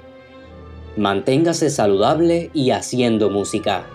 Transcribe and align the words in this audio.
Manténgase 0.98 1.70
saludable 1.70 2.50
y 2.54 2.72
haciendo 2.72 3.30
música. 3.30 3.86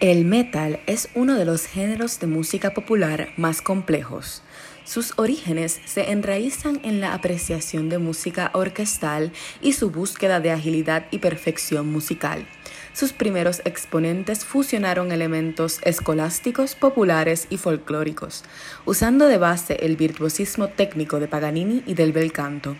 El 0.00 0.26
metal 0.26 0.80
es 0.86 1.08
uno 1.14 1.34
de 1.34 1.46
los 1.46 1.64
géneros 1.64 2.20
de 2.20 2.26
música 2.26 2.74
popular 2.74 3.28
más 3.38 3.62
complejos. 3.62 4.42
Sus 4.84 5.14
orígenes 5.16 5.80
se 5.86 6.10
enraizan 6.10 6.78
en 6.84 7.00
la 7.00 7.14
apreciación 7.14 7.88
de 7.88 7.98
música 7.98 8.50
orquestal 8.52 9.32
y 9.62 9.72
su 9.72 9.90
búsqueda 9.90 10.40
de 10.40 10.50
agilidad 10.50 11.06
y 11.10 11.18
perfección 11.18 11.90
musical. 11.90 12.46
Sus 12.92 13.12
primeros 13.12 13.62
exponentes 13.64 14.44
fusionaron 14.44 15.10
elementos 15.10 15.80
escolásticos, 15.84 16.74
populares 16.74 17.46
y 17.48 17.56
folclóricos, 17.56 18.44
usando 18.84 19.26
de 19.26 19.38
base 19.38 19.78
el 19.80 19.96
virtuosismo 19.96 20.68
técnico 20.68 21.18
de 21.18 21.28
Paganini 21.28 21.82
y 21.86 21.94
del 21.94 22.12
bel 22.12 22.32
canto. 22.32 22.76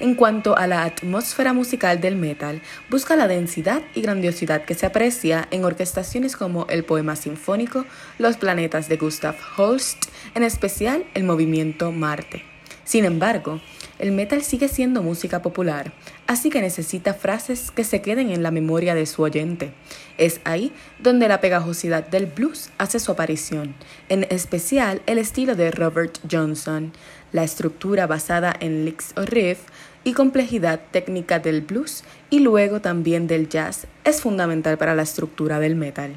En 0.00 0.16
cuanto 0.16 0.56
a 0.56 0.66
la 0.66 0.82
atmósfera 0.82 1.52
musical 1.52 2.00
del 2.00 2.16
metal, 2.16 2.60
busca 2.90 3.14
la 3.14 3.28
densidad 3.28 3.82
y 3.94 4.00
grandiosidad 4.00 4.64
que 4.64 4.74
se 4.74 4.86
aprecia 4.86 5.46
en 5.52 5.64
orquestaciones 5.64 6.36
como 6.36 6.66
el 6.68 6.84
poema 6.84 7.14
sinfónico, 7.14 7.86
Los 8.18 8.36
planetas 8.36 8.88
de 8.88 8.96
Gustav 8.96 9.36
Holst, 9.56 10.06
en 10.34 10.42
especial 10.42 11.04
el 11.14 11.22
movimiento 11.22 11.92
Marte. 11.92 12.42
Sin 12.84 13.04
embargo, 13.04 13.60
el 13.98 14.10
metal 14.10 14.42
sigue 14.42 14.68
siendo 14.68 15.02
música 15.02 15.40
popular, 15.40 15.92
así 16.26 16.50
que 16.50 16.60
necesita 16.60 17.14
frases 17.14 17.70
que 17.70 17.84
se 17.84 18.02
queden 18.02 18.30
en 18.30 18.42
la 18.42 18.50
memoria 18.50 18.94
de 18.94 19.06
su 19.06 19.22
oyente. 19.22 19.72
Es 20.18 20.40
ahí 20.44 20.72
donde 20.98 21.28
la 21.28 21.40
pegajosidad 21.40 22.06
del 22.08 22.26
blues 22.26 22.70
hace 22.76 22.98
su 22.98 23.12
aparición, 23.12 23.74
en 24.08 24.26
especial 24.30 25.00
el 25.06 25.18
estilo 25.18 25.54
de 25.54 25.70
Robert 25.70 26.18
Johnson, 26.30 26.92
la 27.34 27.42
estructura 27.42 28.06
basada 28.06 28.54
en 28.60 28.84
licks 28.84 29.12
o 29.16 29.22
riff 29.22 29.58
y 30.04 30.12
complejidad 30.12 30.80
técnica 30.92 31.40
del 31.40 31.62
blues 31.62 32.04
y 32.30 32.38
luego 32.38 32.80
también 32.80 33.26
del 33.26 33.48
jazz 33.48 33.88
es 34.04 34.20
fundamental 34.20 34.78
para 34.78 34.94
la 34.94 35.02
estructura 35.02 35.58
del 35.58 35.74
metal. 35.74 36.16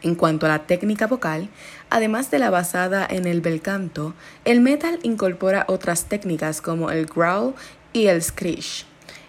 En 0.00 0.14
cuanto 0.14 0.46
a 0.46 0.48
la 0.48 0.66
técnica 0.66 1.06
vocal, 1.06 1.50
además 1.90 2.30
de 2.30 2.38
la 2.38 2.48
basada 2.48 3.06
en 3.10 3.26
el 3.26 3.42
bel 3.42 3.60
canto, 3.60 4.14
el 4.46 4.62
metal 4.62 4.98
incorpora 5.02 5.66
otras 5.68 6.06
técnicas 6.06 6.62
como 6.62 6.90
el 6.90 7.04
growl 7.04 7.54
y 7.92 8.06
el 8.06 8.22
screech. 8.22 8.86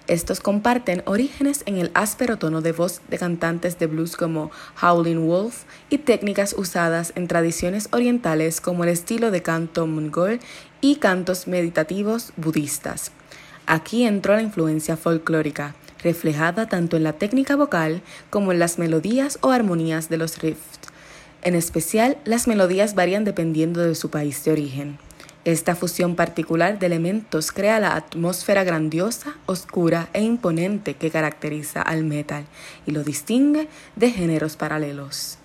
Estos 0.09 0.39
comparten 0.39 1.03
orígenes 1.05 1.61
en 1.67 1.77
el 1.77 1.91
áspero 1.93 2.39
tono 2.39 2.61
de 2.61 2.71
voz 2.71 3.01
de 3.09 3.19
cantantes 3.19 3.77
de 3.77 3.85
blues 3.85 4.17
como 4.17 4.49
Howlin' 4.81 5.27
Wolf 5.27 5.65
y 5.91 5.99
técnicas 5.99 6.55
usadas 6.57 7.13
en 7.15 7.27
tradiciones 7.27 7.89
orientales 7.91 8.59
como 8.59 8.83
el 8.83 8.89
estilo 8.89 9.29
de 9.29 9.43
canto 9.43 9.85
mongol 9.85 10.39
y 10.81 10.95
cantos 10.95 11.47
meditativos 11.47 12.33
budistas. 12.37 13.11
Aquí 13.67 14.03
entró 14.03 14.33
la 14.33 14.41
influencia 14.41 14.97
folclórica, 14.97 15.75
reflejada 16.01 16.67
tanto 16.67 16.97
en 16.97 17.03
la 17.03 17.13
técnica 17.13 17.55
vocal 17.55 18.01
como 18.31 18.51
en 18.51 18.57
las 18.57 18.79
melodías 18.79 19.37
o 19.41 19.51
armonías 19.51 20.09
de 20.09 20.17
los 20.17 20.39
riffs. 20.39 20.79
En 21.43 21.53
especial, 21.53 22.17
las 22.25 22.47
melodías 22.47 22.95
varían 22.95 23.25
dependiendo 23.25 23.81
de 23.81 23.93
su 23.93 24.09
país 24.09 24.43
de 24.43 24.53
origen. 24.53 24.97
Esta 25.49 25.75
fusión 25.75 26.15
particular 26.15 26.77
de 26.77 26.85
elementos 26.85 27.51
crea 27.51 27.79
la 27.79 27.95
atmósfera 27.95 28.63
grandiosa, 28.63 29.33
oscura 29.47 30.07
e 30.13 30.21
imponente 30.21 30.93
que 30.93 31.09
caracteriza 31.09 31.81
al 31.81 32.03
metal 32.03 32.45
y 32.85 32.91
lo 32.91 33.03
distingue 33.03 33.67
de 33.95 34.11
géneros 34.11 34.55
paralelos. 34.57 35.38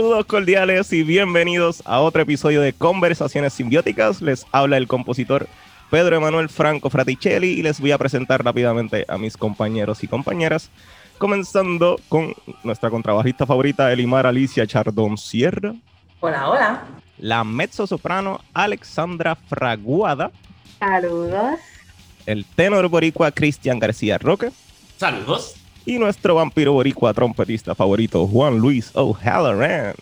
Saludos 0.00 0.24
cordiales 0.24 0.94
y 0.94 1.02
bienvenidos 1.02 1.82
a 1.84 2.00
otro 2.00 2.22
episodio 2.22 2.62
de 2.62 2.72
Conversaciones 2.72 3.52
Simbióticas. 3.52 4.22
Les 4.22 4.46
habla 4.50 4.78
el 4.78 4.86
compositor 4.86 5.46
Pedro 5.90 6.16
Emanuel 6.16 6.48
Franco 6.48 6.88
Fraticelli 6.88 7.48
y 7.48 7.62
les 7.62 7.80
voy 7.80 7.92
a 7.92 7.98
presentar 7.98 8.42
rápidamente 8.42 9.04
a 9.08 9.18
mis 9.18 9.36
compañeros 9.36 10.02
y 10.02 10.08
compañeras, 10.08 10.70
comenzando 11.18 12.00
con 12.08 12.32
nuestra 12.64 12.88
contrabajista 12.88 13.44
favorita, 13.44 13.92
Elimar 13.92 14.26
Alicia 14.26 14.66
Chardón 14.66 15.18
Sierra. 15.18 15.74
Hola, 16.20 16.48
hola. 16.48 16.84
La 17.18 17.44
mezzo 17.44 17.86
soprano 17.86 18.40
Alexandra 18.54 19.34
Fraguada. 19.34 20.30
Saludos. 20.78 21.58
El 22.24 22.46
tenor 22.46 22.88
boricua 22.88 23.32
Cristian 23.32 23.78
García 23.78 24.16
Roque. 24.16 24.50
Saludos. 24.96 25.56
Y 25.86 25.98
nuestro 25.98 26.34
vampiro 26.34 26.72
boricua 26.72 27.14
trompetista 27.14 27.74
favorito, 27.74 28.26
Juan 28.26 28.58
Luis 28.58 28.90
O'Halloran. 28.94 29.94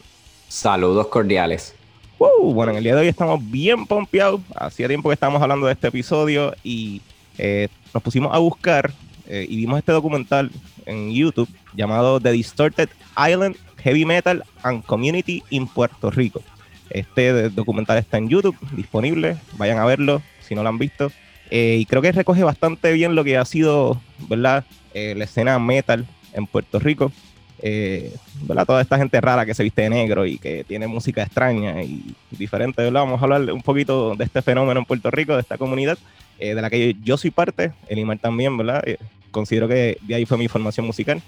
Saludos 0.49 1.07
cordiales. 1.07 1.75
bueno, 2.19 2.73
en 2.73 2.79
el 2.79 2.85
día 2.85 2.95
de 2.95 3.03
hoy 3.03 3.09
estamos 3.09 3.41
bien 3.49 3.87
pompeados. 3.87 4.41
Hacía 4.57 4.89
tiempo 4.89 5.09
que 5.09 5.15
estábamos 5.15 5.41
hablando 5.41 5.67
de 5.67 5.73
este 5.73 5.89
episodio 5.89 6.55
y 6.65 7.01
eh, 7.39 7.69
nos 7.95 8.03
pusimos 8.03 8.35
a 8.35 8.39
buscar 8.39 8.93
eh, 9.27 9.47
y 9.49 9.57
vimos 9.57 9.79
este 9.79 9.93
documental 9.93 10.51
en 10.87 11.13
YouTube 11.13 11.49
llamado 11.75 12.19
The 12.19 12.33
Distorted 12.33 12.89
Island 13.17 13.57
Heavy 13.79 14.05
Metal 14.05 14.43
and 14.63 14.85
Community 14.85 15.45
in 15.51 15.69
Puerto 15.69 16.11
Rico. 16.11 16.43
Este 16.91 17.51
documental 17.51 17.99
está 17.99 18.19
en 18.19 18.29
YouTube, 18.29 18.57
disponible. 18.73 19.37
Vayan 19.57 19.79
a 19.79 19.85
verlo 19.85 20.23
si 20.41 20.55
no 20.55 20.63
lo 20.63 20.71
han 20.71 20.79
visto. 20.79 21.13
Eh, 21.51 21.79
y 21.81 21.87
creo 21.87 22.03
que 22.03 22.13
recoge 22.13 22.43
bastante 22.43 22.93
bien 22.93 23.15
lo 23.15 23.25
que 23.25 23.37
ha 23.37 23.45
sido, 23.45 24.01
¿verdad? 24.29 24.65
Eh, 24.95 25.15
la 25.17 25.25
escena 25.25 25.59
metal 25.59 26.07
en 26.33 26.47
Puerto 26.47 26.79
Rico. 26.79 27.13
Eh, 27.61 28.15
¿verdad? 28.43 28.67
Toda 28.67 28.83
esta 28.83 28.99
gente 28.99 29.21
rara 29.21 29.45
que 29.45 29.55
se 29.55 29.65
viste 29.65 29.83
de 29.83 29.91
negro 29.91 30.27
y 30.27 30.39
que 30.39 30.63
tiene 30.65 30.87
música 30.87 31.23
extraña 31.23 31.83
y 31.83 32.15
diferente, 32.31 32.83
¿verdad? 32.83 33.01
Vamos 33.01 33.21
a 33.21 33.25
hablar 33.25 33.53
un 33.53 33.63
poquito 33.63 34.15
de 34.15 34.25
este 34.25 34.43
fenómeno 34.43 34.79
en 34.79 34.87
Puerto 34.87 35.11
Rico, 35.11 35.35
de 35.35 35.41
esta 35.41 35.59
comunidad, 35.59 35.99
de 36.39 36.55
la 36.55 36.71
que 36.71 36.95
yo 37.03 37.17
soy 37.17 37.33
parte, 37.33 37.73
el 37.89 37.99
IMAR 37.99 38.21
también, 38.21 38.57
¿verdad? 38.57 38.85
considero 39.33 39.67
que 39.67 39.99
de 40.03 40.15
ahí 40.15 40.25
fue 40.25 40.39
mi 40.39 40.47
formación 40.47 40.87
musical. 40.87 41.21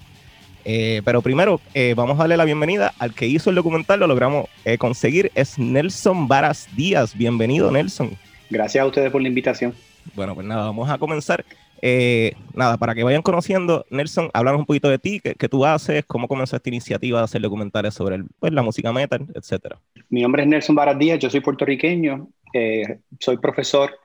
pero 0.65 1.21
primero, 1.21 1.61
vamos 1.97 2.15
a 2.15 2.23
darle 2.23 2.37
la 2.37 2.45
bienvenida 2.45 2.95
al 3.01 3.13
que 3.13 3.27
hizo 3.27 3.51
el 3.51 3.57
documental, 3.57 3.99
lo 3.99 4.07
logramos 4.07 4.47
conseguir, 4.79 5.33
es 5.35 5.59
Nelson 5.59 6.29
Varas 6.29 6.69
Díaz. 6.77 7.17
Bienvenido, 7.17 7.73
Nelson. 7.73 8.17
Gracias 8.51 8.83
a 8.83 8.87
ustedes 8.87 9.11
por 9.11 9.21
la 9.21 9.27
invitación. 9.27 9.75
Bueno, 10.15 10.35
pues 10.35 10.47
nada, 10.47 10.65
vamos 10.65 10.89
a 10.89 10.99
comenzar. 10.99 11.45
Eh, 11.83 12.35
nada, 12.55 12.77
para 12.77 12.95
que 12.95 13.03
vayan 13.03 13.23
conociendo, 13.23 13.87
Nelson, 13.91 14.29
hablamos 14.35 14.61
un 14.61 14.67
poquito 14.67 14.91
de 14.91 14.99
ti, 14.99 15.21
qué, 15.21 15.49
tú 15.49 15.65
haces, 15.65 16.05
cómo 16.07 16.29
comenzó 16.29 16.57
esta 16.57 16.69
iniciativa 16.69 17.19
de 17.19 17.25
hacer 17.25 17.41
documentales 17.41 17.95
sobre 17.95 18.23
pues, 18.39 18.53
la 18.53 18.63
música 18.63 18.93
metal, 18.93 19.27
etcétera. 19.35 19.79
Mi 20.11 20.23
nombre 20.23 20.43
es 20.43 20.49
Nelson 20.49 20.75
Baras 20.75 20.99
Díaz, 20.99 21.19
yo 21.19 21.31
soy 21.31 21.41
puertorriqueño, 21.41 22.29
eh, 22.53 22.99
soy 23.19 23.39
profesor 23.39 23.99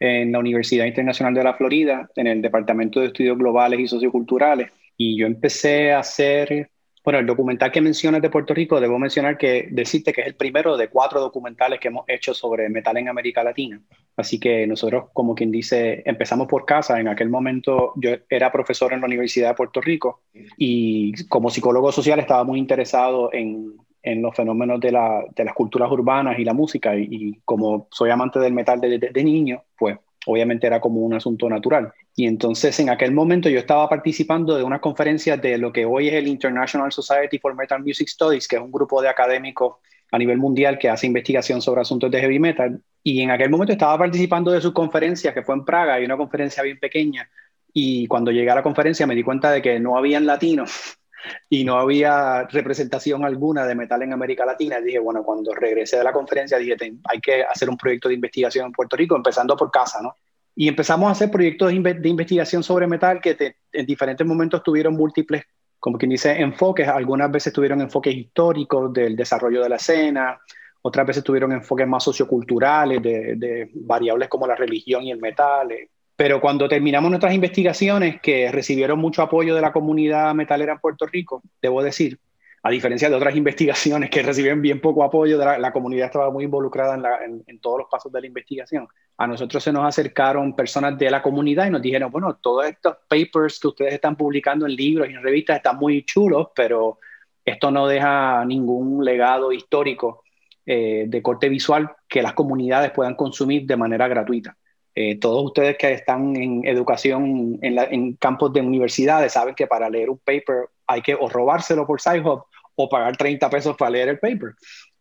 en 0.00 0.32
la 0.32 0.38
Universidad 0.38 0.86
Internacional 0.86 1.34
de 1.34 1.44
la 1.44 1.54
Florida, 1.54 2.08
en 2.16 2.26
el 2.26 2.42
Departamento 2.42 3.00
de 3.00 3.06
Estudios 3.06 3.38
Globales 3.38 3.78
y 3.78 3.86
Socioculturales, 3.86 4.70
y 4.96 5.16
yo 5.16 5.26
empecé 5.26 5.92
a 5.92 6.00
hacer 6.00 6.70
bueno, 7.02 7.18
el 7.18 7.26
documental 7.26 7.72
que 7.72 7.80
mencionas 7.80 8.20
de 8.20 8.30
Puerto 8.30 8.52
Rico, 8.52 8.80
debo 8.80 8.98
mencionar 8.98 9.38
que 9.38 9.68
decirte 9.70 10.12
que 10.12 10.20
es 10.20 10.26
el 10.26 10.34
primero 10.34 10.76
de 10.76 10.88
cuatro 10.88 11.20
documentales 11.20 11.80
que 11.80 11.88
hemos 11.88 12.04
hecho 12.08 12.34
sobre 12.34 12.68
metal 12.68 12.96
en 12.98 13.08
América 13.08 13.42
Latina. 13.42 13.80
Así 14.16 14.38
que 14.38 14.66
nosotros, 14.66 15.06
como 15.14 15.34
quien 15.34 15.50
dice, 15.50 16.02
empezamos 16.04 16.46
por 16.46 16.66
casa. 16.66 17.00
En 17.00 17.08
aquel 17.08 17.30
momento 17.30 17.94
yo 17.96 18.10
era 18.28 18.52
profesor 18.52 18.92
en 18.92 19.00
la 19.00 19.06
Universidad 19.06 19.48
de 19.48 19.54
Puerto 19.54 19.80
Rico 19.80 20.22
y 20.58 21.12
como 21.26 21.48
psicólogo 21.48 21.90
social 21.90 22.18
estaba 22.18 22.44
muy 22.44 22.58
interesado 22.58 23.32
en, 23.32 23.76
en 24.02 24.22
los 24.22 24.34
fenómenos 24.34 24.80
de, 24.80 24.92
la, 24.92 25.24
de, 25.34 25.44
las 25.44 25.54
culturas 25.54 25.90
urbanas 25.90 26.38
y 26.38 26.44
la 26.44 26.54
música. 26.54 26.96
Y, 26.96 27.40
como 27.44 27.88
soy 27.90 28.10
amante 28.10 28.38
del 28.38 28.52
metal 28.52 28.80
desde 28.80 29.10
de, 29.10 29.24
niño, 29.24 29.62
pues 29.78 29.98
obviamente 30.26 30.66
era 30.66 30.80
como 30.80 31.00
un 31.00 31.14
asunto 31.14 31.48
natural. 31.48 31.92
Y 32.14 32.26
entonces 32.26 32.78
en 32.80 32.90
aquel 32.90 33.12
momento 33.12 33.48
yo 33.48 33.58
estaba 33.58 33.88
participando 33.88 34.56
de 34.56 34.62
una 34.62 34.80
conferencia 34.80 35.36
de 35.36 35.58
lo 35.58 35.72
que 35.72 35.84
hoy 35.84 36.08
es 36.08 36.14
el 36.14 36.28
International 36.28 36.92
Society 36.92 37.38
for 37.38 37.54
Metal 37.54 37.82
Music 37.82 38.08
Studies, 38.08 38.46
que 38.46 38.56
es 38.56 38.62
un 38.62 38.72
grupo 38.72 39.00
de 39.00 39.08
académicos 39.08 39.76
a 40.12 40.18
nivel 40.18 40.38
mundial 40.38 40.78
que 40.78 40.88
hace 40.88 41.06
investigación 41.06 41.62
sobre 41.62 41.80
asuntos 41.80 42.10
de 42.10 42.20
heavy 42.20 42.38
metal. 42.38 42.82
Y 43.02 43.22
en 43.22 43.30
aquel 43.30 43.50
momento 43.50 43.72
estaba 43.72 43.96
participando 43.96 44.50
de 44.50 44.60
su 44.60 44.72
conferencia, 44.72 45.32
que 45.32 45.42
fue 45.42 45.54
en 45.54 45.64
Praga, 45.64 46.00
y 46.00 46.04
una 46.04 46.16
conferencia 46.16 46.62
bien 46.62 46.78
pequeña. 46.78 47.30
Y 47.72 48.06
cuando 48.08 48.30
llegué 48.30 48.50
a 48.50 48.56
la 48.56 48.62
conferencia 48.62 49.06
me 49.06 49.14
di 49.14 49.22
cuenta 49.22 49.50
de 49.52 49.62
que 49.62 49.78
no 49.78 49.96
habían 49.96 50.26
latinos 50.26 50.99
y 51.48 51.64
no 51.64 51.78
había 51.78 52.44
representación 52.44 53.24
alguna 53.24 53.66
de 53.66 53.74
metal 53.74 54.02
en 54.02 54.12
América 54.12 54.44
Latina. 54.44 54.80
dije, 54.80 54.98
bueno, 54.98 55.22
cuando 55.22 55.54
regresé 55.54 55.98
de 55.98 56.04
la 56.04 56.12
conferencia, 56.12 56.58
dije, 56.58 56.76
hay 57.04 57.20
que 57.20 57.42
hacer 57.42 57.68
un 57.68 57.76
proyecto 57.76 58.08
de 58.08 58.14
investigación 58.14 58.66
en 58.66 58.72
Puerto 58.72 58.96
Rico, 58.96 59.16
empezando 59.16 59.56
por 59.56 59.70
casa, 59.70 60.00
¿no? 60.02 60.14
Y 60.54 60.68
empezamos 60.68 61.08
a 61.08 61.12
hacer 61.12 61.30
proyectos 61.30 61.72
de, 61.72 62.08
investigación 62.08 62.62
sobre 62.62 62.86
metal 62.86 63.20
que 63.20 63.54
en 63.72 63.86
diferentes 63.86 64.26
momentos 64.26 64.62
tuvieron 64.62 64.94
múltiples, 64.94 65.44
como 65.78 65.96
quien 65.96 66.10
dice, 66.10 66.32
enfoques. 66.40 66.88
Algunas 66.88 67.30
veces 67.30 67.52
tuvieron 67.52 67.80
enfoques 67.80 68.14
históricos 68.14 68.92
del 68.92 69.16
desarrollo 69.16 69.62
de 69.62 69.68
la 69.68 69.76
escena, 69.76 70.38
otras 70.82 71.06
veces 71.06 71.22
tuvieron 71.22 71.52
enfoques 71.52 71.86
más 71.86 72.02
socioculturales 72.04 73.02
de, 73.02 73.70
variables 73.74 74.28
como 74.28 74.46
la 74.46 74.56
religión 74.56 75.04
y 75.04 75.12
el 75.12 75.20
metal. 75.20 75.70
Eh, 75.72 75.88
pero 76.20 76.38
cuando 76.38 76.68
terminamos 76.68 77.08
nuestras 77.08 77.32
investigaciones, 77.32 78.20
que 78.20 78.52
recibieron 78.52 78.98
mucho 78.98 79.22
apoyo 79.22 79.54
de 79.54 79.62
la 79.62 79.72
comunidad 79.72 80.34
metalera 80.34 80.74
en 80.74 80.78
Puerto 80.78 81.06
Rico, 81.06 81.42
debo 81.62 81.82
decir, 81.82 82.18
a 82.62 82.68
diferencia 82.68 83.08
de 83.08 83.16
otras 83.16 83.34
investigaciones 83.36 84.10
que 84.10 84.22
recibieron 84.22 84.60
bien 84.60 84.82
poco 84.82 85.02
apoyo, 85.02 85.38
la, 85.38 85.72
comunidad 85.72 86.08
estaba 86.08 86.30
muy 86.30 86.44
involucrada 86.44 87.24
en, 87.24 87.58
todos 87.60 87.78
los 87.78 87.86
pasos 87.90 88.12
de 88.12 88.20
la 88.20 88.26
investigación. 88.26 88.86
A 89.16 89.26
nosotros 89.26 89.64
se 89.64 89.72
nos 89.72 89.82
acercaron 89.86 90.54
personas 90.54 90.98
de 90.98 91.10
la 91.10 91.22
comunidad 91.22 91.68
y 91.68 91.70
nos 91.70 91.80
dijeron, 91.80 92.12
bueno, 92.12 92.36
todos 92.36 92.66
estos 92.66 92.98
papers 93.08 93.58
que 93.58 93.68
ustedes 93.68 93.94
están 93.94 94.14
publicando 94.14 94.66
en 94.66 94.76
libros 94.76 95.08
y 95.08 95.14
en 95.14 95.22
revistas 95.22 95.56
están 95.56 95.78
muy 95.78 96.04
chulos, 96.04 96.48
pero 96.54 96.98
esto 97.42 97.70
no 97.70 97.86
deja 97.86 98.44
ningún 98.44 99.02
legado 99.02 99.52
histórico 99.52 100.22
eh, 100.66 101.06
de 101.08 101.22
corte 101.22 101.48
visual 101.48 101.90
que 102.06 102.20
las 102.20 102.34
comunidades 102.34 102.90
puedan 102.90 103.14
consumir 103.14 103.64
de 103.64 103.78
manera 103.78 104.06
gratuita. 104.06 104.54
Eh, 105.02 105.16
todos 105.18 105.42
ustedes 105.46 105.78
que 105.78 105.94
están 105.94 106.36
en 106.36 106.60
educación 106.66 107.58
en, 107.62 108.12
campos 108.16 108.52
de 108.52 108.60
universidades 108.60 109.32
saben 109.32 109.54
que 109.54 109.66
para 109.66 109.88
leer 109.88 110.10
un 110.10 110.18
paper 110.18 110.68
hay 110.86 111.00
que 111.00 111.14
o 111.14 111.26
robárselo 111.26 111.86
por 111.86 112.02
SciHub 112.02 112.44
o 112.74 112.88
pagar 112.90 113.16
30 113.16 113.48
pesos 113.48 113.76
para 113.78 113.92
leer 113.92 114.10
el 114.10 114.18
paper. 114.18 114.52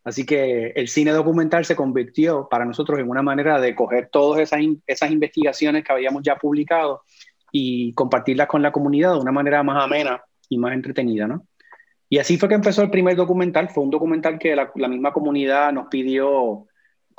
Así 0.06 0.26
que 0.26 0.68
el 0.68 0.88
cine 0.88 1.12
documental 1.12 1.66
se 1.66 1.76
convirtió 1.76 2.48
para 2.50 2.64
nosotros 2.64 2.98
en 2.98 3.10
una 3.10 3.22
manera 3.22 3.60
de 3.60 3.76
coger 3.76 4.08
todas 4.10 4.40
esas, 4.40 5.12
investigaciones 5.12 5.84
que 5.84 5.92
habíamos 5.92 6.24
ya 6.24 6.38
publicado 6.38 7.02
y 7.52 7.92
compartirlas 7.94 8.48
con 8.48 8.62
la 8.62 8.72
comunidad 8.72 9.16
de 9.16 9.20
una 9.20 9.34
manera 9.34 9.64
más 9.64 9.84
amena 9.84 10.24
y 10.48 10.58
más 10.58 10.72
entretenida, 10.72 11.28
¿no? 11.28 11.46
Y 12.08 12.20
así 12.20 12.38
fue 12.38 12.48
que 12.48 12.56
empezó 12.56 12.84
el 12.84 12.90
primer 12.90 13.18
documental. 13.18 13.68
Fue 13.68 13.84
un 13.84 13.90
documental 13.90 14.40
que 14.40 14.56
la 14.56 14.88
misma 14.88 15.12
comunidad 15.12 15.74
nos 15.74 15.88
pidió 15.90 16.69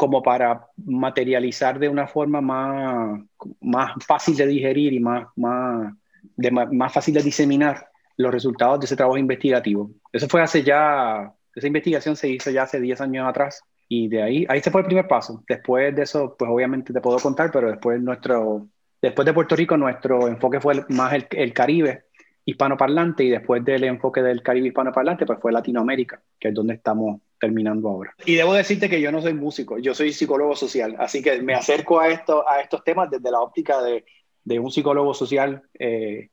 como 0.00 0.23
para 0.23 0.66
materializar 0.78 1.78
de 1.78 1.87
una 1.87 2.07
forma 2.07 2.40
más, 2.40 3.21
más 3.61 3.92
fácil 4.07 4.35
de 4.35 4.47
digerir 4.47 4.95
y 4.95 4.99
más, 4.99 5.28
más, 5.37 5.92
de, 6.37 6.50
más 6.50 6.90
fácil 6.90 7.12
de 7.12 7.23
diseminar 7.23 7.87
los 8.16 8.33
resultados 8.33 8.80
de 8.80 8.87
ese 8.87 8.97
trabajo 8.97 9.19
investigativo. 9.19 9.90
Eso 10.11 10.26
fue 10.26 10.40
hace 10.40 10.62
ya, 10.62 11.30
esa 11.54 11.66
investigación 11.66 12.16
se 12.16 12.30
hizo 12.30 12.50
ya 12.50 12.62
hace 12.62 12.80
10 12.80 12.99
años 13.02 13.28
atrás 13.28 13.61
y 13.90 14.09
de 14.09 14.23
ahí, 14.23 14.47
ahí 14.49 14.62
se 14.62 14.71
fue 14.71 14.80
el 14.80 14.87
primer 14.87 15.07
paso. 15.07 15.45
Después 15.47 15.95
de 15.95 16.04
eso, 16.04 16.35
pues 16.38 16.50
obviamente 16.50 16.95
te 16.95 17.00
puedo 17.02 17.19
contar, 17.19 17.50
pero 17.52 17.71
después 17.71 18.00
nuestro, 18.00 18.69
después 19.02 19.26
de 19.26 19.35
Puerto 19.35 19.54
Rico, 19.54 19.76
nuestro 19.76 20.28
enfoque 20.28 20.62
fue 20.62 20.83
más 20.88 21.12
el, 21.12 21.26
el 21.33 21.52
Caribe 21.52 22.04
hispanoparlante 22.50 23.25
y 23.25 23.30
después 23.30 23.64
del 23.64 23.85
enfoque 23.85 24.23
del 24.23 24.42
Caribe 24.42 24.69
hispanoparlante, 24.69 25.26
pues 25.26 25.38
fue 25.40 25.52
Latinoamérica, 25.52 26.21
que 26.38 26.49
es 26.49 26.54
donde 26.54 26.75
estamos 26.75 27.21
terminando 27.38 27.88
ahora. 27.88 28.14
Y 28.25 28.35
debo 28.35 28.52
decirte 28.54 28.88
que 28.88 29.00
yo 29.00 29.11
no 29.11 29.23
soy 29.23 29.35
músico, 29.35 29.78
yo 29.78 29.95
soy 29.95 30.12
psicólogo 30.12 30.54
social, 30.54 30.97
así 30.99 31.23
que 31.23 31.40
me 31.42 31.54
acerco 31.54 32.00
a, 32.00 32.09
esto, 32.09 32.49
a 32.49 32.61
estos 32.61 32.85
temas 32.85 33.11
desde 33.11 33.30
la 33.30 33.40
óptica 33.40 33.83
de, 33.83 34.04
de 34.45 34.59
un 34.59 34.71
psicólogo 34.71 35.14
social 35.14 35.62
eh, 35.78 36.28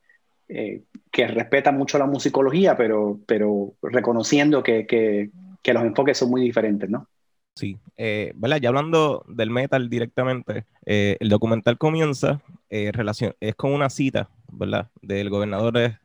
eh, 0.50 0.83
que 1.12 1.27
respeta 1.27 1.71
mucho 1.71 1.97
la 1.97 2.05
musicología, 2.05 2.75
pero, 2.75 3.19
pero 3.25 3.74
reconociendo 3.81 4.63
que, 4.63 4.86
que, 4.86 5.29
que 5.62 5.74
los 5.74 5.83
enfoques 5.83 6.17
son 6.17 6.29
muy 6.29 6.41
diferentes, 6.41 6.89
¿no? 6.89 7.07
Sí, 7.55 7.77
eh, 7.95 8.33
¿verdad? 8.36 8.57
Ya 8.62 8.69
hablando 8.69 9.25
del 9.27 9.50
metal 9.50 9.89
directamente, 9.89 10.65
el 10.86 11.27
documental 11.27 11.79
comienza, 11.79 12.39
relación, 12.69 13.33
es 13.39 13.55
con 13.55 13.74
una 13.74 13.89
cita, 13.89 14.29
¿verdad? 14.51 14.89
Del 15.01 15.30
gobernador 15.30 16.00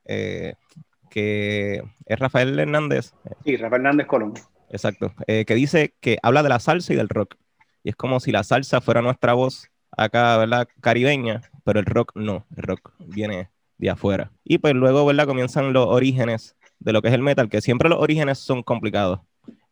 que 1.13 1.83
es 2.07 2.19
Rafael 2.19 2.59
Hernández. 2.59 3.13
Sí, 3.45 3.57
Rafael 3.57 3.83
Hernández 3.83 4.07
Colón. 4.07 4.33
Exacto. 4.71 5.13
Eh, 5.27 5.45
que 5.45 5.55
dice 5.55 5.95
que 6.01 6.19
habla 6.23 6.43
de 6.43 6.49
la 6.49 6.59
salsa 6.59 6.93
y 6.93 6.97
del 6.97 7.11
rock. 7.11 7.37
Y 7.85 7.91
es 7.91 7.97
como 7.97 8.19
si 8.19 8.33
la 8.33 8.43
salsa 8.43 8.81
fuera 8.81 9.03
nuestra 9.03 9.35
voz 9.35 9.69
acá, 9.91 10.39
¿verdad? 10.39 10.67
Caribeña, 10.81 11.43
pero 11.65 11.81
el 11.81 11.87
rock 11.87 12.13
no. 12.15 12.47
El 12.57 12.63
rock 12.63 12.93
viene 12.99 13.51
de 13.77 13.91
afuera. 13.91 14.33
Y 14.43 14.59
pues 14.59 14.75
luego, 14.75 15.05
¿verdad? 15.05 15.27
Comienzan 15.27 15.75
los 15.75 15.87
orígenes 15.87 16.57
de 16.79 16.93
lo 16.93 17.03
que 17.03 17.09
es 17.09 17.15
el 17.15 17.23
metal, 17.23 17.51
que 17.51 17.61
siempre 17.61 17.91
los 17.91 18.01
orígenes 18.01 18.39
son 18.39 18.63
complicados. 18.63 19.21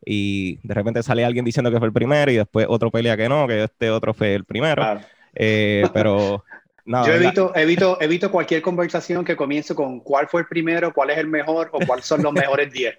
y 0.04 0.56
de 0.66 0.74
repente 0.74 1.02
sale 1.02 1.24
alguien 1.24 1.44
diciendo 1.44 1.70
que 1.70 1.78
fue 1.78 1.86
el 1.86 1.92
primero 1.92 2.30
y 2.30 2.36
después 2.36 2.66
otro 2.68 2.90
pelea 2.90 3.16
que 3.16 3.28
no, 3.28 3.46
que 3.46 3.64
este 3.64 3.90
otro 3.90 4.12
fue 4.14 4.34
el 4.34 4.44
primero. 4.44 5.00
Eh, 5.34 5.88
pero 5.92 6.44
Yo 6.90 7.14
evito, 7.14 7.52
evito, 7.54 8.00
evito 8.00 8.32
cualquier 8.32 8.62
conversación 8.62 9.24
que 9.24 9.36
comience 9.36 9.74
con 9.76 10.00
cuál 10.00 10.26
fue 10.26 10.40
el 10.40 10.48
primero, 10.48 10.92
cuál 10.92 11.10
es 11.10 11.18
el 11.18 11.28
mejor 11.28 11.70
o 11.72 11.78
cuáles 11.86 12.04
son 12.04 12.20
los 12.22 12.32
mejores 12.32 12.72
10. 12.72 12.96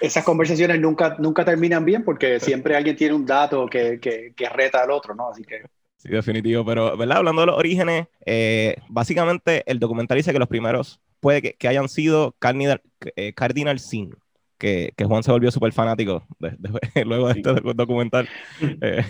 Esas 0.00 0.24
conversaciones 0.24 0.80
nunca, 0.80 1.16
nunca 1.20 1.44
terminan 1.44 1.84
bien 1.84 2.04
porque 2.04 2.40
siempre 2.40 2.74
alguien 2.74 2.96
tiene 2.96 3.14
un 3.14 3.24
dato 3.24 3.66
que, 3.66 4.00
que, 4.00 4.32
que 4.34 4.48
reta 4.48 4.82
al 4.82 4.90
otro, 4.90 5.14
¿no? 5.14 5.30
Así 5.30 5.44
que... 5.44 5.62
Sí, 5.96 6.08
definitivo, 6.08 6.64
pero 6.64 6.96
¿verdad? 6.96 7.18
hablando 7.18 7.42
de 7.42 7.46
los 7.46 7.56
orígenes, 7.56 8.08
eh, 8.26 8.76
básicamente 8.88 9.62
el 9.66 9.78
documental 9.78 10.16
dice 10.16 10.32
que 10.32 10.38
los 10.38 10.48
primeros 10.48 11.00
puede 11.20 11.40
que, 11.40 11.54
que 11.54 11.68
hayan 11.68 11.88
sido 11.88 12.34
Cardinal, 12.38 12.82
eh, 13.16 13.32
Cardinal 13.34 13.78
Sin, 13.78 14.14
que, 14.58 14.92
Juan 15.00 15.22
se 15.22 15.30
volvió 15.30 15.50
súper 15.50 15.72
fanático 15.72 16.24
luego 17.04 17.28
de 17.28 17.40
este 17.40 17.60
documental. 17.74 18.28
Eh, 18.60 19.04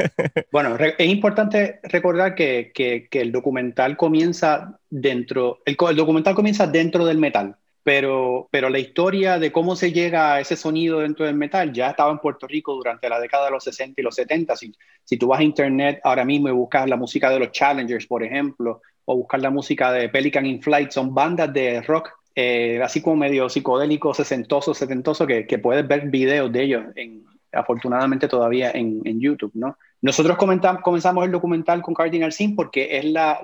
bueno, 0.52 0.76
es 0.76 1.08
importante 1.08 1.80
recordar 1.84 2.34
que, 2.34 2.72
el 3.10 3.32
documental 3.32 3.96
comienza 3.96 4.78
dentro, 4.88 5.60
el, 5.64 5.76
documental 5.96 6.34
comienza 6.34 6.66
dentro 6.66 7.04
del 7.04 7.18
metal, 7.18 7.56
pero, 7.82 8.48
pero 8.50 8.70
la 8.70 8.78
historia 8.78 9.38
de 9.38 9.52
cómo 9.52 9.76
se 9.76 9.92
llega 9.92 10.34
a 10.34 10.40
ese 10.40 10.56
sonido 10.56 11.00
dentro 11.00 11.26
del 11.26 11.34
metal 11.34 11.72
ya 11.72 11.90
estaba 11.90 12.10
en 12.10 12.18
Puerto 12.18 12.46
Rico 12.46 12.74
durante 12.74 13.08
la 13.08 13.20
década 13.20 13.44
de 13.46 13.50
los 13.52 13.64
60 13.64 14.00
y 14.00 14.04
los 14.04 14.14
70. 14.14 14.56
Si, 14.56 14.72
si 15.04 15.18
tú 15.18 15.28
vas 15.28 15.40
a 15.40 15.44
internet 15.44 16.00
ahora 16.02 16.24
mismo 16.24 16.48
y 16.48 16.52
buscas 16.52 16.88
la 16.88 16.96
música 16.96 17.28
de 17.28 17.38
los 17.38 17.52
Challengers, 17.52 18.06
por 18.06 18.22
ejemplo, 18.22 18.80
o 19.04 19.16
buscar 19.16 19.40
la 19.40 19.50
música 19.50 19.92
de 19.92 20.08
Pelican 20.08 20.46
in 20.46 20.62
Flight, 20.62 20.90
son 20.90 21.14
bandas 21.14 21.52
de 21.52 21.82
rock 21.82 22.10
eh, 22.34 22.80
así 22.82 23.00
como 23.00 23.16
medio 23.16 23.48
psicodélico, 23.48 24.12
sesentoso, 24.14 24.74
setentoso, 24.74 25.26
que, 25.26 25.46
que 25.46 25.58
puedes 25.58 25.86
ver 25.86 26.08
videos 26.08 26.52
de 26.52 26.62
ellos, 26.62 26.84
en, 26.96 27.24
afortunadamente 27.54 28.28
todavía 28.28 28.70
en, 28.72 29.20
YouTube, 29.20 29.52
¿no? 29.54 29.78
Nosotros 30.02 30.36
comenzamos 30.36 31.24
el 31.24 31.32
documental 31.32 31.80
con 31.80 31.94
Cardinal 31.94 32.32
Sin 32.32 32.54
porque 32.54 32.98
es 32.98 33.04
la, 33.06 33.40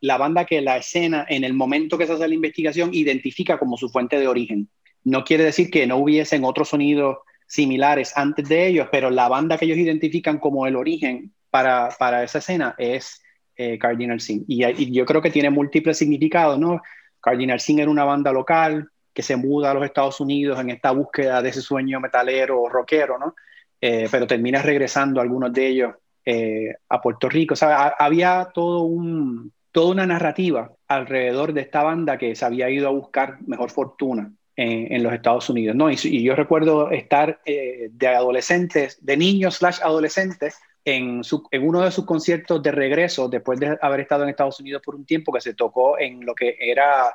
banda 0.00 0.44
que 0.44 0.60
la 0.60 0.76
escena, 0.76 1.26
en 1.28 1.42
el 1.44 1.54
momento 1.54 1.98
que 1.98 2.06
se 2.06 2.12
hace 2.12 2.28
la 2.28 2.34
investigación, 2.34 2.90
identifica 2.92 3.58
como 3.58 3.76
su 3.76 3.88
fuente 3.88 4.18
de 4.18 4.28
origen. 4.28 4.68
No 5.04 5.24
quiere 5.24 5.44
decir 5.44 5.70
que 5.70 5.86
no 5.86 5.96
hubiesen 5.96 6.44
otros 6.44 6.68
sonidos 6.68 7.18
similares 7.46 8.12
antes 8.16 8.48
de 8.48 8.68
ellos, 8.68 8.88
pero 8.92 9.10
la 9.10 9.28
banda 9.28 9.58
que 9.58 9.64
ellos 9.64 9.78
identifican 9.78 10.38
como 10.38 10.66
el 10.66 10.76
origen 10.76 11.32
para, 11.50 11.88
para 11.98 12.22
esa 12.22 12.38
escena 12.38 12.74
es 12.78 13.20
eh, 13.56 13.76
Cardinal 13.78 14.20
Sin. 14.20 14.44
Y, 14.46 14.64
y, 14.64 14.92
yo 14.92 15.04
creo 15.04 15.20
que 15.20 15.30
tiene 15.30 15.50
múltiples 15.50 15.98
significados, 15.98 16.58
¿no? 16.58 16.80
Cardinal 17.22 17.60
Sin 17.60 17.78
era 17.78 17.90
una 17.90 18.04
banda 18.04 18.32
local 18.32 18.90
que 19.14 19.22
se 19.22 19.36
muda 19.36 19.70
a 19.70 19.74
los 19.74 19.84
Estados 19.84 20.20
Unidos 20.20 20.58
en 20.60 20.70
esta 20.70 20.90
búsqueda 20.90 21.40
de 21.40 21.50
ese 21.50 21.62
sueño 21.62 22.00
metalero 22.00 22.60
o 22.60 22.68
rockero, 22.68 23.18
¿no? 23.18 23.34
Eh, 23.80 24.08
pero 24.10 24.26
termina 24.26 24.62
regresando 24.62 25.20
algunos 25.20 25.52
de 25.52 25.66
ellos 25.66 25.94
eh, 26.24 26.74
a 26.88 27.00
Puerto 27.00 27.28
Rico. 27.28 27.54
O 27.54 27.56
sea, 27.56 27.88
había 27.98 28.50
todo 28.54 28.82
un, 28.82 29.52
toda 29.72 29.92
una 29.92 30.06
narrativa 30.06 30.72
alrededor 30.86 31.52
de 31.52 31.62
esta 31.62 31.82
banda 31.82 32.16
que 32.16 32.34
se 32.34 32.44
había 32.44 32.70
ido 32.70 32.88
a 32.88 32.92
buscar 32.92 33.38
mejor 33.42 33.70
fortuna 33.70 34.32
en, 34.54 35.02
los 35.02 35.12
Estados 35.12 35.48
Unidos, 35.50 35.74
¿no? 35.74 35.90
Y, 35.90 36.22
yo 36.22 36.36
recuerdo 36.36 36.90
estar 36.90 37.40
eh, 37.44 37.88
de 37.90 38.06
adolescentes, 38.06 39.04
de 39.04 39.16
niños 39.16 39.56
slash 39.56 39.80
adolescentes, 39.82 40.58
en, 40.84 41.22
en, 41.50 41.68
uno 41.68 41.80
de 41.80 41.90
sus 41.90 42.04
conciertos 42.04 42.62
de 42.62 42.72
regreso, 42.72 43.28
después 43.28 43.58
de 43.60 43.78
haber 43.80 44.00
estado 44.00 44.24
en 44.24 44.30
Estados 44.30 44.58
Unidos 44.60 44.82
por 44.84 44.94
un 44.94 45.04
tiempo, 45.04 45.32
que 45.32 45.40
se 45.40 45.54
tocó 45.54 45.98
en 45.98 46.24
lo 46.24 46.34
que 46.34 46.56
era 46.60 47.14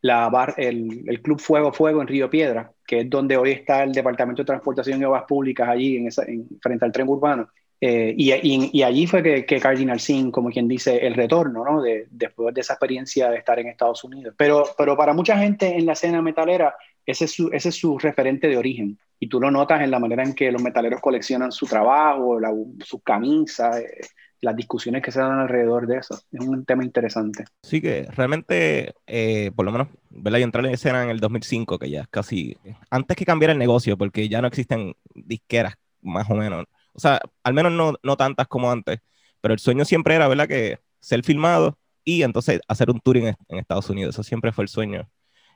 la 0.00 0.28
bar, 0.28 0.54
el, 0.58 1.04
el, 1.06 1.22
Club 1.22 1.40
Fuego 1.40 1.72
Fuego 1.72 2.02
en 2.02 2.08
Río 2.08 2.28
Piedra, 2.28 2.70
que 2.86 3.00
es 3.00 3.10
donde 3.10 3.36
hoy 3.36 3.52
está 3.52 3.82
el 3.82 3.92
Departamento 3.92 4.42
de 4.42 4.46
Transportación 4.46 5.00
y 5.00 5.04
Obras 5.04 5.24
Públicas, 5.24 5.68
allí 5.68 5.96
en 5.96 6.08
esa, 6.08 6.24
en, 6.24 6.46
frente 6.60 6.84
al 6.84 6.92
tren 6.92 7.08
urbano. 7.08 7.48
Eh, 7.80 8.14
y, 8.16 8.32
y, 8.72 8.82
allí 8.82 9.06
fue 9.06 9.22
que, 9.22 9.44
que, 9.44 9.60
Cardinal 9.60 10.00
Sin, 10.00 10.30
como 10.30 10.50
quien 10.50 10.68
dice, 10.68 11.06
el 11.06 11.14
retorno, 11.14 11.64
¿no? 11.64 11.82
De, 11.82 12.06
después 12.10 12.54
de 12.54 12.60
esa 12.60 12.74
experiencia 12.74 13.30
de 13.30 13.38
estar 13.38 13.58
en 13.58 13.68
Estados 13.68 14.04
Unidos. 14.04 14.34
Pero, 14.38 14.64
pero 14.78 14.96
para 14.96 15.12
mucha 15.12 15.36
gente 15.38 15.76
en 15.76 15.84
la 15.84 15.92
escena 15.92 16.22
metalera, 16.22 16.74
ese 17.06 17.26
es 17.26 17.32
su, 17.32 17.50
ese 17.52 17.68
es 17.68 17.74
su 17.74 17.98
referente 17.98 18.48
de 18.48 18.56
origen. 18.56 18.98
Y 19.20 19.28
tú 19.28 19.40
lo 19.40 19.50
notas 19.50 19.80
en 19.82 19.90
la 19.90 19.98
manera 19.98 20.22
en 20.22 20.34
que 20.34 20.50
los 20.50 20.62
metaleros 20.62 21.00
coleccionan 21.00 21.52
su 21.52 21.66
trabajo, 21.66 22.38
sus 22.84 23.02
camisas, 23.02 23.78
eh, 23.78 24.00
las 24.40 24.54
discusiones 24.54 25.02
que 25.02 25.10
se 25.10 25.20
dan 25.20 25.40
alrededor 25.40 25.86
de 25.86 25.98
eso. 25.98 26.20
Es 26.30 26.40
un 26.46 26.64
tema 26.64 26.84
interesante. 26.84 27.44
Sí, 27.62 27.80
que 27.80 28.06
realmente, 28.10 28.94
eh, 29.06 29.50
por 29.56 29.64
lo 29.64 29.72
menos, 29.72 29.88
¿verdad? 30.10 30.38
Yo 30.38 30.44
entré 30.44 30.60
en 30.60 30.74
escena 30.74 31.02
en 31.02 31.10
el 31.10 31.20
2005, 31.20 31.78
que 31.78 31.90
ya 31.90 32.02
es 32.02 32.08
casi 32.08 32.56
antes 32.90 33.16
que 33.16 33.24
cambiara 33.24 33.52
el 33.52 33.58
negocio, 33.58 33.96
porque 33.96 34.28
ya 34.28 34.40
no 34.40 34.48
existen 34.48 34.94
disqueras, 35.14 35.74
más 36.02 36.28
o 36.30 36.34
menos. 36.34 36.66
O 36.92 37.00
sea, 37.00 37.20
al 37.42 37.54
menos 37.54 37.72
no, 37.72 37.94
no 38.02 38.16
tantas 38.16 38.46
como 38.46 38.70
antes, 38.70 39.00
pero 39.40 39.54
el 39.54 39.60
sueño 39.60 39.84
siempre 39.84 40.14
era, 40.14 40.28
¿verdad? 40.28 40.48
Que 40.48 40.78
ser 41.00 41.24
filmado 41.24 41.78
y 42.04 42.22
entonces 42.22 42.60
hacer 42.68 42.90
un 42.90 43.00
tour 43.00 43.16
en, 43.16 43.34
en 43.48 43.58
Estados 43.58 43.90
Unidos. 43.90 44.14
Eso 44.14 44.22
siempre 44.22 44.52
fue 44.52 44.64
el 44.64 44.68
sueño 44.68 45.08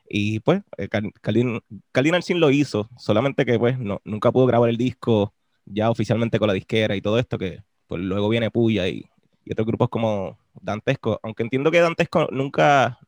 y 0.08 0.40
pues, 0.40 0.62
eh, 0.76 0.88
Cardinal 1.92 2.22
Sin 2.22 2.40
lo 2.40 2.50
hizo, 2.50 2.88
solamente 2.96 3.44
que 3.44 3.58
pues 3.58 3.78
no, 3.78 4.00
nunca 4.04 4.32
pudo 4.32 4.46
grabar 4.46 4.70
el 4.70 4.76
disco 4.76 5.34
ya 5.64 5.90
oficialmente 5.90 6.38
con 6.38 6.48
la 6.48 6.54
disquera 6.54 6.96
y 6.96 7.02
todo 7.02 7.18
esto, 7.18 7.38
que 7.38 7.62
pues 7.86 8.00
luego 8.00 8.28
viene 8.28 8.50
Puya 8.50 8.88
y, 8.88 9.04
y 9.44 9.52
otros 9.52 9.66
grupos 9.66 9.88
como 9.88 10.38
Dantesco, 10.60 11.20
aunque 11.22 11.42
entiendo 11.42 11.70
que 11.70 11.80
Dantesco 11.80 12.28
nunca 12.30 12.98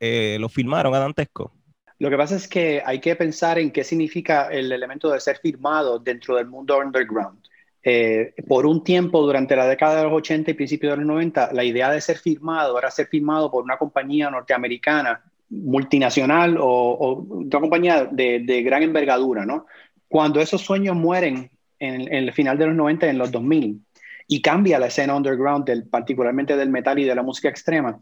eh, 0.00 0.36
lo 0.40 0.48
filmaron 0.48 0.94
a 0.94 0.98
Dantesco. 0.98 1.52
Lo 1.98 2.10
que 2.10 2.16
pasa 2.16 2.36
es 2.36 2.46
que 2.46 2.82
hay 2.84 3.00
que 3.00 3.16
pensar 3.16 3.58
en 3.58 3.72
qué 3.72 3.82
significa 3.82 4.48
el 4.48 4.70
elemento 4.70 5.10
de 5.10 5.20
ser 5.20 5.38
firmado 5.38 5.98
dentro 5.98 6.36
del 6.36 6.46
mundo 6.46 6.78
underground. 6.78 7.40
Eh, 7.82 8.34
por 8.46 8.66
un 8.66 8.84
tiempo, 8.84 9.22
durante 9.22 9.56
la 9.56 9.66
década 9.66 9.96
de 9.96 10.04
los 10.04 10.12
80 10.12 10.50
y 10.50 10.54
principios 10.54 10.92
de 10.92 10.96
los 10.98 11.06
90, 11.06 11.52
la 11.52 11.64
idea 11.64 11.90
de 11.90 12.00
ser 12.00 12.18
firmado 12.18 12.78
era 12.78 12.90
ser 12.90 13.06
firmado 13.06 13.50
por 13.50 13.64
una 13.64 13.78
compañía 13.78 14.30
norteamericana 14.30 15.24
multinacional 15.50 16.56
o, 16.60 17.26
una 17.28 17.60
compañía 17.60 18.08
de, 18.10 18.62
gran 18.62 18.82
envergadura, 18.82 19.46
¿no? 19.46 19.66
Cuando 20.08 20.40
esos 20.40 20.62
sueños 20.62 20.96
mueren 20.96 21.50
en, 21.78 22.12
el 22.12 22.32
final 22.32 22.58
de 22.58 22.66
los 22.66 22.76
90 22.76 23.06
y 23.06 23.10
en 23.10 23.18
los 23.18 23.30
2000 23.30 23.80
y 24.26 24.42
cambia 24.42 24.78
la 24.78 24.88
escena 24.88 25.14
underground, 25.14 25.88
particularmente 25.90 26.56
del 26.56 26.70
metal 26.70 26.98
y 26.98 27.04
de 27.04 27.14
la 27.14 27.22
música 27.22 27.48
extrema, 27.48 28.00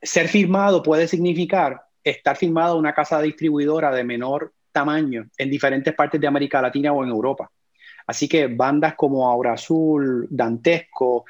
ser 0.00 0.28
firmado 0.28 0.82
puede 0.82 1.08
significar 1.08 1.82
estar 2.02 2.36
firmado 2.36 2.76
una 2.76 2.92
casa 2.92 3.20
distribuidora 3.22 3.90
de 3.90 4.04
menor 4.04 4.52
tamaño 4.72 5.26
en 5.38 5.50
diferentes 5.50 5.94
partes 5.94 6.20
de 6.20 6.26
América 6.26 6.60
Latina 6.60 6.92
o 6.92 7.02
en 7.02 7.10
Europa. 7.10 7.50
Así 8.06 8.28
que 8.28 8.48
bandas 8.48 8.94
como 8.94 9.28
Aura 9.28 9.54
Azul, 9.54 10.26
Dantesco, 10.30 11.24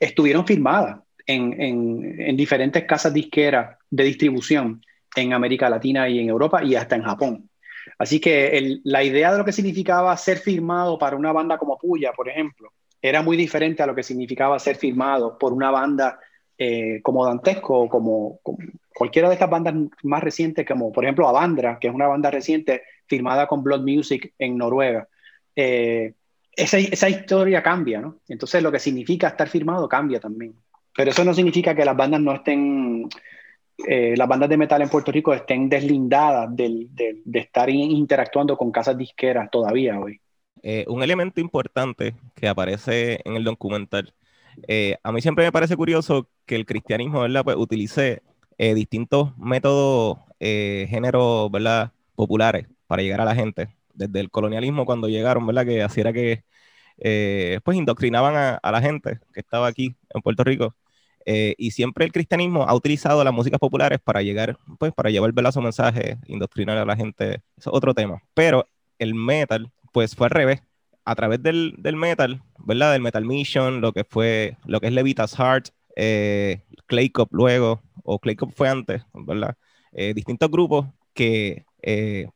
estuvieron 0.00 0.44
firmadas 0.44 0.98
en, 1.24 1.54
en 1.60 2.36
diferentes 2.36 2.84
casas 2.84 3.14
disqueras 3.14 3.76
de 3.88 4.04
distribución 4.04 4.82
en 5.20 5.32
América 5.32 5.68
Latina 5.70 6.08
y 6.08 6.18
en 6.18 6.28
Europa 6.28 6.62
y 6.62 6.74
hasta 6.74 6.96
en 6.96 7.02
Japón. 7.02 7.50
Así 7.98 8.20
que 8.20 8.78
la 8.84 9.02
idea 9.02 9.32
de 9.32 9.38
lo 9.38 9.44
que 9.44 9.52
significaba 9.52 10.16
ser 10.16 10.38
firmado 10.38 10.98
para 10.98 11.16
una 11.16 11.32
banda 11.32 11.58
como 11.58 11.78
Puya, 11.78 12.12
por 12.12 12.28
ejemplo, 12.28 12.72
era 13.00 13.22
muy 13.22 13.36
diferente 13.36 13.82
a 13.82 13.86
lo 13.86 13.94
que 13.94 14.02
significaba 14.02 14.58
ser 14.58 14.76
firmado 14.76 15.38
por 15.38 15.52
una 15.52 15.70
banda 15.70 16.18
eh, 16.58 17.00
como 17.02 17.24
Dantesco 17.24 17.80
o 17.80 17.88
como, 17.88 18.40
cualquiera 18.94 19.28
de 19.28 19.34
estas 19.34 19.50
bandas 19.50 19.74
más 20.02 20.22
recientes, 20.22 20.66
como 20.66 20.90
por 20.90 21.04
ejemplo 21.04 21.28
Avandra, 21.28 21.78
que 21.78 21.88
es 21.88 21.94
una 21.94 22.06
banda 22.06 22.30
reciente 22.30 22.82
firmada 23.06 23.46
con 23.46 23.62
Blood 23.62 23.82
Music 23.82 24.32
en 24.38 24.56
Noruega. 24.56 25.06
Eh, 25.54 26.14
esa, 26.52 26.78
esa, 26.78 27.08
historia 27.08 27.62
cambia, 27.62 28.00
¿no? 28.00 28.20
Entonces 28.28 28.62
lo 28.62 28.72
que 28.72 28.78
significa 28.78 29.28
estar 29.28 29.48
firmado 29.48 29.88
cambia 29.88 30.18
también. 30.18 30.54
Pero 30.94 31.10
eso 31.10 31.24
no 31.24 31.34
significa 31.34 31.74
que 31.74 31.84
las 31.84 31.96
bandas 31.96 32.20
no 32.20 32.32
estén 32.32 33.06
eh, 33.86 34.14
las 34.16 34.26
bandas 34.26 34.48
de 34.48 34.56
metal 34.56 34.80
en 34.80 34.88
Puerto 34.88 35.12
Rico 35.12 35.34
estén 35.34 35.68
deslindadas 35.68 36.48
de 36.54 36.88
estar 37.34 37.68
interactuando 37.68 38.56
con 38.56 38.72
casas 38.72 38.96
disqueras 38.96 39.50
todavía 39.50 39.98
hoy. 39.98 40.20
Eh, 40.62 40.84
un 40.88 41.02
elemento 41.02 41.40
importante 41.40 42.14
que 42.34 42.48
aparece 42.48 43.20
en 43.24 43.36
el 43.36 43.44
documental, 43.44 44.14
eh, 44.66 44.96
a 45.02 45.12
mí 45.12 45.20
siempre 45.20 45.44
me 45.44 45.52
parece 45.52 45.76
curioso 45.76 46.28
que 46.46 46.56
el 46.56 46.64
cristianismo, 46.64 47.20
¿verdad? 47.20 47.44
Pues 47.44 47.56
utilice 47.56 48.22
distintos 48.58 49.36
métodos, 49.36 50.18
géneros, 50.40 51.50
¿verdad? 51.50 51.92
Populares 52.14 52.66
para 52.86 53.02
llegar 53.02 53.20
a 53.20 53.26
la 53.26 53.34
gente. 53.34 53.68
Desde 53.92 54.20
el 54.20 54.30
colonialismo 54.30 54.86
cuando 54.86 55.08
llegaron, 55.08 55.46
¿verdad? 55.46 55.66
Que 55.66 55.82
así 55.82 56.00
era 56.00 56.14
que, 56.14 56.42
pues, 57.62 57.76
indoctrinaban 57.76 58.58
a 58.62 58.72
la 58.72 58.80
gente 58.80 59.20
que 59.34 59.40
estaba 59.40 59.66
aquí 59.66 59.94
en 60.14 60.22
Puerto 60.22 60.42
Rico 60.42 60.74
eh, 61.28 61.56
y 61.58 61.72
siempre 61.72 62.04
el 62.04 62.12
cristianismo 62.12 62.62
ha 62.62 62.74
utilizado 62.74 63.24
las 63.24 63.34
músicas 63.34 63.58
populares 63.58 63.98
para 63.98 64.22
llegar, 64.22 64.56
pues, 64.78 64.92
para 64.92 65.10
llevar 65.10 65.32
su 65.52 65.60
mensaje, 65.60 66.18
indoctrinar 66.28 66.78
a 66.78 66.84
la 66.84 66.96
gente. 66.96 67.42
Es 67.56 67.66
otro 67.66 67.92
tema. 67.94 68.22
Pero 68.32 68.68
el 69.00 69.14
metal, 69.14 69.72
pues 69.92 70.14
fue 70.14 70.28
al 70.28 70.30
revés. 70.30 70.62
A 71.04 71.14
través 71.16 71.42
del, 71.42 71.74
del 71.78 71.96
metal, 71.96 72.42
¿verdad? 72.58 72.92
Del 72.92 73.02
Metal 73.02 73.24
Mission, 73.24 73.80
lo 73.80 73.92
que 73.92 74.04
fue, 74.04 74.56
lo 74.66 74.80
que 74.80 74.86
es 74.86 74.92
Levitas 74.92 75.36
Heart, 75.36 75.68
eh, 75.96 76.62
Clay 76.86 77.10
Cup 77.10 77.28
luego, 77.32 77.80
o 78.02 78.18
Clay 78.18 78.36
Cup 78.36 78.52
fue 78.54 78.68
antes, 78.68 79.02
¿verdad? 79.12 79.56
Eh, 79.92 80.14
distintos 80.14 80.50
grupos 80.50 80.86
que, 81.12 81.64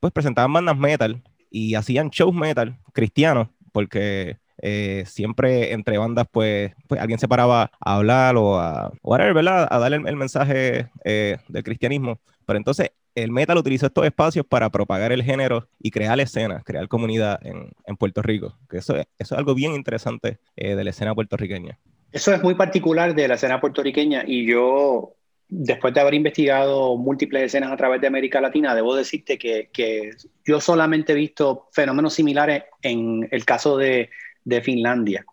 pues, 0.01 0.13
presentaban 0.13 0.53
bandas 0.53 0.77
metal 0.77 1.23
y 1.51 1.75
hacían 1.75 2.11
shows 2.11 2.35
metal 2.35 2.79
cristianos, 2.93 3.49
porque 3.73 4.39
eh, 4.63 5.05
siempre 5.07 5.73
entre 5.73 5.99
bandas, 5.99 6.27
pues, 6.31 6.73
pues, 6.87 7.01
alguien 7.01 7.19
se 7.19 7.29
paraba 7.29 7.71
a 7.81 7.97
hablar 7.97 8.37
o 8.37 8.59
a, 8.59 8.93
¿verdad? 9.05 9.67
A 9.71 9.79
darle 9.79 9.97
el, 9.97 10.17
mensaje 10.17 10.89
eh, 11.05 11.39
del 11.49 11.63
cristianismo. 11.63 12.21
Pero 12.47 12.59
entonces 12.59 12.91
el 13.15 13.31
metal 13.31 13.59
utilizó 13.59 13.87
estos 13.87 14.05
espacios 14.05 14.47
para 14.47 14.71
propagar 14.71 15.13
el 15.13 15.23
género 15.23 15.69
y 15.79 15.91
crear 15.91 16.19
escenas, 16.21 16.63
crear 16.65 16.89
comunidad 16.89 17.41
en, 17.45 17.97
Puerto 17.97 18.23
Rico. 18.23 18.57
Que 18.69 18.79
eso, 18.79 18.97
eso, 18.97 19.07
es 19.19 19.33
algo 19.33 19.55
bien 19.55 19.73
interesante 19.73 20.39
eh, 20.57 20.75
de 20.75 20.85
la 20.85 20.91
escena 20.91 21.15
puertorriqueña. 21.15 21.79
Eso 22.13 22.33
es 22.33 22.43
muy 22.43 22.55
particular 22.55 23.15
de 23.15 23.29
la 23.29 23.35
escena 23.35 23.61
puertorriqueña 23.61 24.25
y 24.27 24.47
yo, 24.47 25.15
después 25.49 25.95
de 25.95 26.01
haber 26.01 26.15
investigado 26.15 26.97
múltiples 26.97 27.45
escenas 27.45 27.73
a 27.73 27.77
través 27.77 28.01
de 28.01 28.07
América 28.07 28.41
Latina, 28.41 28.75
debo 28.75 28.95
decirte 28.95 29.39
que, 29.39 29.71
que 29.73 30.11
yo 30.45 30.61
solamente 30.61 31.13
he 31.13 31.17
visto 31.17 31.69
fenómenos 31.73 32.15
similares 32.15 32.65
en 32.83 33.29
el 33.31 33.45
caso 33.45 33.77
de 33.77 34.11
de 34.45 34.61
Finlandia. 34.63 35.25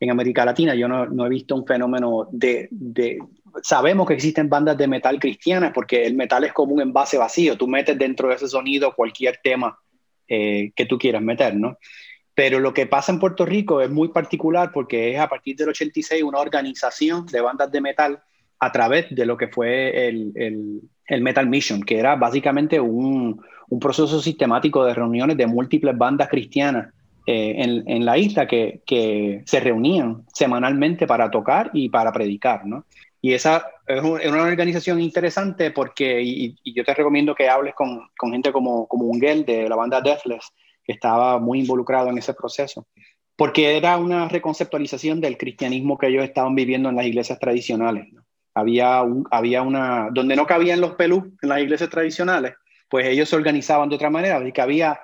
En 0.00 0.10
América 0.10 0.44
Latina 0.44 0.74
yo 0.74 0.86
no, 0.88 1.26
he 1.26 1.28
visto 1.28 1.54
un 1.54 1.66
fenómeno 1.66 2.28
de, 2.30 2.68
Sabemos 3.62 4.06
que 4.06 4.14
existen 4.14 4.48
bandas 4.48 4.76
de 4.76 4.86
metal 4.86 5.18
cristianas 5.18 5.72
porque 5.74 6.06
el 6.06 6.14
metal 6.14 6.44
es 6.44 6.52
como 6.52 6.74
un 6.74 6.80
envase 6.80 7.18
vacío. 7.18 7.56
Tú 7.56 7.66
metes 7.66 7.98
dentro 7.98 8.28
de 8.28 8.36
ese 8.36 8.46
sonido 8.46 8.94
cualquier 8.94 9.40
tema 9.42 9.78
eh, 10.28 10.70
que 10.76 10.86
tú 10.86 10.98
quieras 10.98 11.22
meter, 11.22 11.56
¿no? 11.56 11.78
Pero 12.34 12.60
lo 12.60 12.72
que 12.72 12.86
pasa 12.86 13.10
en 13.10 13.18
Puerto 13.18 13.44
Rico 13.44 13.80
es 13.80 13.90
muy 13.90 14.08
particular 14.08 14.70
porque 14.72 15.12
es 15.12 15.18
a 15.18 15.28
partir 15.28 15.56
del 15.56 15.70
86 15.70 16.22
una 16.22 16.38
organización 16.38 17.26
de 17.26 17.40
bandas 17.40 17.72
de 17.72 17.80
metal 17.80 18.22
a 18.60 18.70
través 18.70 19.06
de 19.10 19.26
lo 19.26 19.36
que 19.36 19.48
fue 19.48 20.08
el, 20.08 20.82
Metal 21.20 21.48
Mission, 21.48 21.82
que 21.82 21.98
era 21.98 22.14
básicamente 22.14 22.78
un, 22.78 23.42
un, 23.68 23.80
proceso 23.80 24.20
sistemático 24.20 24.84
de 24.84 24.94
reuniones 24.94 25.36
de 25.36 25.46
múltiples 25.46 25.96
bandas 25.96 26.28
cristianas 26.28 26.92
eh, 27.30 27.82
en, 27.86 28.06
la 28.06 28.16
isla 28.16 28.46
que, 28.46 28.80
que, 28.86 29.42
se 29.44 29.60
reunían 29.60 30.24
semanalmente 30.32 31.06
para 31.06 31.30
tocar 31.30 31.68
y 31.74 31.90
para 31.90 32.10
predicar, 32.10 32.64
¿no? 32.64 32.86
Y 33.20 33.34
esa 33.34 33.66
es, 33.86 34.02
una 34.02 34.44
organización 34.44 34.98
interesante 34.98 35.70
porque, 35.70 36.22
y, 36.22 36.56
yo 36.72 36.82
te 36.84 36.94
recomiendo 36.94 37.34
que 37.34 37.50
hables 37.50 37.74
con, 37.74 38.08
con, 38.16 38.32
gente 38.32 38.50
como, 38.50 38.88
como 38.88 39.04
Ungel 39.04 39.44
de 39.44 39.68
la 39.68 39.76
banda 39.76 40.00
Deathless, 40.00 40.54
que 40.82 40.92
estaba 40.92 41.38
muy 41.38 41.60
involucrado 41.60 42.08
en 42.08 42.16
ese 42.16 42.32
proceso, 42.32 42.86
porque 43.36 43.76
era 43.76 43.98
una 43.98 44.26
reconceptualización 44.26 45.20
del 45.20 45.36
cristianismo 45.36 45.98
que 45.98 46.06
ellos 46.06 46.24
estaban 46.24 46.54
viviendo 46.54 46.88
en 46.88 46.96
las 46.96 47.04
iglesias 47.04 47.38
tradicionales. 47.38 48.10
¿no? 48.10 48.24
Había, 48.54 49.02
un, 49.02 49.26
había 49.30 49.60
una, 49.60 50.08
donde 50.12 50.34
no 50.34 50.46
cabían 50.46 50.80
los 50.80 50.94
pelús 50.94 51.24
en 51.42 51.50
las 51.50 51.60
iglesias 51.60 51.90
tradicionales, 51.90 52.54
pues 52.88 53.06
ellos 53.06 53.28
se 53.28 53.36
organizaban 53.36 53.90
de 53.90 53.96
otra 53.96 54.08
manera, 54.08 54.42
y 54.48 54.50
que 54.50 54.62
había 54.62 54.98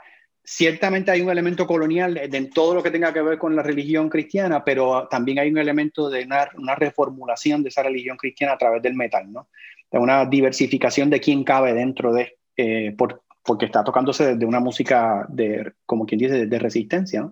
ciertamente 0.45 1.11
hay 1.11 1.23
un 1.23 1.31
elemento 1.31 1.67
colonial 1.67 2.19
en 2.19 2.51
todo 2.51 2.75
lo 2.75 2.83
que 2.83 2.91
tenga 2.91 3.13
que 3.13 3.23
ver 3.23 3.39
con 3.39 3.57
la 3.57 3.63
religión 3.63 4.11
cristiana, 4.11 4.63
pero 4.63 5.09
también 5.09 5.39
hay 5.39 5.51
un 5.51 5.57
elemento 5.57 6.11
de 6.11 6.25
una, 6.25 6.75
reformulación 6.75 7.63
de 7.63 7.71
esa 7.71 7.83
religión 7.83 8.19
cristiana 8.19 8.53
a 8.53 8.59
través 8.59 8.83
del 8.83 8.95
metal, 8.95 9.33
¿no? 9.33 9.49
De 9.91 9.99
una 9.99 10.27
diversificación 10.27 11.09
de 11.09 11.21
quién 11.21 11.45
cabe 11.45 11.73
dentro 11.73 12.13
de, 12.13 12.37
eh, 12.57 12.95
porque 13.43 13.67
está 13.67 13.83
tocándose 13.83 14.35
desde 14.35 14.45
una 14.45 14.61
música 14.61 15.25
de, 15.31 15.73
como 15.87 16.05
quien 16.05 16.19
dice, 16.19 16.47
de, 16.47 16.59
resistencia, 16.59 17.31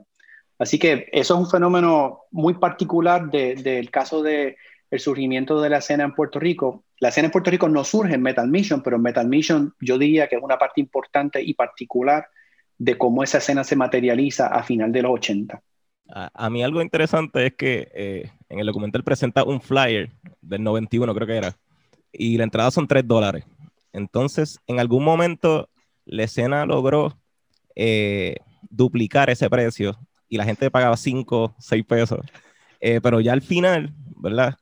Así 0.58 0.78
que 0.78 1.08
eso 1.10 1.34
es 1.34 1.40
un 1.40 1.50
fenómeno 1.50 2.20
muy 2.30 2.54
particular 2.54 3.28
del 3.30 3.90
caso 3.90 4.22
del 4.22 4.54
el 4.92 5.00
surgimiento 5.00 5.60
de 5.60 5.70
la 5.70 5.78
escena 5.78 6.04
en 6.04 6.14
Puerto 6.14 6.38
Rico. 6.38 6.84
La 7.00 7.08
escena 7.08 7.26
en 7.26 7.32
Puerto 7.32 7.50
Rico 7.50 7.68
no 7.68 7.82
surge 7.82 8.14
en 8.14 8.22
Metal 8.22 8.46
Mission, 8.46 8.80
pero 8.80 8.94
en 8.94 9.02
Metal 9.02 9.26
Mission 9.26 9.74
yo 9.80 9.98
diría 9.98 10.28
que 10.28 10.36
es 10.36 10.42
una 10.42 10.58
parte 10.58 10.80
importante 10.80 11.42
y 11.42 11.54
particular 11.54 12.28
de 12.78 12.98
cómo 12.98 13.22
esa 13.22 13.38
escena 13.38 13.64
se 13.64 13.76
materializa 13.76 14.48
a 14.48 14.62
final 14.62 14.92
de 14.92 15.02
los 15.02 15.12
80. 15.12 15.62
A, 16.14 16.50
mí 16.50 16.62
algo 16.62 16.82
interesante 16.82 17.46
es 17.46 17.54
que 17.54 17.88
eh, 17.94 18.30
en 18.50 18.58
el 18.58 18.66
documental 18.66 19.02
presenta 19.02 19.44
un 19.44 19.62
flyer 19.62 20.10
del 20.42 20.62
91, 20.62 21.14
creo 21.14 21.26
que 21.26 21.36
era, 21.36 21.56
y 22.12 22.36
la 22.36 22.44
entrada 22.44 22.70
son 22.70 22.86
3 22.86 23.06
dólares. 23.06 23.44
Entonces, 23.92 24.58
en 24.66 24.78
algún 24.78 25.04
momento, 25.04 25.70
la 26.04 26.24
escena 26.24 26.66
logró 26.66 27.16
eh, 27.74 28.36
duplicar 28.68 29.30
ese 29.30 29.48
precio 29.48 29.98
y 30.28 30.36
la 30.36 30.44
gente 30.44 30.70
pagaba 30.70 30.96
5, 30.96 31.54
6 31.58 31.84
pesos. 31.86 32.20
Eh, 32.80 33.00
pero 33.02 33.20
ya 33.20 33.32
al 33.32 33.42
final, 33.42 33.94
¿verdad? 34.16 34.56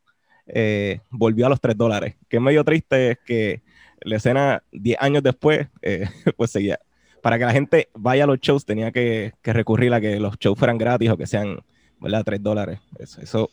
volvió 1.11 1.46
a 1.46 1.49
los 1.49 1.61
3 1.61 1.77
dólares. 1.77 2.16
Que 2.29 2.38
es 2.38 2.42
medio 2.42 2.64
triste 2.64 3.12
es 3.12 3.18
que 3.25 3.62
la 4.01 4.16
escena 4.16 4.64
10 4.73 4.99
años 5.01 5.23
después, 5.23 5.68
pues 6.37 6.51
seguía, 6.51 6.81
para 7.22 7.38
que 7.38 7.44
la 7.44 7.52
gente 7.52 7.88
vaya 7.94 8.24
a 8.24 8.26
los 8.26 8.40
shows 8.40 8.64
tenía 8.64 8.92
que, 8.92 9.33
recurrir 9.42 9.92
a 9.94 10.00
que 10.00 10.18
los 10.18 10.38
shows 10.38 10.59
fueran 10.59 10.78
gratis 10.78 11.11
o 11.11 11.16
que 11.16 11.26
sean, 11.26 11.61
¿verdad? 12.00 12.22
Tres 12.24 12.42
dólares. 12.42 12.80
Eso, 12.98 13.50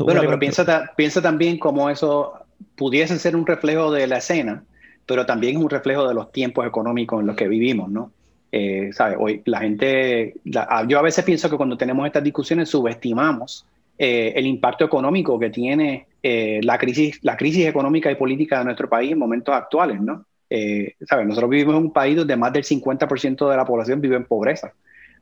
bueno, 0.00 0.22
pero 0.22 0.38
piensa, 0.38 0.92
piensa 0.96 1.22
también 1.22 1.58
cómo 1.58 1.88
eso 1.88 2.32
pudiese 2.76 3.18
ser 3.18 3.36
un 3.36 3.46
reflejo 3.46 3.92
de 3.92 4.06
la 4.06 4.18
escena, 4.18 4.64
pero 5.06 5.24
también 5.24 5.56
es 5.56 5.62
un 5.62 5.70
reflejo 5.70 6.08
de 6.08 6.14
los 6.14 6.32
tiempos 6.32 6.66
económicos 6.66 7.20
en 7.20 7.26
los 7.26 7.36
que 7.36 7.48
vivimos, 7.48 7.90
¿no? 7.90 8.10
Eh, 8.50 8.90
Hoy 9.18 9.42
la 9.46 9.60
gente, 9.60 10.34
ah, 10.56 10.84
yo 10.86 10.98
a 10.98 11.02
veces 11.02 11.24
pienso 11.24 11.50
que 11.50 11.56
cuando 11.56 11.76
tenemos 11.76 12.06
estas 12.06 12.22
discusiones 12.22 12.68
subestimamos 12.68 13.66
eh, 13.98 14.32
el 14.36 14.46
impacto 14.46 14.84
económico 14.84 15.38
que 15.38 15.50
tiene 15.50 16.06
eh, 16.22 16.60
la, 16.62 16.78
crisis, 16.78 17.18
la 17.22 17.36
crisis 17.36 17.66
económica 17.66 18.10
y 18.10 18.14
política 18.14 18.58
de 18.58 18.64
nuestro 18.64 18.88
país 18.88 19.12
en 19.12 19.18
momentos 19.18 19.54
actuales, 19.54 20.00
¿no? 20.00 20.24
Eh, 20.56 20.94
Nosotros 21.26 21.50
vivimos 21.50 21.74
en 21.74 21.82
un 21.82 21.92
país 21.92 22.16
donde 22.16 22.36
más 22.36 22.52
del 22.52 22.62
50% 22.62 23.50
de 23.50 23.56
la 23.56 23.64
población 23.64 24.00
vive 24.00 24.14
en 24.14 24.24
pobreza. 24.24 24.72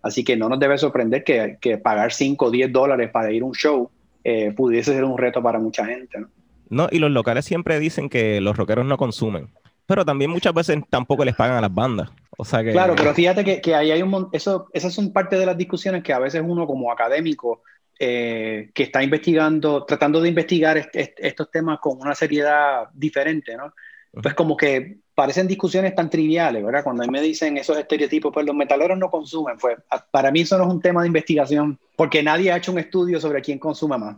Así 0.02 0.24
que 0.24 0.36
no 0.36 0.48
nos 0.48 0.60
debe 0.60 0.76
sorprender 0.76 1.24
que, 1.24 1.56
que 1.58 1.78
pagar 1.78 2.12
5 2.12 2.44
o 2.44 2.50
10 2.50 2.70
dólares 2.70 3.10
para 3.10 3.32
ir 3.32 3.42
a 3.42 3.46
un 3.46 3.54
show 3.54 3.90
eh, 4.24 4.52
pudiese 4.52 4.92
ser 4.92 5.04
un 5.04 5.16
reto 5.16 5.42
para 5.42 5.58
mucha 5.58 5.86
gente. 5.86 6.20
¿no? 6.20 6.28
¿no? 6.68 6.88
y 6.90 6.98
los 6.98 7.10
locales 7.10 7.46
siempre 7.46 7.78
dicen 7.78 8.10
que 8.10 8.42
los 8.42 8.56
rockeros 8.56 8.84
no 8.84 8.98
consumen, 8.98 9.48
pero 9.86 10.04
también 10.04 10.30
muchas 10.30 10.52
veces 10.52 10.80
tampoco 10.90 11.24
les 11.24 11.34
pagan 11.34 11.56
a 11.56 11.62
las 11.62 11.72
bandas. 11.72 12.10
O 12.36 12.44
sea 12.44 12.62
que... 12.62 12.72
Claro, 12.72 12.94
pero 12.94 13.14
fíjate 13.14 13.42
que, 13.42 13.60
que 13.62 13.74
ahí 13.74 13.90
hay 13.90 14.02
un 14.02 14.28
eso, 14.32 14.68
esas 14.74 14.92
son 14.92 15.14
parte 15.14 15.38
de 15.38 15.46
las 15.46 15.56
discusiones 15.56 16.02
que 16.02 16.12
a 16.12 16.18
veces 16.18 16.42
uno 16.44 16.66
como 16.66 16.92
académico 16.92 17.62
eh, 17.98 18.70
que 18.74 18.82
está 18.82 19.02
investigando, 19.02 19.84
tratando 19.84 20.20
de 20.20 20.28
investigar 20.28 20.90
estos 20.92 21.50
temas 21.50 21.78
con 21.78 21.98
una 22.00 22.14
seriedad 22.14 22.88
diferente, 22.92 23.56
¿no? 23.56 23.72
Pues 24.20 24.34
como 24.34 24.56
que 24.56 24.98
parecen 25.14 25.46
discusiones 25.46 25.94
tan 25.94 26.08
triviales, 26.08 26.64
¿verdad? 26.64 26.84
Cuando 26.84 27.06
me 27.06 27.20
dicen 27.20 27.56
esos 27.58 27.76
estereotipos, 27.76 28.32
pues 28.32 28.46
los 28.46 28.54
metaleros 28.54 28.98
no 28.98 29.10
consumen, 29.10 29.56
pues 29.58 29.78
para 30.10 30.30
mí 30.30 30.40
eso 30.40 30.56
no 30.58 30.64
es 30.64 30.70
un 30.70 30.80
tema 30.80 31.02
de 31.02 31.08
investigación, 31.08 31.78
porque 31.96 32.22
nadie 32.22 32.50
ha 32.50 32.56
hecho 32.56 32.72
un 32.72 32.78
estudio 32.78 33.20
sobre 33.20 33.42
quién 33.42 33.58
consume 33.58 33.98
más. 33.98 34.16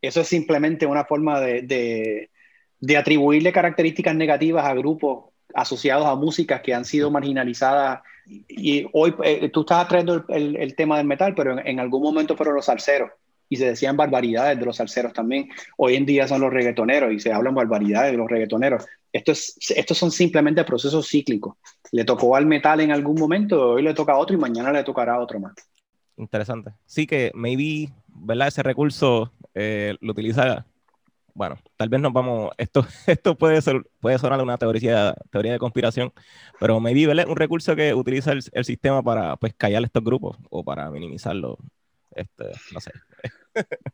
Eso 0.00 0.20
es 0.20 0.28
simplemente 0.28 0.84
una 0.84 1.04
forma 1.04 1.40
de, 1.40 2.28
de, 2.80 2.96
atribuirle 2.96 3.52
características 3.52 4.16
negativas 4.16 4.64
a 4.64 4.74
grupos 4.74 5.30
asociados 5.54 6.06
a 6.06 6.16
músicas 6.16 6.60
que 6.60 6.74
han 6.74 6.84
sido 6.84 7.10
marginalizadas. 7.10 8.00
Y, 8.26 8.88
hoy 8.92 9.14
eh, 9.22 9.48
tú 9.50 9.60
estás 9.60 9.86
trayendo 9.86 10.24
el, 10.28 10.56
el, 10.56 10.74
tema 10.74 10.96
del 10.96 11.06
metal, 11.06 11.34
pero 11.36 11.52
en, 11.52 11.66
en, 11.66 11.78
algún 11.78 12.02
momento 12.02 12.36
fueron 12.36 12.56
los 12.56 12.64
salseros 12.64 13.10
y 13.52 13.56
se 13.56 13.66
decían 13.66 13.98
barbaridades 13.98 14.58
de 14.58 14.64
los 14.64 14.76
salseros 14.76 15.12
también. 15.12 15.50
Hoy 15.76 15.96
en 15.96 16.06
día 16.06 16.26
son 16.26 16.40
los 16.40 16.50
reggaetoneros 16.50 17.12
y 17.12 17.20
se 17.20 17.34
hablan 17.34 17.54
barbaridades 17.54 18.12
de 18.12 18.16
los 18.16 18.30
reggaetoneros. 18.30 18.86
Esto 19.12 19.32
es, 19.32 19.58
estos 19.76 19.98
son 19.98 20.10
simplemente 20.10 20.64
procesos 20.64 21.06
cíclicos. 21.06 21.56
Le 21.90 22.06
tocó 22.06 22.34
al 22.34 22.46
metal 22.46 22.80
en 22.80 22.92
algún 22.92 23.20
momento, 23.20 23.72
hoy 23.72 23.82
le 23.82 23.92
toca 23.92 24.14
a 24.14 24.16
otro 24.16 24.34
y 24.34 24.40
mañana 24.40 24.72
le 24.72 24.82
tocará 24.84 25.16
a 25.16 25.20
otro 25.20 25.38
más. 25.38 25.52
Interesante. 26.16 26.70
Sí 26.86 27.06
que 27.06 27.30
maybe, 27.34 27.92
¿verdad? 28.06 28.48
Ese 28.48 28.62
recurso 28.62 29.30
eh, 29.52 29.96
lo 30.00 30.12
utiliza, 30.12 30.64
bueno, 31.34 31.58
tal 31.76 31.90
vez 31.90 32.00
nos 32.00 32.14
vamos, 32.14 32.52
esto, 32.56 32.86
esto 33.06 33.36
puede, 33.36 33.60
ser, 33.60 33.82
puede 34.00 34.18
sonar 34.18 34.40
una 34.40 34.56
teoría, 34.56 35.14
teoría 35.30 35.52
de 35.52 35.58
conspiración, 35.58 36.10
pero 36.58 36.80
maybe, 36.80 37.06
¿verdad? 37.06 37.28
Un 37.28 37.36
recurso 37.36 37.76
que 37.76 37.92
utiliza 37.92 38.32
el, 38.32 38.42
el 38.52 38.64
sistema 38.64 39.02
para, 39.02 39.36
pues, 39.36 39.52
callar 39.52 39.84
estos 39.84 40.02
grupos 40.02 40.38
o 40.48 40.64
para 40.64 40.90
minimizarlo. 40.90 41.58
Este, 42.14 42.44
no 42.72 42.80
sé. 42.80 42.92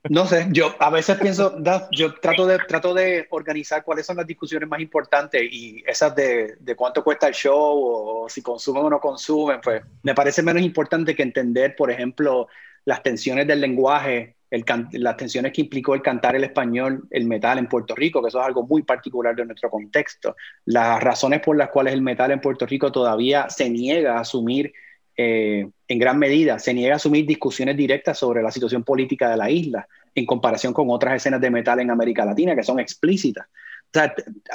No 0.08 0.26
sé, 0.26 0.46
yo 0.52 0.74
a 0.78 0.90
veces 0.90 1.18
pienso, 1.18 1.58
yo 1.90 2.14
trato 2.20 2.46
de, 2.46 2.58
trato 2.58 2.94
de 2.94 3.26
organizar 3.30 3.82
cuáles 3.82 4.06
son 4.06 4.16
las 4.16 4.26
discusiones 4.26 4.68
más 4.68 4.80
importantes 4.80 5.42
y 5.50 5.82
esas 5.86 6.14
de, 6.14 6.56
de 6.60 6.76
cuánto 6.76 7.02
cuesta 7.02 7.26
el 7.26 7.34
show 7.34 7.56
o 7.56 8.28
si 8.28 8.40
consumen 8.40 8.84
o 8.84 8.90
no 8.90 9.00
consumen, 9.00 9.60
pues 9.60 9.82
me 10.02 10.14
parece 10.14 10.42
menos 10.42 10.62
importante 10.62 11.14
que 11.14 11.24
entender, 11.24 11.74
por 11.74 11.90
ejemplo, 11.90 12.46
las 12.84 13.02
tensiones 13.02 13.46
del 13.46 13.60
lenguaje, 13.60 14.36
el 14.50 14.64
las 14.92 15.16
tensiones 15.16 15.52
que 15.52 15.62
implicó 15.62 15.94
el 15.94 16.02
cantar 16.02 16.36
el 16.36 16.44
español, 16.44 17.06
el 17.10 17.26
metal 17.26 17.58
en 17.58 17.68
Puerto 17.68 17.94
Rico, 17.94 18.22
que 18.22 18.28
eso 18.28 18.40
es 18.40 18.46
algo 18.46 18.66
muy 18.66 18.82
particular 18.82 19.34
de 19.34 19.44
nuestro 19.44 19.70
contexto, 19.70 20.36
las 20.64 21.02
razones 21.02 21.40
por 21.40 21.56
las 21.56 21.68
cuales 21.68 21.92
el 21.92 22.02
metal 22.02 22.30
en 22.30 22.40
Puerto 22.40 22.64
Rico 22.64 22.90
todavía 22.92 23.50
se 23.50 23.68
niega 23.68 24.16
a 24.16 24.20
asumir 24.20 24.72
eh, 25.20 25.68
en 25.88 25.98
gran 25.98 26.16
medida 26.16 26.60
se 26.60 26.72
niega 26.72 26.94
a 26.94 26.96
asumir 26.96 27.26
discusiones 27.26 27.76
directas 27.76 28.16
sobre 28.16 28.40
la 28.40 28.52
situación 28.52 28.84
política 28.84 29.28
de 29.28 29.36
la 29.36 29.50
isla 29.50 29.88
en 30.14 30.24
comparación 30.24 30.72
con 30.72 30.88
otras 30.90 31.16
escenas 31.16 31.40
de 31.40 31.50
metal 31.50 31.80
en 31.80 31.90
América 31.90 32.24
Latina 32.24 32.54
que 32.54 32.62
son 32.62 32.78
explícitas. 32.78 33.48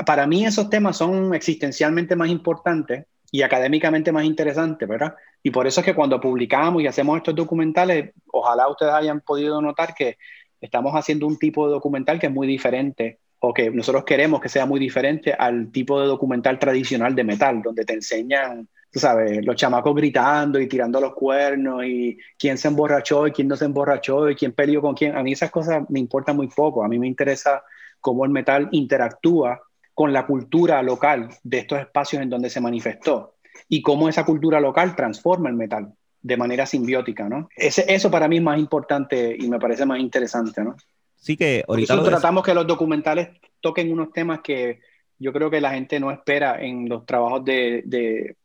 para 0.06 0.26
mí 0.26 0.46
esos 0.46 0.70
temas 0.70 0.96
son 0.96 1.34
existencialmente 1.34 2.16
más 2.16 2.30
importantes 2.30 3.06
y 3.30 3.42
académicamente 3.42 4.14
más 4.14 4.24
interesantes, 4.24 4.88
¿verdad? 4.88 5.16
Y 5.42 5.52
por 5.52 5.68
eso 5.68 5.82
es 5.82 5.86
que 5.86 5.96
cuando 5.96 6.22
publicamos 6.22 6.82
y 6.82 6.88
hacemos 6.88 7.18
estos 7.18 7.36
documentales, 7.36 8.14
ojalá 8.32 8.70
ustedes 8.70 8.94
hayan 8.94 9.20
podido 9.20 9.62
notar 9.62 9.94
que 9.94 10.18
estamos 10.62 10.94
haciendo 10.94 11.28
un 11.28 11.38
tipo 11.38 11.68
de 11.68 11.74
documental 11.74 12.20
que 12.20 12.28
es 12.28 12.32
muy 12.32 12.48
diferente 12.48 13.20
o 13.40 13.54
que 13.54 13.70
nosotros 13.70 14.06
queremos 14.06 14.40
que 14.40 14.48
sea 14.48 14.66
muy 14.66 14.80
diferente 14.80 15.34
al 15.34 15.72
tipo 15.74 16.00
de 16.00 16.08
documental 16.08 16.58
tradicional 16.58 17.16
de 17.16 17.26
metal, 17.26 17.62
donde 17.62 17.84
te 17.84 17.94
enseñan, 17.94 18.70
tú 18.94 19.00
sabes, 19.00 19.44
los 19.44 19.56
chamacos 19.56 19.96
gritando 19.96 20.60
y 20.60 20.68
tirando 20.68 21.02
los 21.02 21.16
cuernos 21.16 21.84
y 21.84 22.16
quién 22.38 22.60
se 22.60 22.68
emborrachó 22.68 23.26
y 23.26 23.32
quién 23.32 23.48
no 23.48 23.56
se 23.56 23.66
emborrachó 23.66 24.30
y 24.30 24.36
quién 24.36 24.52
peleó 24.52 24.82
con 24.82 24.94
quién. 24.94 25.18
A 25.18 25.24
mí 25.24 25.32
esas 25.32 25.50
cosas 25.50 25.84
me 25.90 26.00
importan 26.00 26.36
muy 26.36 26.48
poco. 26.48 26.84
A 26.84 26.88
mí 26.88 27.00
me 27.00 27.08
interesa 27.08 27.64
cómo 28.00 28.24
el 28.24 28.30
metal 28.30 28.70
interactúa 28.72 29.60
con 29.96 30.14
la 30.14 30.28
cultura 30.28 30.84
local 30.84 31.30
de 31.42 31.58
estos 31.58 31.80
espacios 31.80 32.22
en 32.22 32.30
donde 32.30 32.52
se 32.52 32.62
manifestó 32.62 33.34
y 33.68 33.82
cómo 33.82 34.10
esa 34.10 34.26
cultura 34.26 34.60
local 34.60 34.96
transforma 34.96 35.50
el 35.50 35.56
metal 35.56 35.92
de 36.22 36.38
manera 36.38 36.68
simbiótica, 36.68 37.28
¿no? 37.28 37.50
Ese, 37.56 37.92
eso 37.92 38.12
para 38.12 38.28
mí 38.28 38.38
es 38.38 38.44
más 38.44 38.60
importante 38.60 39.36
y 39.38 39.48
me 39.50 39.60
parece 39.60 39.88
más 39.88 40.00
interesante, 40.00 40.64
¿no? 40.64 40.76
Sí 41.16 41.36
que 41.36 41.64
ahorita 41.68 41.96
Nosotros 41.96 42.20
tratamos 42.20 42.44
que 42.44 42.54
los 42.54 42.68
documentales 42.68 43.30
toquen 43.60 43.92
unos 43.92 44.14
temas 44.14 44.42
que 44.42 44.82
yo 45.18 45.34
creo 45.34 45.50
que 45.50 45.62
la 45.62 45.72
gente 45.72 46.00
no 46.00 46.12
espera 46.12 46.62
en 46.62 46.88
los 46.88 47.06
trabajos 47.06 47.44
de, 47.44 47.82
de, 47.86 48.36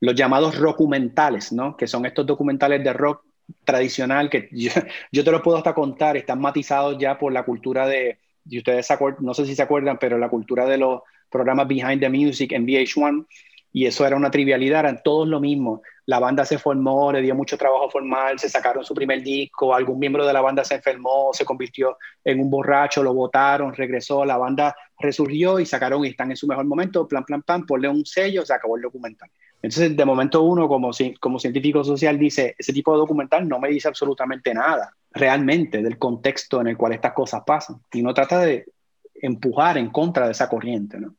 los 0.00 0.14
llamados 0.14 0.58
documentales, 0.58 1.52
¿no? 1.52 1.76
Que 1.76 1.86
son 1.86 2.06
estos 2.06 2.26
documentales 2.26 2.82
de 2.82 2.92
rock 2.92 3.24
tradicional 3.64 4.30
que 4.30 4.48
yo, 4.52 4.70
yo, 5.12 5.24
te 5.24 5.30
los 5.30 5.42
puedo 5.42 5.56
hasta 5.56 5.74
contar, 5.74 6.16
están 6.16 6.40
matizados 6.40 6.98
ya 6.98 7.18
por 7.18 7.32
la 7.32 7.44
cultura 7.44 7.86
de, 7.86 8.18
y 8.48 8.58
ustedes 8.58 8.86
se 8.86 8.96
no 9.20 9.34
sé 9.34 9.46
si 9.46 9.54
se 9.54 9.62
acuerdan, 9.62 9.98
pero 9.98 10.18
la 10.18 10.28
cultura 10.28 10.66
de 10.66 10.78
los 10.78 11.02
programas 11.30 11.68
Behind 11.68 12.00
the 12.00 12.08
Music 12.08 12.52
en 12.52 12.66
VH1, 12.66 13.26
y 13.72 13.86
eso 13.86 14.06
era 14.06 14.16
una 14.16 14.30
trivialidad, 14.30 14.80
eran 14.80 15.02
todos 15.02 15.28
lo 15.28 15.40
mismo. 15.40 15.82
La 16.06 16.18
banda 16.18 16.44
se 16.44 16.58
formó, 16.58 17.12
le 17.12 17.20
dio 17.20 17.34
mucho 17.34 17.58
trabajo 17.58 17.90
formal, 17.90 18.38
se 18.38 18.48
sacaron 18.48 18.82
su 18.82 18.94
primer 18.94 19.22
disco, 19.22 19.74
algún 19.74 19.98
miembro 19.98 20.26
de 20.26 20.32
la 20.32 20.40
banda 20.40 20.64
se 20.64 20.76
enfermó, 20.76 21.30
se 21.32 21.44
convirtió 21.44 21.98
en 22.24 22.40
un 22.40 22.48
borracho, 22.48 23.02
lo 23.02 23.12
votaron, 23.12 23.74
regresó, 23.74 24.24
la 24.24 24.38
banda 24.38 24.74
resurgió 24.98 25.60
y 25.60 25.66
sacaron 25.66 26.04
y 26.04 26.08
están 26.08 26.30
en 26.30 26.36
su 26.36 26.46
mejor 26.46 26.64
momento, 26.64 27.06
plan, 27.06 27.24
plan, 27.24 27.42
plan, 27.42 27.66
ponle 27.66 27.88
un 27.88 28.06
sello, 28.06 28.44
se 28.46 28.54
acabó 28.54 28.76
el 28.76 28.82
documental. 28.82 29.30
Entonces, 29.60 29.96
de 29.96 30.04
momento 30.04 30.42
uno 30.42 30.68
como, 30.68 30.90
como 31.20 31.38
científico 31.38 31.84
social 31.84 32.18
dice, 32.18 32.54
ese 32.56 32.72
tipo 32.72 32.92
de 32.92 32.98
documental 32.98 33.46
no 33.46 33.58
me 33.58 33.68
dice 33.68 33.88
absolutamente 33.88 34.54
nada 34.54 34.94
realmente 35.10 35.82
del 35.82 35.98
contexto 35.98 36.60
en 36.60 36.68
el 36.68 36.76
cual 36.76 36.92
estas 36.92 37.12
cosas 37.12 37.42
pasan 37.44 37.82
y 37.92 38.02
no 38.02 38.14
trata 38.14 38.40
de 38.40 38.66
empujar 39.14 39.76
en 39.76 39.90
contra 39.90 40.26
de 40.26 40.32
esa 40.32 40.48
corriente. 40.48 40.98
¿no? 40.98 41.14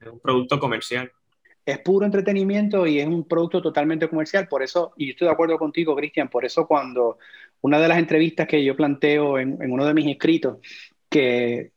Es 0.00 0.08
un 0.08 0.18
producto 0.18 0.58
comercial 0.58 1.12
es 1.66 1.78
puro 1.78 2.04
entretenimiento 2.04 2.86
y 2.86 3.00
es 3.00 3.06
un 3.06 3.26
producto 3.26 3.62
totalmente 3.62 4.08
comercial. 4.08 4.48
Por 4.48 4.62
eso, 4.62 4.92
y 4.96 5.10
estoy 5.10 5.26
de 5.28 5.32
acuerdo 5.32 5.58
contigo, 5.58 5.96
Cristian, 5.96 6.28
por 6.28 6.44
eso 6.44 6.66
cuando 6.66 7.18
una 7.62 7.80
de 7.80 7.88
las 7.88 7.98
entrevistas 7.98 8.46
que 8.46 8.62
yo 8.62 8.76
planteo 8.76 9.38
en, 9.38 9.58
uno 9.72 9.86
de 9.86 9.94
mis 9.94 10.06
escritos, 10.06 10.58
que, 11.08 11.72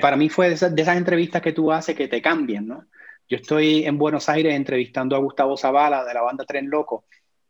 para 0.00 0.16
mí 0.16 0.28
fue 0.28 0.48
de 0.48 0.54
esas, 0.54 0.74
de 0.74 0.82
esas, 0.82 0.96
entrevistas 0.96 1.42
que 1.42 1.52
tú 1.52 1.70
haces 1.70 1.94
que 1.94 2.08
te 2.08 2.22
cambian, 2.22 2.66
¿no? 2.66 2.86
Yo 3.28 3.36
estoy 3.36 3.84
en 3.84 3.98
Buenos 3.98 4.28
Aires 4.28 4.54
entrevistando 4.54 5.14
a 5.14 5.20
Gustavo 5.20 5.56
Zavala 5.56 6.04
de 6.04 6.14
la 6.14 6.22
banda 6.22 6.44
Tren 6.44 6.68
Loco 6.68 7.04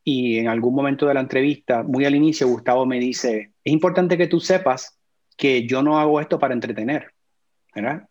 y 0.04 0.38
en 0.38 0.48
algún 0.48 0.74
momento 0.74 1.06
de 1.06 1.14
la 1.14 1.20
entrevista, 1.20 1.82
muy 1.82 2.04
al 2.04 2.14
inicio, 2.14 2.48
Gustavo 2.48 2.84
me 2.84 2.98
dice, 2.98 3.52
es 3.64 3.72
importante 3.72 4.18
que 4.18 4.26
tú 4.26 4.40
sepas 4.40 4.98
que 5.36 5.66
yo 5.66 5.82
no 5.82 5.98
hago 5.98 6.20
esto 6.20 6.38
para 6.38 6.54
entretener. 6.54 7.12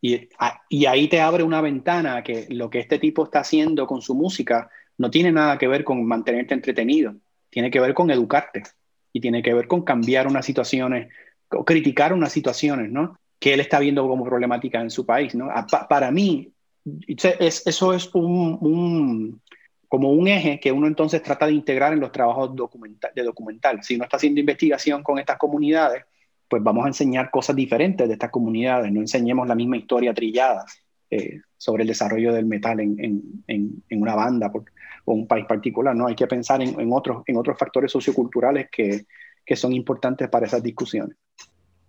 Y, 0.02 0.86
ahí 0.86 1.08
te 1.08 1.22
abre 1.22 1.44
una 1.44 1.62
ventana 1.62 2.24
que 2.24 2.48
lo 2.50 2.70
que 2.70 2.80
este 2.80 2.98
tipo 2.98 3.26
está 3.26 3.42
haciendo 3.42 3.86
con 3.86 4.02
su 4.02 4.16
música 4.16 4.70
no 4.98 5.12
tiene 5.12 5.32
nada 5.32 5.58
que 5.58 5.68
ver 5.68 5.84
con 5.84 6.06
mantenerte 6.06 6.54
entretenido, 6.54 7.16
tiene 7.50 7.70
que 7.70 7.80
ver 7.80 7.94
con 7.94 8.10
educarte 8.10 8.64
y 9.14 9.20
tiene 9.20 9.44
que 9.44 9.54
ver 9.54 9.68
con 9.68 9.84
cambiar 9.84 10.28
unas 10.28 10.46
situaciones 10.46 11.10
o 11.50 11.64
criticar 11.66 12.14
unas 12.14 12.32
situaciones, 12.32 12.90
¿no? 12.92 13.20
Que 13.40 13.54
él 13.54 13.60
está 13.60 13.80
viendo 13.80 14.08
como 14.08 14.24
problemática 14.24 14.82
en 14.82 14.90
su 14.90 15.06
país, 15.06 15.36
¿no? 15.36 15.50
para 15.90 16.12
mí, 16.12 16.52
es, 17.08 17.66
eso 17.66 17.94
es 17.94 18.08
como 18.08 18.58
un 18.60 20.28
eje 20.28 20.60
que 20.60 20.72
uno 20.72 20.88
entonces 20.88 21.22
trata 21.22 21.48
de 21.48 21.54
integrar 21.54 21.94
en 21.94 22.00
los 22.00 22.12
trabajos 22.12 22.52
de 23.14 23.24
documental. 23.24 23.84
Si 23.84 23.96
uno 23.96 24.06
está 24.06 24.18
haciendo 24.18 24.40
investigación 24.40 25.04
con 25.04 25.20
estas 25.20 25.38
comunidades, 25.38 26.06
pues 26.52 26.62
vamos 26.62 26.84
a 26.84 26.90
enseñar 26.90 27.32
cosas 27.32 27.56
diferentes 27.56 28.06
de 28.06 28.14
estas 28.14 28.30
comunidades, 28.30 28.92
no 28.92 29.00
enseñemos 29.00 29.48
la 29.48 29.56
misma 29.56 29.78
historia 29.78 30.14
trillada 30.14 30.66
eh, 31.10 31.40
sobre 31.58 31.84
el 31.84 31.88
desarrollo 31.88 32.34
del 32.34 32.46
metal 32.46 32.82
en, 32.82 32.98
en, 33.48 33.84
en 33.88 34.02
una 34.02 34.16
banda 34.16 34.52
o 35.06 35.14
un 35.14 35.28
país 35.28 35.46
particular, 35.46 35.96
¿no? 35.96 36.08
Hay 36.08 36.16
que 36.16 36.28
pensar 36.28 36.62
en, 36.62 36.92
otros, 36.92 37.24
en 37.26 37.38
otros 37.38 37.58
factores 37.58 37.90
socioculturales 37.90 38.68
que, 38.70 39.06
que, 39.46 39.56
son 39.56 39.72
importantes 39.72 40.28
para 40.28 40.46
esas 40.46 40.62
discusiones. 40.62 41.16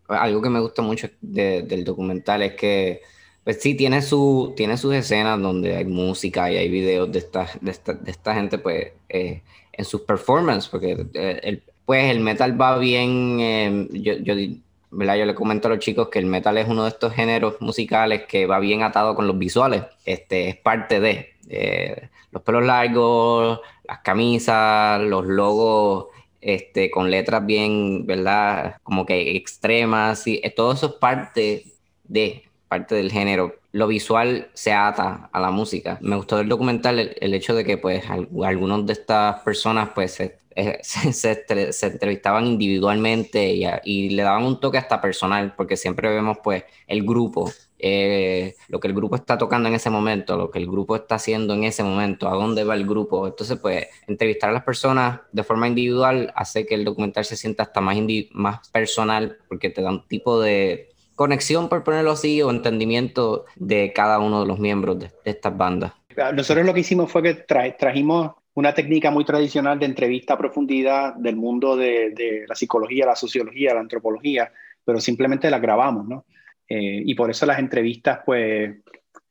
Algo 0.07 0.40
que 0.40 0.48
me 0.48 0.61
gusta 0.61 0.81
mucho 0.81 1.09
del 1.20 1.83
documental 1.83 2.42
es 2.42 2.55
que 2.55 3.01
pues 3.42 3.61
sí, 3.61 3.75
tiene, 3.75 4.01
su, 4.01 4.55
tiene 4.57 4.77
sus 4.77 4.94
escenas 4.94 5.40
donde 5.40 5.75
hay 5.75 5.87
música 5.87 6.53
y 6.53 6.57
hay 6.57 6.68
videos 6.68 7.11
de 7.11 7.18
esta, 7.18 7.48
de 7.61 7.72
esta, 7.72 7.94
de 7.94 8.12
esta 8.12 8.35
gente 8.35 8.59
pues, 8.59 8.92
eh, 9.09 9.42
en 9.72 9.85
sus 9.85 10.03
performances, 10.03 10.70
porque 10.70 11.09
eh, 11.14 11.40
el, 11.42 11.64
pues 11.92 12.11
el 12.11 12.20
metal 12.20 12.59
va 12.59 12.78
bien, 12.78 13.38
em, 13.38 13.88
yo, 13.90 14.14
yo, 14.14 14.33
yo 14.35 15.26
le 15.26 15.35
comento 15.35 15.68
a 15.68 15.72
los 15.72 15.78
chicos 15.78 16.09
que 16.09 16.20
el 16.20 16.24
metal 16.24 16.57
es 16.57 16.66
uno 16.66 16.85
de 16.85 16.88
estos 16.88 17.12
géneros 17.12 17.61
musicales 17.61 18.22
que 18.26 18.46
va 18.46 18.61
bien 18.61 18.83
atado 18.83 19.14
con 19.14 19.26
los 19.26 19.38
visuales, 19.38 19.83
este, 20.07 20.48
es 20.48 20.57
parte 20.57 21.00
de 21.00 21.35
eh, 21.50 22.09
los 22.31 22.42
pelos 22.42 22.64
largos, 22.64 23.61
las 23.85 23.98
camisas, 23.98 25.02
los 25.02 25.26
logos 25.26 26.07
este, 26.40 26.90
con 26.90 27.11
letras 27.11 27.44
bien, 27.44 28.07
¿verdad? 28.07 28.76
Como 28.83 29.05
que 29.05 29.37
extremas, 29.37 30.26
y, 30.26 30.40
eh, 30.42 30.48
todo 30.48 30.72
eso 30.72 30.87
es 30.87 30.92
parte 30.94 31.66
de, 32.05 32.44
parte 32.68 32.94
del 32.94 33.12
género. 33.12 33.57
Lo 33.72 33.87
visual 33.87 34.48
se 34.55 34.72
ata 34.72 35.28
a 35.31 35.40
la 35.40 35.50
música. 35.50 35.98
Me 36.00 36.16
gustó 36.16 36.40
el 36.40 36.48
documental 36.48 37.14
el, 37.20 37.35
hecho 37.35 37.55
de 37.55 37.66
que 37.66 37.76
pues 37.76 38.05
algunos 38.09 38.87
de 38.87 38.94
estas 38.94 39.42
personas 39.42 39.90
pues 39.94 40.18
eh, 40.57 40.79
se, 40.83 41.45
entrevistaban 41.83 42.47
individualmente 42.47 43.55
y, 43.85 44.11
le 44.11 44.23
daban 44.23 44.45
un 44.45 44.61
toque 44.61 44.79
hasta 44.79 45.01
personal, 45.01 45.55
porque 45.57 45.77
siempre 45.77 46.09
vemos 46.09 46.38
pues 46.43 46.65
el 46.87 47.05
grupo, 47.05 47.51
eh, 47.79 48.55
lo 48.69 48.81
que 48.81 48.88
el 48.88 48.95
grupo 48.95 49.17
está 49.17 49.38
tocando 49.38 49.69
en 49.69 49.75
ese 49.75 49.91
momento, 49.91 50.37
lo 50.37 50.51
que 50.51 50.59
el 50.59 50.67
grupo 50.67 50.97
está 50.97 51.17
haciendo 51.17 51.55
en 51.55 51.65
ese 51.65 51.83
momento, 51.83 52.29
a 52.29 52.35
dónde 52.35 52.65
va 52.65 52.75
el 52.75 52.87
grupo. 52.87 53.27
Entonces 53.27 53.59
pues 53.59 53.87
entrevistar 54.07 54.51
a 54.51 54.53
las 54.53 54.65
personas 54.65 55.21
de 55.33 55.43
forma 55.43 55.69
individual 55.69 56.33
hace 56.37 56.67
que 56.67 56.75
el 56.75 56.85
documental 56.85 57.25
se 57.25 57.37
sienta 57.37 57.65
hasta 57.65 57.81
más, 57.81 57.97
más 58.33 58.69
personal, 58.71 59.38
porque 59.49 59.71
te 59.71 59.83
da 59.83 59.91
un 59.91 60.07
tipo 60.07 60.41
de 60.41 60.93
conexión, 61.15 61.69
por 61.69 61.85
ponerlo 61.85 62.12
así, 62.12 62.43
o 62.43 62.51
entendimiento 62.51 63.45
de 63.57 63.93
cada 63.93 64.19
uno 64.19 64.41
de 64.41 64.47
los 64.47 64.59
miembros 64.59 64.99
de, 64.99 65.11
estas 65.25 65.57
bandas. 65.57 65.93
Nosotros 66.35 66.67
lo 66.67 66.75
que 66.75 66.81
hicimos 66.81 67.11
fue 67.11 67.23
que 67.23 67.35
trajimos 67.35 68.33
una 68.55 68.75
técnica 68.75 69.11
muy 69.11 69.25
tradicional 69.25 69.79
de 69.79 69.87
entrevista 69.87 70.35
a 70.35 70.38
profundidad 70.38 71.15
del 71.15 71.37
mundo 71.37 71.77
de, 71.77 72.45
la 72.47 72.55
psicología, 72.55 73.07
la 73.07 73.17
sociología, 73.17 73.75
la 73.75 73.81
antropología, 73.81 74.53
pero 74.85 75.01
simplemente 75.01 75.51
la 75.51 75.59
grabamos, 75.59 76.07
¿no? 76.07 76.27
Eh, 76.69 77.03
y 77.05 77.15
por 77.15 77.31
eso 77.31 77.47
las 77.47 77.59
entrevistas, 77.59 78.21
pues, 78.25 78.77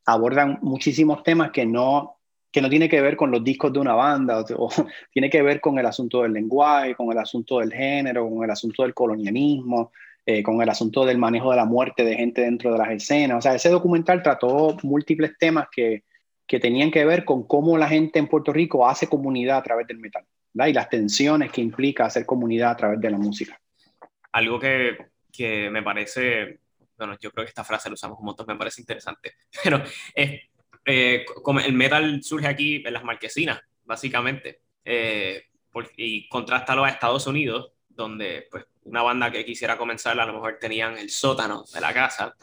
abordan 0.05 0.59
muchísimos 0.61 1.23
temas 1.23 1.51
que 1.51 1.65
no, 1.65 2.17
que 2.51 2.61
no 2.61 2.69
tiene 2.69 2.89
que 2.89 3.01
ver 3.01 3.15
con 3.15 3.31
los 3.31 3.43
discos 3.43 3.71
de 3.71 3.79
una 3.79 3.93
banda, 3.93 4.43
o, 4.57 4.69
tiene 5.13 5.29
que 5.29 5.41
ver 5.41 5.61
con 5.61 5.77
el 5.77 5.85
asunto 5.85 6.23
del 6.23 6.33
lenguaje, 6.33 6.95
con 6.95 7.11
el 7.11 7.17
asunto 7.17 7.59
del 7.59 7.71
género, 7.71 8.27
con 8.27 8.43
el 8.43 8.49
asunto 8.49 8.83
del 8.83 8.93
colonialismo, 8.93 9.91
eh, 10.25 10.41
con 10.41 10.61
el 10.61 10.69
asunto 10.69 11.05
del 11.05 11.17
manejo 11.19 11.51
de 11.51 11.57
la 11.57 11.65
muerte 11.65 12.03
de 12.03 12.15
gente 12.15 12.41
dentro 12.41 12.71
de 12.71 12.79
las 12.79 12.89
escenas. 12.89 13.37
O 13.37 13.41
sea, 13.41 13.55
ese 13.55 13.69
documental 13.69 14.23
trató 14.23 14.77
múltiples 14.83 15.37
temas 15.37 15.67
que, 15.71 16.03
que 16.51 16.59
tenían 16.59 16.91
que 16.91 17.05
ver 17.05 17.23
con 17.23 17.47
cómo 17.47 17.77
la 17.77 17.87
gente 17.87 18.19
en 18.19 18.27
Puerto 18.27 18.51
Rico 18.51 18.85
hace 18.85 19.07
comunidad 19.07 19.59
a 19.59 19.63
través 19.63 19.87
del 19.87 19.99
metal 19.99 20.25
y 20.53 20.73
las 20.73 20.89
tensiones 20.89 21.49
que 21.49 21.61
implica 21.61 22.07
hacer 22.07 22.25
comunidad 22.25 22.71
a 22.71 22.75
través 22.75 22.99
de 22.99 23.09
la 23.09 23.17
música. 23.17 23.57
Algo 24.33 24.59
que, 24.59 24.97
que 25.31 25.69
me 25.69 25.81
parece, 25.81 26.59
bueno, 26.97 27.15
yo 27.21 27.31
creo 27.31 27.45
que 27.45 27.51
esta 27.51 27.63
frase 27.63 27.87
la 27.87 27.93
usamos 27.93 28.19
un 28.19 28.25
montón, 28.25 28.47
me 28.47 28.57
parece 28.57 28.81
interesante, 28.81 29.35
pero 29.63 29.81
es, 30.13 30.41
eh, 30.83 31.23
como 31.41 31.61
el 31.61 31.71
metal 31.71 32.21
surge 32.21 32.47
aquí 32.47 32.83
en 32.85 32.93
las 32.95 33.05
marquesinas, 33.05 33.61
básicamente, 33.85 34.59
eh, 34.83 35.45
y 35.95 36.27
contrastalo 36.27 36.83
a 36.83 36.89
Estados 36.89 37.27
Unidos, 37.27 37.71
donde 37.87 38.49
pues 38.51 38.65
una 38.83 39.03
banda 39.03 39.31
que 39.31 39.45
quisiera 39.45 39.77
comenzar 39.77 40.19
a 40.19 40.25
lo 40.25 40.33
mejor 40.33 40.57
tenían 40.59 40.97
el 40.97 41.11
sótano 41.11 41.63
de 41.73 41.79
la 41.79 41.93
casa 41.93 42.35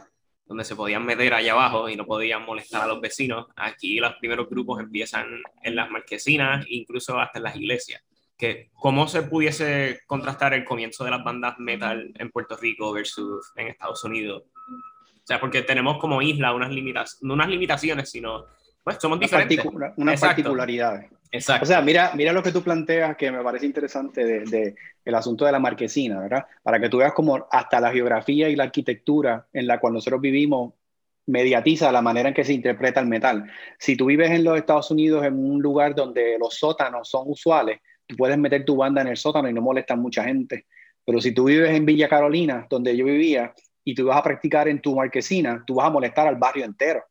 donde 0.48 0.64
se 0.64 0.74
podían 0.74 1.04
meter 1.04 1.34
allá 1.34 1.52
abajo 1.52 1.88
y 1.90 1.96
no 1.96 2.06
podían 2.06 2.44
molestar 2.44 2.82
a 2.82 2.86
los 2.86 3.00
vecinos. 3.00 3.46
Aquí 3.54 4.00
los 4.00 4.14
primeros 4.14 4.48
grupos 4.48 4.80
empiezan 4.80 5.26
en 5.62 5.76
las 5.76 5.90
marquesinas, 5.90 6.64
incluso 6.70 7.20
hasta 7.20 7.38
en 7.38 7.44
las 7.44 7.56
iglesias. 7.56 8.02
Que, 8.36 8.70
¿Cómo 8.72 9.06
se 9.08 9.22
pudiese 9.22 10.00
contrastar 10.06 10.54
el 10.54 10.64
comienzo 10.64 11.04
de 11.04 11.10
las 11.10 11.22
bandas 11.22 11.58
metal 11.58 12.12
en 12.14 12.30
Puerto 12.30 12.56
Rico 12.56 12.92
versus 12.92 13.52
en 13.56 13.68
Estados 13.68 14.02
Unidos? 14.04 14.44
O 14.44 15.26
sea, 15.26 15.38
porque 15.38 15.62
tenemos 15.62 15.98
como 15.98 16.22
isla 16.22 16.54
unas 16.54 16.70
limitaciones, 16.70 17.22
no 17.22 17.34
unas 17.34 17.48
limitaciones, 17.48 18.10
sino, 18.10 18.46
pues 18.82 18.96
somos 18.98 19.20
diferentes. 19.20 19.62
unas 19.96 20.20
particularidades. 20.20 21.10
Exacto. 21.30 21.64
O 21.64 21.66
sea, 21.66 21.82
mira, 21.82 22.12
mira 22.14 22.32
lo 22.32 22.42
que 22.42 22.52
tú 22.52 22.62
planteas 22.62 23.16
que 23.16 23.30
me 23.30 23.42
parece 23.42 23.66
interesante 23.66 24.24
de, 24.24 24.74
el 25.04 25.14
asunto 25.14 25.44
de 25.44 25.52
la 25.52 25.58
marquesina, 25.58 26.20
¿verdad? 26.20 26.46
Para 26.62 26.80
que 26.80 26.88
tú 26.88 26.98
veas 26.98 27.12
cómo 27.12 27.46
hasta 27.50 27.80
la 27.80 27.92
geografía 27.92 28.48
y 28.48 28.56
la 28.56 28.64
arquitectura 28.64 29.46
en 29.52 29.66
la 29.66 29.78
cual 29.78 29.94
nosotros 29.94 30.20
vivimos 30.20 30.74
mediatiza 31.26 31.92
la 31.92 32.00
manera 32.00 32.28
en 32.28 32.34
que 32.34 32.44
se 32.44 32.54
interpreta 32.54 33.00
el 33.00 33.06
metal. 33.06 33.50
Si 33.78 33.96
tú 33.96 34.06
vives 34.06 34.30
en 34.30 34.44
los 34.44 34.56
Estados 34.56 34.90
Unidos 34.90 35.24
en 35.26 35.34
un 35.34 35.60
lugar 35.60 35.94
donde 35.94 36.38
los 36.38 36.54
sótanos 36.54 37.08
son 37.08 37.24
usuales, 37.26 37.80
tú 38.06 38.16
puedes 38.16 38.38
meter 38.38 38.64
tu 38.64 38.76
banda 38.76 39.02
en 39.02 39.08
el 39.08 39.16
sótano 39.16 39.48
y 39.48 39.52
no 39.52 39.60
molestan 39.60 40.00
mucha 40.00 40.24
gente. 40.24 40.66
Pero 41.04 41.20
si 41.20 41.32
tú 41.32 41.44
vives 41.44 41.70
en 41.70 41.84
Villa 41.84 42.08
Carolina, 42.08 42.66
donde 42.68 42.96
yo 42.96 43.04
vivía, 43.04 43.52
y 43.88 43.94
tú 43.94 44.04
vas 44.04 44.18
a 44.18 44.22
practicar 44.22 44.68
en 44.68 44.82
tu 44.82 44.94
marquesina, 44.94 45.64
tú 45.66 45.76
vas 45.76 45.86
a 45.86 45.90
molestar 45.90 46.26
al 46.26 46.36
barrio 46.36 46.66
entero. 46.66 47.02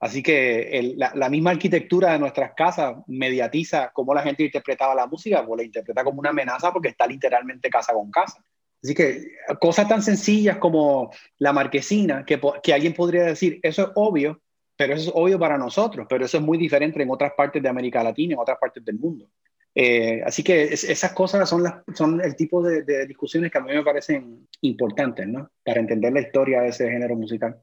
Así 0.00 0.22
que 0.22 0.94
la, 0.96 1.28
misma 1.28 1.50
arquitectura 1.50 2.12
de 2.12 2.18
nuestras 2.18 2.54
casas 2.54 2.96
mediatiza 3.06 3.90
cómo 3.92 4.14
la 4.14 4.22
gente 4.22 4.42
interpretaba 4.42 4.94
la 4.94 5.06
música, 5.06 5.44
o 5.46 5.54
la 5.54 5.62
interpreta 5.62 6.02
como 6.02 6.20
una 6.20 6.30
amenaza 6.30 6.72
porque 6.72 6.88
está 6.88 7.06
literalmente 7.06 7.68
casa 7.68 7.92
con 7.92 8.10
casa. 8.10 8.42
Así 8.82 8.94
que 8.94 9.32
cosas 9.60 9.86
tan 9.88 10.00
sencillas 10.00 10.56
como 10.56 11.10
la 11.38 11.52
marquesina, 11.52 12.24
que, 12.24 12.40
alguien 12.72 12.94
podría 12.94 13.24
decir, 13.24 13.60
eso 13.62 13.82
es 13.82 13.88
obvio, 13.94 14.40
pero 14.74 14.94
eso 14.94 15.10
es 15.10 15.12
obvio 15.14 15.38
para 15.38 15.58
nosotros, 15.58 16.06
pero 16.08 16.24
eso 16.24 16.38
es 16.38 16.42
muy 16.42 16.56
diferente 16.56 17.02
en 17.02 17.10
otras 17.10 17.34
partes 17.36 17.62
de 17.62 17.68
América 17.68 18.02
Latina, 18.02 18.32
en 18.32 18.40
otras 18.40 18.56
partes 18.58 18.82
del 18.82 18.98
mundo. 18.98 19.28
Eh, 19.74 20.22
así 20.24 20.42
que 20.42 20.62
esas 20.62 21.12
cosas 21.12 21.46
son 21.46 22.20
el 22.24 22.36
tipo 22.36 22.62
de, 22.62 22.84
de, 22.84 23.06
discusiones 23.06 23.52
que 23.52 23.58
a 23.58 23.60
mí 23.60 23.72
me 23.72 23.84
parecen 23.84 24.48
importantes, 24.62 25.28
¿no? 25.28 25.50
Para 25.62 25.80
entender 25.80 26.10
la 26.10 26.22
historia 26.22 26.62
de 26.62 26.68
ese 26.68 26.90
género 26.90 27.16
musical. 27.16 27.60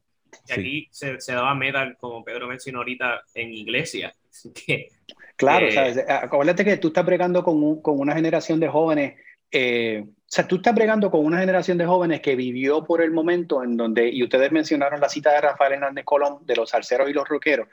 Y 0.47 0.51
aquí 0.53 0.87
se, 0.91 1.19
se, 1.19 1.33
daba 1.33 1.55
metal, 1.55 1.97
como 1.99 2.23
Pedro 2.23 2.47
mencionó 2.47 2.79
ahorita, 2.79 3.23
en 3.33 3.53
iglesia. 3.53 4.13
Que, 4.53 4.89
claro, 5.35 5.71
¿sabes? 5.71 5.97
acuérdate 6.07 6.63
que 6.63 6.77
tú 6.77 6.89
estás 6.89 7.03
bregando 7.03 7.43
con, 7.43 7.81
con 7.81 7.99
una 7.99 8.13
generación 8.13 8.59
de 8.59 8.67
jóvenes 8.67 9.15
eh, 9.51 10.03
o 10.05 10.29
sea, 10.29 10.47
tú 10.47 10.57
estás 10.57 10.75
bregando 10.75 11.09
con 11.09 11.25
una 11.25 11.39
generación 11.39 11.77
de 11.77 11.85
jóvenes 11.85 12.21
que 12.21 12.35
vivió 12.35 12.83
por 12.83 13.01
el 13.01 13.11
momento 13.11 13.63
en 13.63 13.77
donde, 13.77 14.09
y 14.09 14.23
ustedes 14.23 14.51
mencionaron 14.51 14.99
la 14.99 15.09
cita 15.09 15.31
de 15.31 15.41
Rafael 15.41 15.73
Hernández 15.73 16.03
Colón, 16.03 16.39
de 16.45 16.55
los 16.55 16.69
salseros 16.69 17.09
y 17.09 17.13
los 17.13 17.27
rockeros, 17.27 17.69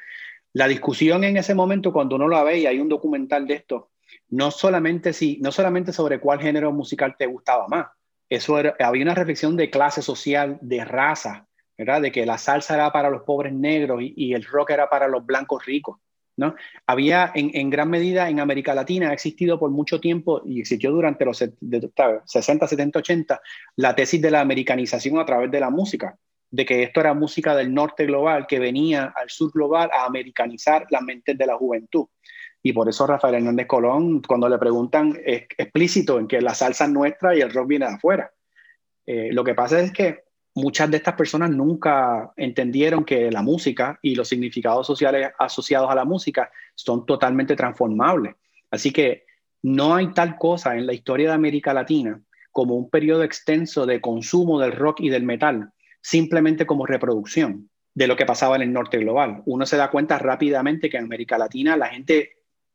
la 0.52 0.68
discusión 0.68 1.24
en 1.24 1.36
ese 1.36 1.54
momento, 1.54 1.92
cuando 1.92 2.14
uno 2.14 2.28
la 2.28 2.44
ve, 2.44 2.58
y 2.58 2.66
hay 2.66 2.78
un 2.78 2.88
documental 2.88 3.46
de 3.48 3.54
esto, 3.54 3.90
no 4.28 4.52
solamente, 4.52 5.12
si, 5.12 5.38
no 5.40 5.50
solamente 5.50 5.92
sobre 5.92 6.20
cuál 6.20 6.40
género 6.40 6.70
musical 6.70 7.16
te 7.18 7.26
gustaba 7.26 7.66
más, 7.66 7.88
eso 8.28 8.56
había 8.56 9.02
una 9.02 9.14
reflexión 9.14 9.56
de 9.56 9.70
clase 9.70 10.00
social, 10.00 10.58
de 10.60 10.84
raza, 10.84 11.48
De 11.76 12.12
que 12.12 12.24
la 12.24 12.38
salsa 12.38 12.74
era 12.74 12.92
para 12.92 13.10
los 13.10 13.22
pobres 13.22 13.52
negros 13.52 14.00
y, 14.02 14.14
y 14.16 14.34
el 14.34 14.44
rock 14.44 14.70
era 14.70 14.88
para 14.88 15.08
los 15.08 15.26
blancos 15.26 15.64
ricos. 15.66 15.98
¿no? 16.36 16.54
Había 16.86 17.32
en, 17.34 17.70
gran 17.70 17.90
medida 17.90 18.28
en 18.28 18.40
América 18.40 18.74
Latina, 18.74 19.10
ha 19.10 19.12
existido 19.12 19.58
por 19.58 19.70
mucho 19.70 20.00
tiempo 20.00 20.42
y 20.44 20.60
existió 20.60 20.90
durante 20.90 21.24
los 21.24 21.38
60, 21.38 22.66
70, 22.66 22.98
80 22.98 23.40
la 23.76 23.94
tesis 23.94 24.20
de 24.20 24.30
la 24.30 24.40
americanización 24.40 25.18
a 25.18 25.24
través 25.24 25.50
de 25.50 25.60
la 25.60 25.70
música, 25.70 26.18
de 26.50 26.64
que 26.64 26.82
esto 26.82 27.00
era 27.00 27.14
música 27.14 27.54
del 27.54 27.72
norte 27.72 28.06
global 28.06 28.46
que 28.46 28.58
venía 28.58 29.12
al 29.14 29.30
sur 29.30 29.52
global 29.52 29.90
a 29.92 30.06
americanizar 30.06 30.86
las 30.90 31.02
mentes 31.02 31.38
de 31.38 31.46
la 31.46 31.56
juventud. 31.56 32.06
Y 32.62 32.72
por 32.72 32.88
eso 32.88 33.06
Rafael 33.06 33.34
Hernández 33.34 33.66
Colón, 33.66 34.22
cuando 34.22 34.48
le 34.48 34.58
preguntan, 34.58 35.18
es 35.24 35.42
explícito 35.58 36.18
en 36.18 36.26
que 36.26 36.40
la 36.40 36.54
salsa 36.54 36.86
es 36.86 36.90
nuestra 36.90 37.36
y 37.36 37.42
el 37.42 37.52
rock 37.52 37.68
viene 37.68 37.86
de 37.86 37.94
afuera. 37.94 38.32
Eh, 39.06 39.28
lo 39.32 39.44
que 39.44 39.54
pasa 39.54 39.80
es 39.80 39.92
que 39.92 40.23
muchas 40.54 40.90
de 40.90 40.98
estas 40.98 41.14
personas 41.14 41.50
nunca 41.50 42.32
entendieron 42.36 43.04
que 43.04 43.30
la 43.30 43.42
música 43.42 43.98
y 44.02 44.14
los 44.14 44.28
significados 44.28 44.86
sociales 44.86 45.32
asociados 45.38 45.90
a 45.90 45.94
la 45.94 46.04
música 46.04 46.50
son 46.74 47.04
totalmente 47.04 47.56
transformables. 47.56 48.36
Así 48.70 48.92
que 48.92 49.26
no 49.62 49.94
hay 49.94 50.12
tal 50.12 50.36
cosa 50.36 50.76
en 50.76 50.86
la 50.86 50.92
historia 50.92 51.28
de 51.28 51.34
América 51.34 51.74
Latina 51.74 52.20
como 52.52 52.76
un 52.76 52.88
periodo 52.88 53.24
extenso 53.24 53.84
de 53.84 54.00
consumo 54.00 54.60
del 54.60 54.72
rock 54.72 55.00
y 55.00 55.08
del 55.08 55.24
metal, 55.24 55.72
simplemente 56.00 56.66
como 56.66 56.86
reproducción 56.86 57.68
de 57.94 58.06
lo 58.06 58.16
que 58.16 58.26
pasaba 58.26 58.56
en 58.56 58.62
el 58.62 58.72
norte 58.72 58.98
global. 58.98 59.42
Uno 59.46 59.66
se 59.66 59.76
da 59.76 59.90
cuenta 59.90 60.18
rápidamente 60.18 60.88
que 60.88 60.98
en 60.98 61.04
América 61.04 61.38
Latina 61.38 61.76
la 61.76 61.88
gente 61.88 62.30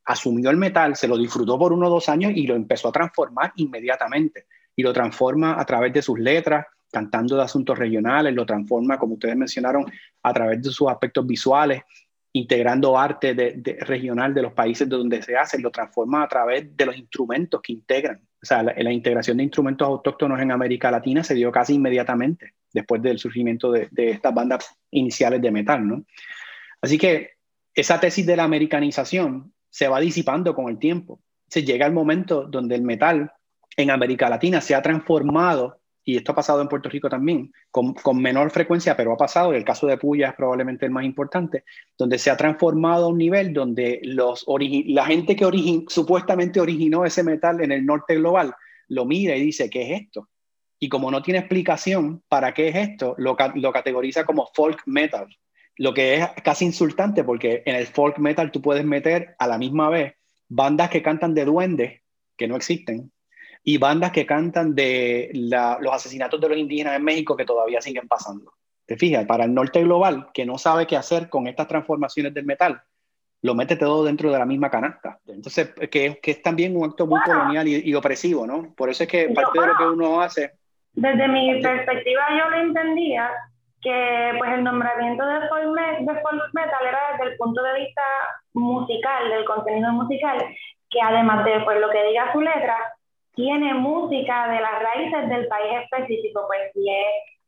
asumió 0.05 0.49
el 0.49 0.57
metal, 0.57 0.95
se 0.95 1.07
lo 1.07 1.17
disfrutó 1.17 1.57
por 1.57 1.71
uno 1.71 1.87
o 1.87 1.89
dos 1.89 2.09
años 2.09 2.33
y 2.35 2.47
lo 2.47 2.55
empezó 2.55 2.89
a 2.89 2.91
transformar 2.91 3.53
inmediatamente. 3.55 4.47
Y 4.75 4.83
lo 4.83 4.91
transforma 4.91 5.59
a 5.59 5.65
través 5.65 5.93
de 5.93 6.01
sus 6.01 6.17
letras, 6.19 6.65
cantando 6.91 7.35
de 7.35 7.43
asuntos 7.43 7.77
regionales, 7.77 8.33
lo 8.33 8.45
transforma, 8.45 8.97
como 8.97 9.13
ustedes 9.13 9.35
mencionaron, 9.35 9.85
a 10.23 10.33
través 10.33 10.61
de 10.61 10.71
sus 10.71 10.89
aspectos 10.89 11.25
visuales, 11.25 11.83
integrando 12.33 12.97
arte 12.97 13.33
de, 13.33 13.77
regional 13.81 14.33
de 14.33 14.43
los 14.43 14.53
países 14.53 14.87
de 14.87 14.95
donde 14.95 15.21
se 15.21 15.35
hace, 15.35 15.59
lo 15.59 15.71
transforma 15.71 16.23
a 16.23 16.27
través 16.27 16.75
de 16.75 16.85
los 16.85 16.97
instrumentos 16.97 17.61
que 17.61 17.73
integran. 17.73 18.21
O 18.41 18.45
sea, 18.45 18.63
la, 18.63 18.93
integración 18.93 19.37
de 19.37 19.43
instrumentos 19.43 19.87
autóctonos 19.87 20.39
en 20.39 20.51
América 20.51 20.91
Latina 20.91 21.23
se 21.23 21.33
dio 21.33 21.51
casi 21.51 21.73
inmediatamente 21.73 22.53
después 22.71 23.01
del 23.01 23.17
surgimiento 23.17 23.71
de, 23.71 23.87
de 23.91 24.11
estas 24.11 24.33
bandas 24.33 24.75
iniciales 24.91 25.41
de 25.41 25.51
metal, 25.51 25.85
¿no? 25.87 26.05
Así 26.81 26.97
que 26.97 27.31
esa 27.73 27.99
tesis 27.99 28.25
de 28.25 28.37
la 28.37 28.43
americanización 28.43 29.53
se 29.69 29.87
va 29.87 29.99
disipando 29.99 30.55
con 30.55 30.69
el 30.69 30.77
tiempo. 30.77 31.19
Se 31.47 31.63
llega 31.63 31.85
el 31.85 31.93
momento 31.93 32.43
donde 32.43 32.75
el 32.75 32.83
metal 32.83 33.33
en 33.75 33.91
América 33.91 34.29
Latina 34.29 34.61
se 34.61 34.75
ha 34.75 34.81
transformado 34.81 35.79
y 36.09 36.17
esto 36.17 36.31
ha 36.31 36.35
pasado 36.35 36.59
en 36.59 36.67
Puerto 36.67 36.89
Rico 36.89 37.07
también, 37.07 37.53
con, 37.69 37.93
menor 38.19 38.49
frecuencia, 38.49 38.97
pero 38.97 39.13
ha 39.13 39.17
pasado, 39.17 39.53
y 39.53 39.57
el 39.57 39.63
caso 39.63 39.85
de 39.85 39.97
Puya 39.97 40.29
es 40.29 40.33
probablemente 40.33 40.87
el 40.87 40.91
más 40.91 41.05
importante, 41.05 41.65
donde 41.95 42.17
se 42.17 42.31
ha 42.31 42.37
transformado 42.37 43.05
a 43.05 43.09
un 43.09 43.19
nivel 43.19 43.53
donde 43.53 43.99
los 44.01 44.43
la 44.87 45.05
gente 45.05 45.35
que 45.35 45.45
supuestamente 45.87 46.59
originó 46.59 47.05
ese 47.05 47.21
metal 47.21 47.61
en 47.61 47.71
el 47.71 47.85
norte 47.85 48.15
global 48.15 48.55
lo 48.87 49.05
mira 49.05 49.35
y 49.35 49.41
dice, 49.41 49.69
¿qué 49.69 49.83
es 49.83 50.01
esto? 50.01 50.29
Y 50.79 50.89
como 50.89 51.11
no 51.11 51.21
tiene 51.21 51.41
explicación 51.41 52.23
para 52.27 52.55
qué 52.55 52.69
es 52.69 52.75
esto, 52.75 53.13
lo, 53.19 53.37
lo 53.53 53.71
categoriza 53.71 54.25
como 54.25 54.49
folk 54.55 54.81
metal, 54.87 55.27
lo 55.77 55.93
que 55.93 56.15
es 56.15 56.27
casi 56.43 56.65
insultante 56.65 57.23
porque 57.23 57.61
en 57.67 57.75
el 57.75 57.85
folk 57.85 58.17
metal 58.17 58.49
tú 58.49 58.63
puedes 58.63 58.83
meter 58.83 59.35
a 59.37 59.45
la 59.45 59.59
misma 59.59 59.89
vez 59.89 60.15
bandas 60.47 60.89
que 60.89 61.03
cantan 61.03 61.35
de 61.35 61.45
duendes, 61.45 62.01
que 62.35 62.47
no 62.47 62.55
existen, 62.55 63.11
y 63.63 63.77
bandas 63.77 64.11
que 64.11 64.25
cantan 64.25 64.73
de 64.73 65.31
los 65.33 65.93
asesinatos 65.93 66.39
de 66.39 66.49
los 66.49 66.57
indígenas 66.57 66.95
en 66.95 67.03
México 67.03 67.35
que 67.35 67.45
todavía 67.45 67.81
siguen 67.81 68.07
pasando. 68.07 68.53
Te 68.85 68.97
fijas, 68.97 69.25
para 69.25 69.45
el 69.45 69.53
norte 69.53 69.83
global, 69.83 70.29
que 70.33 70.45
no 70.45 70.57
sabe 70.57 70.87
qué 70.87 70.97
hacer 70.97 71.29
con 71.29 71.47
estas 71.47 71.67
transformaciones 71.67 72.33
del 72.33 72.45
metal, 72.45 72.81
lo 73.41 73.55
mete 73.55 73.75
todo 73.75 74.03
dentro 74.03 74.31
de 74.31 74.39
la 74.39 74.45
misma 74.45 74.69
canasta. 74.69 75.19
Entonces, 75.27 75.73
que, 75.91 76.19
que 76.21 76.31
es 76.31 76.41
también 76.41 76.75
un 76.75 76.89
acto 76.89 77.05
muy 77.07 77.21
colonial 77.21 77.67
y, 77.67 77.93
opresivo, 77.93 78.45
¿no? 78.45 78.73
Por 78.75 78.89
eso 78.89 79.03
es 79.03 79.09
que 79.09 79.29
parte 79.29 79.59
de 79.59 79.67
lo 79.67 79.77
que 79.77 79.85
uno 79.85 80.21
hace... 80.21 80.51
Desde 80.93 81.27
mi 81.27 81.61
perspectiva 81.61 82.21
yo 82.37 82.49
lo 82.49 82.57
entendía 82.57 83.29
que 83.81 84.35
pues 84.37 84.51
el 84.51 84.63
nombramiento 84.63 85.25
de 85.25 85.47
folk, 85.47 86.53
metal 86.53 86.85
era 86.85 86.99
desde 87.13 87.31
el 87.31 87.37
punto 87.37 87.61
de 87.63 87.79
vista 87.79 88.01
musical, 88.53 89.29
del 89.29 89.45
contenido 89.45 89.91
musical, 89.93 90.37
que 90.89 91.01
además 91.01 91.45
de 91.45 91.61
pues, 91.61 91.79
lo 91.79 91.89
que 91.89 92.03
diga 92.05 92.33
su 92.33 92.41
letra, 92.41 92.75
tiene 93.39 93.73
música 93.73 94.49
de 94.51 94.59
las 94.59 94.83
raíces 94.83 95.29
del 95.29 95.47
país 95.47 95.71
específico, 95.83 96.43
pues 96.45 96.59
si 96.73 96.89
es 96.89 97.05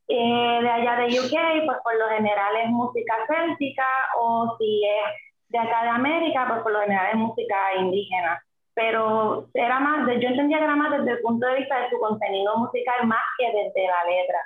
eh, 0.07 0.59
de 0.61 0.69
allá 0.69 0.95
de 1.01 1.19
UK, 1.19 1.65
pues 1.65 1.77
por 1.83 1.97
lo 1.99 2.07
general 2.15 2.55
es 2.63 2.69
música 2.69 3.13
céltica, 3.27 3.85
o 4.17 4.55
si 4.57 4.83
es 4.85 5.19
de 5.49 5.57
acá 5.57 5.83
de 5.83 5.89
América, 5.89 6.45
pues 6.47 6.61
por 6.61 6.71
lo 6.71 6.79
general 6.79 7.07
es 7.11 7.17
música 7.17 7.57
indígena. 7.77 8.41
Pero 8.73 9.49
era 9.53 9.81
más, 9.81 10.07
yo 10.21 10.29
entendía 10.29 10.59
que 10.59 10.63
era 10.63 10.77
más 10.77 10.97
desde 10.97 11.11
el 11.11 11.19
punto 11.19 11.45
de 11.45 11.57
vista 11.57 11.81
de 11.81 11.89
su 11.89 11.99
contenido 11.99 12.57
musical 12.57 13.05
más 13.05 13.19
que 13.37 13.47
desde 13.47 13.85
la 13.85 14.09
letra. 14.09 14.39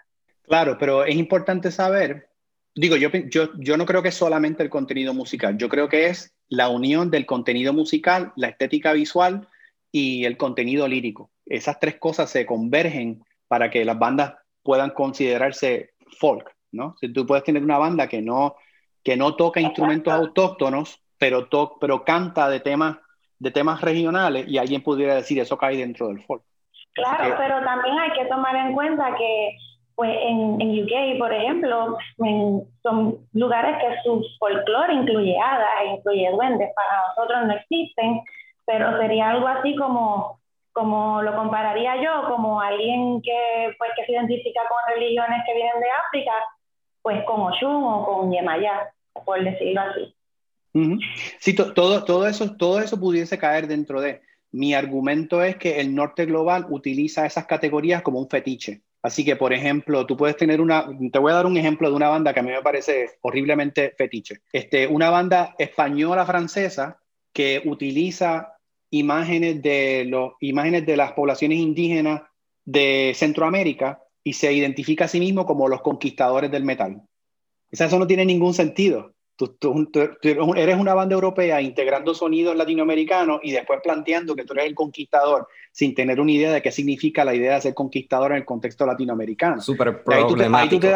Claro, 0.48 0.78
pero 0.80 1.06
es 1.06 1.16
importante 1.16 1.70
saber, 1.70 2.28
digo, 2.74 2.96
yo, 2.96 3.10
yo, 3.30 3.50
yo 3.60 3.78
no 3.78 3.86
creo 3.86 4.02
que 4.02 4.10
es 4.10 4.16
solamente 4.16 4.64
el 4.64 4.72
contenido 4.72 5.14
musical, 5.14 5.60
yo 5.60 5.70
creo 5.70 5.90
que 5.90 6.08
es 6.08 6.36
la 6.48 6.70
unión 6.70 7.12
del 7.12 7.28
contenido 7.28 7.72
musical, 7.72 8.34
la 8.36 8.48
estética 8.48 8.94
visual 8.94 9.48
y 9.92 10.26
el 10.26 10.38
contenido 10.38 10.88
lírico 10.88 11.30
esas 11.46 11.80
tres 11.80 11.98
cosas 12.00 12.30
se 12.30 12.46
convergen 12.46 13.24
para 13.48 13.70
que 13.70 13.86
las 13.86 13.98
bandas 13.98 14.34
puedan 14.64 14.92
considerarse 14.92 15.92
folk, 16.20 16.52
¿no? 16.72 16.96
Si 17.00 17.12
tú 17.12 17.26
puedes 17.26 17.44
tener 17.44 17.64
una 17.64 17.78
banda 17.78 18.08
que 18.08 18.22
no, 18.22 18.56
que 19.04 19.16
no 19.16 19.36
toca 19.36 19.62
instrumentos 19.62 20.14
autóctonos, 20.14 21.02
pero, 21.18 21.48
to 21.48 21.78
pero 21.80 22.04
canta 22.04 22.50
de 22.50 22.60
temas, 22.60 22.98
de 23.40 23.52
temas 23.52 23.82
regionales 23.82 24.48
y 24.48 24.58
alguien 24.58 24.82
pudiera 24.82 25.16
decir 25.16 25.40
eso 25.40 25.58
cae 25.58 25.78
dentro 25.78 26.08
del 26.08 26.22
folk. 26.24 26.44
Claro, 26.94 27.36
pero 27.38 27.64
también 27.64 28.00
hay 28.00 28.12
que 28.14 28.26
tomar 28.26 28.56
en 28.56 28.74
cuenta 28.74 29.16
que 29.18 29.58
pues 29.96 30.12
en, 30.22 30.60
en 30.60 30.84
UK, 30.84 31.20
por 31.20 31.34
ejemplo, 31.34 31.98
son 32.84 33.18
lugares 33.32 33.78
que 33.78 33.96
su 34.04 34.22
folclore 34.40 34.94
incluye 34.94 35.38
hadas, 35.40 35.98
incluye 35.98 36.30
duendes, 36.32 36.70
para 36.76 37.08
nosotros 37.08 37.48
no 37.48 37.54
existen, 37.54 38.22
pero 38.66 38.98
sería 38.98 39.32
algo 39.32 39.48
así 39.48 39.74
como 39.78 40.40
como 40.76 41.22
lo 41.22 41.34
compararía 41.38 41.96
yo, 42.04 42.28
como 42.28 42.60
alguien 42.60 43.22
que, 43.22 43.74
pues, 43.78 43.92
que 43.96 44.06
se 44.06 44.12
identifica 44.12 44.60
con 44.68 44.94
religiones 44.94 45.42
que 45.46 45.54
vienen 45.54 45.80
de 45.80 45.88
África, 46.06 46.34
pues 47.02 47.24
con 47.24 47.40
Oshun 47.40 47.82
o 47.82 48.06
con 48.06 48.30
Yemayá, 48.30 48.92
por 49.24 49.42
decirlo 49.42 49.80
así. 49.80 50.14
Sí, 51.40 51.56
todo, 51.56 52.04
todo, 52.04 52.28
eso, 52.28 52.58
todo 52.58 52.82
eso 52.82 53.00
pudiese 53.00 53.38
caer 53.38 53.68
dentro 53.68 54.02
de. 54.02 54.22
Mi 54.52 54.74
argumento 54.74 55.42
es 55.42 55.56
que 55.56 55.80
el 55.80 55.96
norte 55.96 56.26
global 56.26 56.66
utiliza 56.70 57.26
esas 57.26 57.46
categorías 57.46 58.02
como 58.02 58.20
un 58.20 58.30
fetiche. 58.30 58.82
Así 59.02 59.24
que, 59.24 59.38
por 59.38 59.54
ejemplo, 59.54 60.06
tú 60.06 60.18
puedes 60.18 60.36
tener 60.36 60.60
una, 60.60 60.88
te 61.10 61.20
voy 61.20 61.32
a 61.32 61.36
dar 61.36 61.46
un 61.46 61.56
ejemplo 61.56 61.90
de 61.90 61.96
una 61.96 62.10
banda 62.10 62.34
que 62.34 62.42
a 62.42 62.44
mí 62.44 62.52
me 62.52 62.62
parece 62.62 63.12
horriblemente 63.22 63.94
fetiche. 63.98 64.42
Este, 64.52 64.88
una 64.88 65.10
banda 65.10 65.56
española 65.58 66.26
francesa 66.26 67.00
que 67.32 67.62
utiliza 67.66 68.55
imágenes 68.98 69.62
de, 69.62 70.06
los, 70.06 70.34
imágenes 70.40 70.86
de 70.86 70.98
las 70.98 71.14
poblaciones 71.14 71.60
indígenas 71.60 72.22
de 72.64 73.14
Centroamérica 73.16 74.02
y 74.24 74.34
se 74.34 74.52
identifica 74.52 75.06
a 75.06 75.08
sí 75.08 75.20
mismo 75.20 75.46
como 75.46 75.68
los 75.68 75.82
conquistadores 75.82 76.50
del 76.52 76.64
metal. 76.64 77.02
Eso 77.70 78.00
no 78.00 78.08
tiene 78.08 78.26
ningún 78.26 78.54
sentido. 78.54 79.14
Tú, 79.38 79.58
eres 80.56 80.78
una 80.78 80.94
banda 80.94 81.14
europea 81.14 81.62
integrando 81.62 82.14
sonidos 82.14 82.56
latinoamericanos 82.56 83.42
y 83.44 83.52
después 83.52 83.82
planteando 83.84 84.34
que 84.34 84.46
tú 84.46 84.54
eres 84.54 84.68
el 84.68 84.76
conquistador 84.76 85.46
sin 85.74 85.94
tener 85.94 86.22
una 86.22 86.32
idea 86.32 86.54
de 86.54 86.62
qué 86.62 86.72
significa 86.72 87.26
la 87.26 87.36
idea 87.36 87.56
de 87.56 87.62
ser 87.62 87.74
conquistador 87.74 88.32
en 88.32 88.38
el 88.38 88.46
contexto 88.46 88.86
latinoamericano. 88.86 89.62
Súper 89.62 90.04
problemático. 90.04 90.88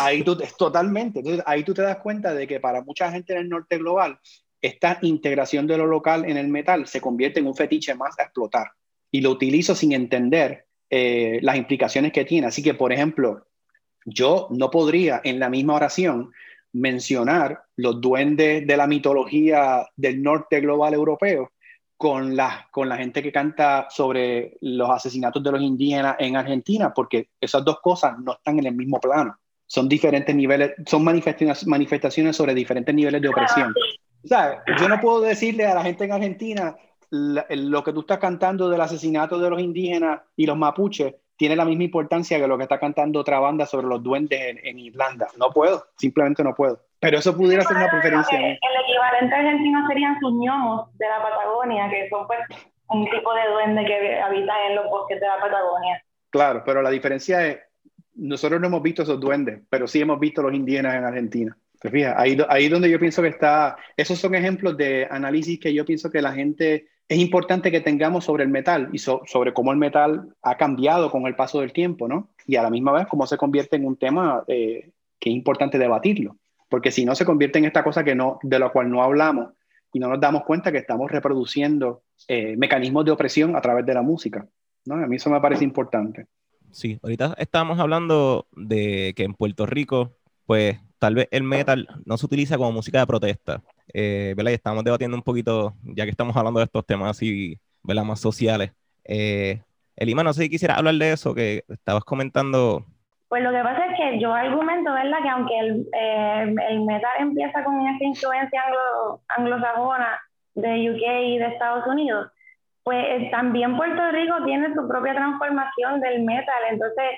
Ahí 0.00 0.24
tú, 0.24 0.36
te, 0.36 0.48
totalmente. 0.58 1.20
Entonces, 1.20 1.44
ahí 1.46 1.62
tú 1.62 1.72
te 1.72 1.82
das 1.82 1.98
cuenta 1.98 2.34
de 2.34 2.48
que 2.48 2.58
para 2.58 2.82
mucha 2.82 3.12
gente 3.12 3.32
en 3.32 3.38
el 3.38 3.48
norte 3.48 3.78
global, 3.78 4.18
esta 4.64 4.98
integración 5.02 5.66
de 5.66 5.76
lo 5.76 5.86
local 5.86 6.24
en 6.24 6.38
el 6.38 6.48
metal 6.48 6.86
se 6.86 6.98
convierte 6.98 7.38
en 7.38 7.46
un 7.46 7.54
fetiche 7.54 7.94
más 7.94 8.18
a 8.18 8.22
explotar. 8.22 8.68
Y 9.10 9.20
lo 9.20 9.30
utilizo 9.30 9.74
sin 9.74 9.92
entender 9.92 10.64
eh, 10.88 11.38
las 11.42 11.56
implicaciones 11.56 12.12
que 12.12 12.24
tiene. 12.24 12.46
Así 12.46 12.62
que, 12.62 12.72
por 12.72 12.90
ejemplo, 12.90 13.46
yo 14.06 14.48
no 14.50 14.70
podría 14.70 15.20
en 15.22 15.38
la 15.38 15.50
misma 15.50 15.74
oración 15.74 16.32
mencionar 16.72 17.64
los 17.76 18.00
duendes 18.00 18.66
de 18.66 18.76
la 18.78 18.86
mitología 18.86 19.86
del 19.96 20.22
norte 20.22 20.60
global 20.62 20.94
europeo 20.94 21.52
con 21.98 22.34
la, 22.34 22.66
con 22.70 22.88
la 22.88 22.96
gente 22.96 23.22
que 23.22 23.30
canta 23.30 23.86
sobre 23.90 24.56
los 24.62 24.88
asesinatos 24.88 25.42
de 25.42 25.52
los 25.52 25.60
indígenas 25.60 26.16
en 26.18 26.36
Argentina, 26.36 26.92
porque 26.94 27.28
esas 27.38 27.62
dos 27.62 27.80
cosas 27.82 28.18
no 28.18 28.32
están 28.32 28.58
en 28.60 28.66
el 28.66 28.74
mismo 28.74 28.98
plano. 28.98 29.36
Son 29.66 29.90
diferentes 29.90 30.34
niveles, 30.34 30.72
son 30.86 31.04
manifestaciones, 31.04 31.66
manifestaciones 31.66 32.34
sobre 32.34 32.54
diferentes 32.54 32.94
niveles 32.94 33.20
de 33.20 33.28
opresión. 33.28 33.74
O 34.24 34.26
sea, 34.26 34.62
yo 34.78 34.88
no 34.88 35.00
puedo 35.00 35.20
decirle 35.20 35.66
a 35.66 35.74
la 35.74 35.82
gente 35.82 36.04
en 36.04 36.12
Argentina 36.12 36.76
lo 37.10 37.84
que 37.84 37.92
tú 37.92 38.00
estás 38.00 38.18
cantando 38.18 38.68
del 38.68 38.80
asesinato 38.80 39.38
de 39.38 39.50
los 39.50 39.60
indígenas 39.60 40.22
y 40.34 40.46
los 40.46 40.56
mapuches 40.56 41.14
tiene 41.36 41.56
la 41.56 41.64
misma 41.64 41.84
importancia 41.84 42.38
que 42.38 42.46
lo 42.46 42.56
que 42.56 42.62
está 42.62 42.78
cantando 42.78 43.20
otra 43.20 43.38
banda 43.38 43.66
sobre 43.66 43.86
los 43.86 44.02
duendes 44.02 44.56
en, 44.62 44.78
Irlanda. 44.78 45.28
No 45.36 45.50
puedo, 45.50 45.84
simplemente 45.96 46.42
no 46.42 46.54
puedo. 46.54 46.80
Pero 47.00 47.18
eso 47.18 47.36
pudiera 47.36 47.62
ser 47.64 47.76
una 47.76 47.90
preferencia. 47.90 48.38
El 48.38 48.56
equivalente 48.56 49.34
argentino 49.34 49.86
serían 49.88 50.18
sus 50.20 50.32
ñomos 50.32 50.96
de 50.96 51.06
la 51.06 51.22
Patagonia, 51.22 51.88
que 51.90 52.08
son 52.08 52.26
pues 52.26 52.38
un 52.88 53.04
tipo 53.10 53.34
de 53.34 53.48
duende 53.52 53.84
que 53.84 54.20
habita 54.20 54.54
en 54.68 54.76
los 54.76 54.88
bosques 54.88 55.20
de 55.20 55.26
la 55.26 55.38
Patagonia. 55.38 56.02
Claro, 56.30 56.62
pero 56.64 56.82
la 56.82 56.90
diferencia 56.90 57.46
es, 57.46 57.58
nosotros 58.14 58.60
no 58.60 58.68
hemos 58.68 58.82
visto 58.82 59.02
esos 59.02 59.20
duendes, 59.20 59.60
pero 59.68 59.86
sí 59.86 60.00
hemos 60.00 60.18
visto 60.18 60.42
los 60.42 60.54
indígenas 60.54 60.94
en 60.94 61.04
Argentina. 61.04 61.56
¿Te 61.84 61.90
fijas? 61.90 62.14
Ahí, 62.16 62.38
ahí 62.48 62.70
donde 62.70 62.88
yo 62.88 62.98
pienso 62.98 63.20
que 63.20 63.28
está, 63.28 63.76
esos 63.94 64.18
son 64.18 64.34
ejemplos 64.34 64.74
de 64.74 65.06
análisis 65.10 65.60
que 65.60 65.74
yo 65.74 65.84
pienso 65.84 66.10
que 66.10 66.22
la 66.22 66.32
gente 66.32 66.88
es 67.06 67.18
importante 67.18 67.70
que 67.70 67.82
tengamos 67.82 68.24
sobre 68.24 68.42
el 68.42 68.48
metal 68.48 68.88
y 68.90 68.98
sobre 69.00 69.52
cómo 69.52 69.70
el 69.70 69.76
metal 69.76 70.34
ha 70.40 70.56
cambiado 70.56 71.10
con 71.10 71.26
el 71.26 71.36
paso 71.36 71.60
del 71.60 71.74
tiempo, 71.74 72.08
¿no? 72.08 72.30
Y 72.46 72.56
a 72.56 72.62
la 72.62 72.70
misma 72.70 72.92
vez 72.92 73.06
cómo 73.06 73.26
se 73.26 73.36
convierte 73.36 73.76
en 73.76 73.84
un 73.84 73.98
tema 73.98 74.44
eh, 74.48 74.92
que 75.20 75.28
es 75.28 75.36
importante 75.36 75.76
debatirlo, 75.76 76.38
porque 76.70 76.90
si 76.90 77.04
no 77.04 77.14
se 77.14 77.26
convierte 77.26 77.58
en 77.58 77.66
esta 77.66 77.84
cosa 77.84 78.02
que 78.02 78.14
no, 78.14 78.38
de 78.42 78.58
la 78.58 78.70
cual 78.70 78.90
no 78.90 79.02
hablamos 79.02 79.52
y 79.92 79.98
no 79.98 80.08
nos 80.08 80.18
damos 80.18 80.44
cuenta 80.44 80.72
que 80.72 80.78
estamos 80.78 81.10
reproduciendo 81.10 82.04
eh, 82.28 82.56
mecanismos 82.56 83.04
de 83.04 83.10
opresión 83.10 83.56
a 83.56 83.60
través 83.60 83.84
de 83.84 83.92
la 83.92 84.00
música, 84.00 84.48
¿no? 84.86 84.94
A 84.94 85.06
mí 85.06 85.16
eso 85.16 85.28
me 85.28 85.38
parece 85.38 85.64
importante. 85.64 86.28
Sí, 86.70 86.98
ahorita 87.02 87.34
estábamos 87.36 87.78
hablando 87.78 88.46
de 88.52 89.12
que 89.14 89.24
en 89.24 89.34
Puerto 89.34 89.66
Rico, 89.66 90.16
pues 90.46 90.78
tal 91.04 91.16
vez 91.16 91.28
el 91.30 91.42
metal 91.42 91.86
no 92.06 92.16
se 92.16 92.24
utiliza 92.24 92.56
como 92.56 92.72
música 92.72 93.00
de 93.00 93.06
protesta, 93.06 93.60
eh, 93.92 94.32
¿verdad? 94.38 94.52
Y 94.52 94.54
estamos 94.54 94.82
debatiendo 94.84 95.14
un 95.14 95.22
poquito, 95.22 95.74
ya 95.82 96.04
que 96.04 96.10
estamos 96.10 96.34
hablando 96.34 96.60
de 96.60 96.64
estos 96.64 96.86
temas 96.86 97.10
así, 97.10 97.58
¿verdad? 97.82 98.04
Más 98.04 98.20
sociales. 98.20 98.72
Eh, 99.04 99.60
Elima, 99.96 100.22
no 100.24 100.32
sé 100.32 100.44
si 100.44 100.48
quisiera 100.48 100.76
hablar 100.76 100.94
de 100.94 101.12
eso 101.12 101.34
que 101.34 101.62
estabas 101.68 102.04
comentando. 102.04 102.86
Pues 103.28 103.42
lo 103.42 103.50
que 103.50 103.58
pasa 103.58 103.84
es 103.84 103.98
que 103.98 104.18
yo 104.18 104.32
argumento, 104.32 104.94
¿verdad? 104.94 105.18
Que 105.22 105.28
aunque 105.28 105.58
el, 105.58 105.86
eh, 105.92 106.54
el 106.70 106.80
metal 106.80 107.12
empieza 107.18 107.62
con 107.62 107.86
esa 107.86 108.02
influencia 108.02 108.62
anglo, 108.62 109.20
anglosajona 109.28 110.18
de 110.54 110.90
UK 110.90 111.02
y 111.22 111.38
de 111.38 111.46
Estados 111.48 111.86
Unidos, 111.86 112.32
pues 112.82 113.30
también 113.30 113.76
Puerto 113.76 114.10
Rico 114.10 114.36
tiene 114.46 114.72
su 114.74 114.88
propia 114.88 115.14
transformación 115.14 116.00
del 116.00 116.24
metal, 116.24 116.62
entonces 116.70 117.10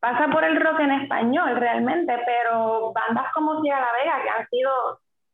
pasa 0.00 0.28
por 0.28 0.44
el 0.44 0.60
rock 0.60 0.80
en 0.80 0.92
español 0.92 1.56
realmente, 1.56 2.14
pero 2.24 2.92
bandas 2.92 3.32
como 3.32 3.60
Ciudad 3.62 3.80
La 3.80 3.92
Vega, 3.98 4.22
que 4.22 4.30
han 4.30 4.48
sido 4.48 4.70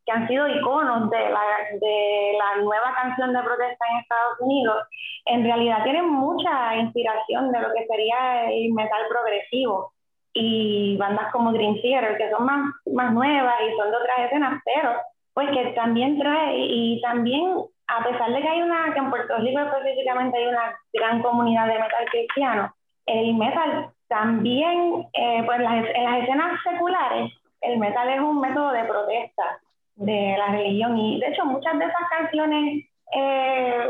que 0.07 0.12
han 0.12 0.29
sido 0.29 0.46
iconos 0.48 1.09
de 1.11 1.31
la, 1.31 1.40
de 1.81 2.33
la 2.38 2.62
nueva 2.62 2.94
canción 2.94 3.33
de 3.33 3.42
protesta 3.42 3.85
en 3.90 4.00
Estados 4.00 4.38
Unidos, 4.40 4.77
en 5.24 5.44
realidad 5.44 5.83
tienen 5.83 6.09
mucha 6.09 6.77
inspiración 6.77 7.50
de 7.50 7.61
lo 7.61 7.72
que 7.72 7.87
sería 7.87 8.50
el 8.50 8.72
metal 8.72 9.00
progresivo. 9.09 9.92
Y 10.35 10.96
bandas 10.98 11.33
como 11.33 11.53
Green 11.53 11.81
Theater, 11.81 12.18
que 12.18 12.31
son 12.31 12.44
más, 12.44 12.74
más 12.92 13.12
nuevas 13.12 13.55
y 13.66 13.77
son 13.77 13.90
de 13.90 13.96
otras 13.96 14.18
escenas, 14.27 14.61
pero 14.64 14.90
pues 15.33 15.48
que 15.50 15.72
también 15.72 16.18
trae, 16.18 16.57
y 16.59 17.00
también, 17.00 17.55
a 17.87 18.05
pesar 18.05 18.33
de 18.33 18.42
que 18.42 18.48
hay 18.48 18.62
una, 18.62 18.92
que 18.92 18.98
en 18.98 19.11
Puerto 19.11 19.37
Rico 19.38 19.61
específicamente 19.61 20.37
hay 20.37 20.46
una 20.46 20.77
gran 20.92 21.22
comunidad 21.22 21.66
de 21.66 21.79
metal 21.79 22.05
cristiano, 22.11 22.74
el 23.07 23.35
metal 23.35 23.90
también, 24.08 25.06
eh, 25.12 25.42
pues 25.44 25.60
las, 25.60 25.86
en 25.94 26.04
las 26.04 26.22
escenas 26.22 26.60
seculares, 26.62 27.32
el 27.60 27.78
metal 27.78 28.08
es 28.08 28.20
un 28.20 28.40
método 28.40 28.72
de 28.72 28.84
protesta 28.84 29.60
de 29.96 30.36
la 30.38 30.48
religión. 30.48 30.98
Y 30.98 31.20
de 31.20 31.28
hecho, 31.28 31.44
muchas 31.44 31.78
de 31.78 31.84
esas 31.84 32.08
canciones 32.10 32.84
eh, 33.14 33.88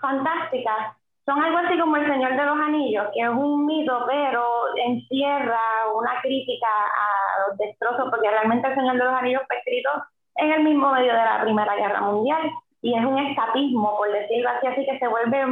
fantásticas 0.00 0.96
son 1.26 1.42
algo 1.42 1.58
así 1.58 1.78
como 1.78 1.96
El 1.96 2.06
Señor 2.06 2.36
de 2.36 2.44
los 2.44 2.58
Anillos, 2.58 3.06
que 3.14 3.20
es 3.20 3.28
un 3.28 3.66
mito, 3.66 4.04
pero 4.06 4.44
encierra 4.84 5.60
una 5.94 6.20
crítica 6.22 6.66
a 6.66 7.48
los 7.48 7.58
destrozos, 7.58 8.08
porque 8.10 8.30
realmente 8.30 8.68
El 8.68 8.74
Señor 8.74 8.96
de 8.96 9.04
los 9.04 9.14
Anillos 9.14 9.42
fue 9.46 9.58
escrito 9.58 9.90
en 10.36 10.52
el 10.52 10.64
mismo 10.64 10.90
medio 10.92 11.12
de 11.12 11.18
la 11.18 11.42
Primera 11.42 11.76
Guerra 11.76 12.00
Mundial 12.00 12.50
y 12.82 12.96
es 12.96 13.04
un 13.04 13.18
escapismo, 13.18 13.96
por 13.96 14.10
decirlo 14.10 14.48
así, 14.48 14.66
así 14.66 14.86
que 14.86 14.98
se 14.98 15.06
vuelve, 15.06 15.44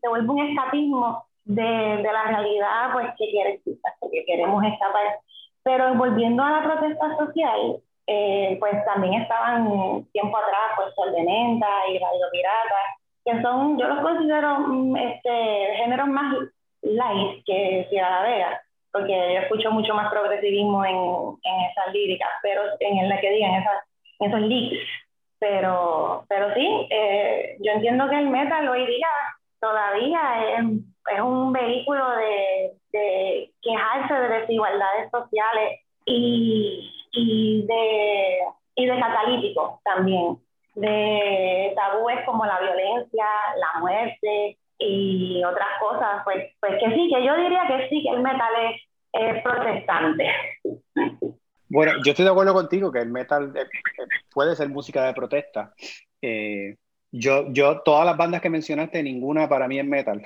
se 0.00 0.08
vuelve 0.08 0.28
un 0.28 0.38
escapismo 0.38 1.25
de, 1.46 1.62
de 1.62 2.12
la 2.12 2.24
realidad 2.24 2.92
pues 2.92 3.06
que, 3.18 3.30
quiere, 3.30 3.60
que 3.64 4.24
queremos 4.26 4.62
escapar. 4.64 5.18
Pero 5.62 5.94
volviendo 5.94 6.42
a 6.42 6.50
la 6.50 6.62
protesta 6.62 7.16
social, 7.16 7.80
eh, 8.06 8.56
pues 8.60 8.84
también 8.84 9.14
estaban 9.22 10.04
tiempo 10.12 10.36
atrás, 10.36 10.76
pues 10.76 10.94
Sol 10.94 11.12
de 11.12 11.22
Menta 11.22 11.66
y 11.88 11.98
Radio 11.98 12.26
Pirata, 12.30 12.82
que 13.24 13.42
son, 13.42 13.78
yo 13.78 13.88
los 13.88 14.00
considero 14.00 14.60
mm, 14.60 14.96
este, 14.96 15.76
géneros 15.78 16.08
más 16.08 16.36
light 16.82 17.44
que 17.44 17.86
Ciudad 17.90 18.22
Vega, 18.22 18.60
porque 18.92 19.12
yo 19.12 19.40
escucho 19.40 19.70
mucho 19.72 19.94
más 19.94 20.10
progresivismo 20.10 20.84
en, 20.84 20.96
en 21.42 21.60
esas 21.70 21.92
líricas, 21.92 22.30
pero 22.42 22.62
en 22.78 23.08
la 23.08 23.20
que 23.20 23.30
digan 23.30 23.54
esas, 23.54 23.82
esos 24.20 24.40
leaks. 24.40 24.86
Pero, 25.38 26.24
pero 26.28 26.54
sí, 26.54 26.88
eh, 26.90 27.56
yo 27.60 27.72
entiendo 27.72 28.08
que 28.08 28.18
el 28.18 28.28
metal 28.28 28.68
hoy 28.68 28.86
día 28.86 29.08
todavía 29.60 30.20
es, 30.58 30.64
es 31.14 31.20
un 31.20 31.52
vehículo 31.52 32.04
de, 32.16 32.72
de 32.92 33.52
quejarse 33.62 34.14
de 34.14 34.40
desigualdades 34.40 35.10
sociales 35.10 35.80
y, 36.04 36.90
y 37.12 37.66
de, 37.66 38.38
y 38.74 38.86
de 38.86 39.00
catalítico 39.00 39.80
también, 39.84 40.38
de 40.74 41.72
tabúes 41.74 42.24
como 42.24 42.44
la 42.44 42.60
violencia, 42.60 43.24
la 43.56 43.80
muerte 43.80 44.58
y 44.78 45.42
otras 45.44 45.68
cosas, 45.80 46.22
pues, 46.24 46.52
pues 46.60 46.74
que 46.78 46.94
sí, 46.94 47.10
que 47.12 47.24
yo 47.24 47.36
diría 47.36 47.62
que 47.66 47.88
sí, 47.88 48.02
que 48.02 48.10
el 48.10 48.22
metal 48.22 48.52
es, 49.12 49.42
protestante. 49.42 50.26
Bueno, 51.68 51.92
yo 52.04 52.10
estoy 52.10 52.26
de 52.26 52.30
acuerdo 52.30 52.52
contigo 52.52 52.92
que 52.92 52.98
el 52.98 53.08
metal 53.08 53.52
eh, 53.56 53.62
eh, 53.62 54.06
puede 54.30 54.54
ser 54.54 54.68
música 54.68 55.04
de 55.04 55.14
protesta. 55.14 55.72
Eh, 56.20 56.76
yo, 57.10 57.46
yo, 57.50 57.80
todas 57.80 58.04
las 58.04 58.16
bandas 58.16 58.42
que 58.42 58.50
mencionaste, 58.50 59.02
ninguna 59.02 59.48
para 59.48 59.66
mí 59.66 59.78
es 59.78 59.86
metal. 59.86 60.22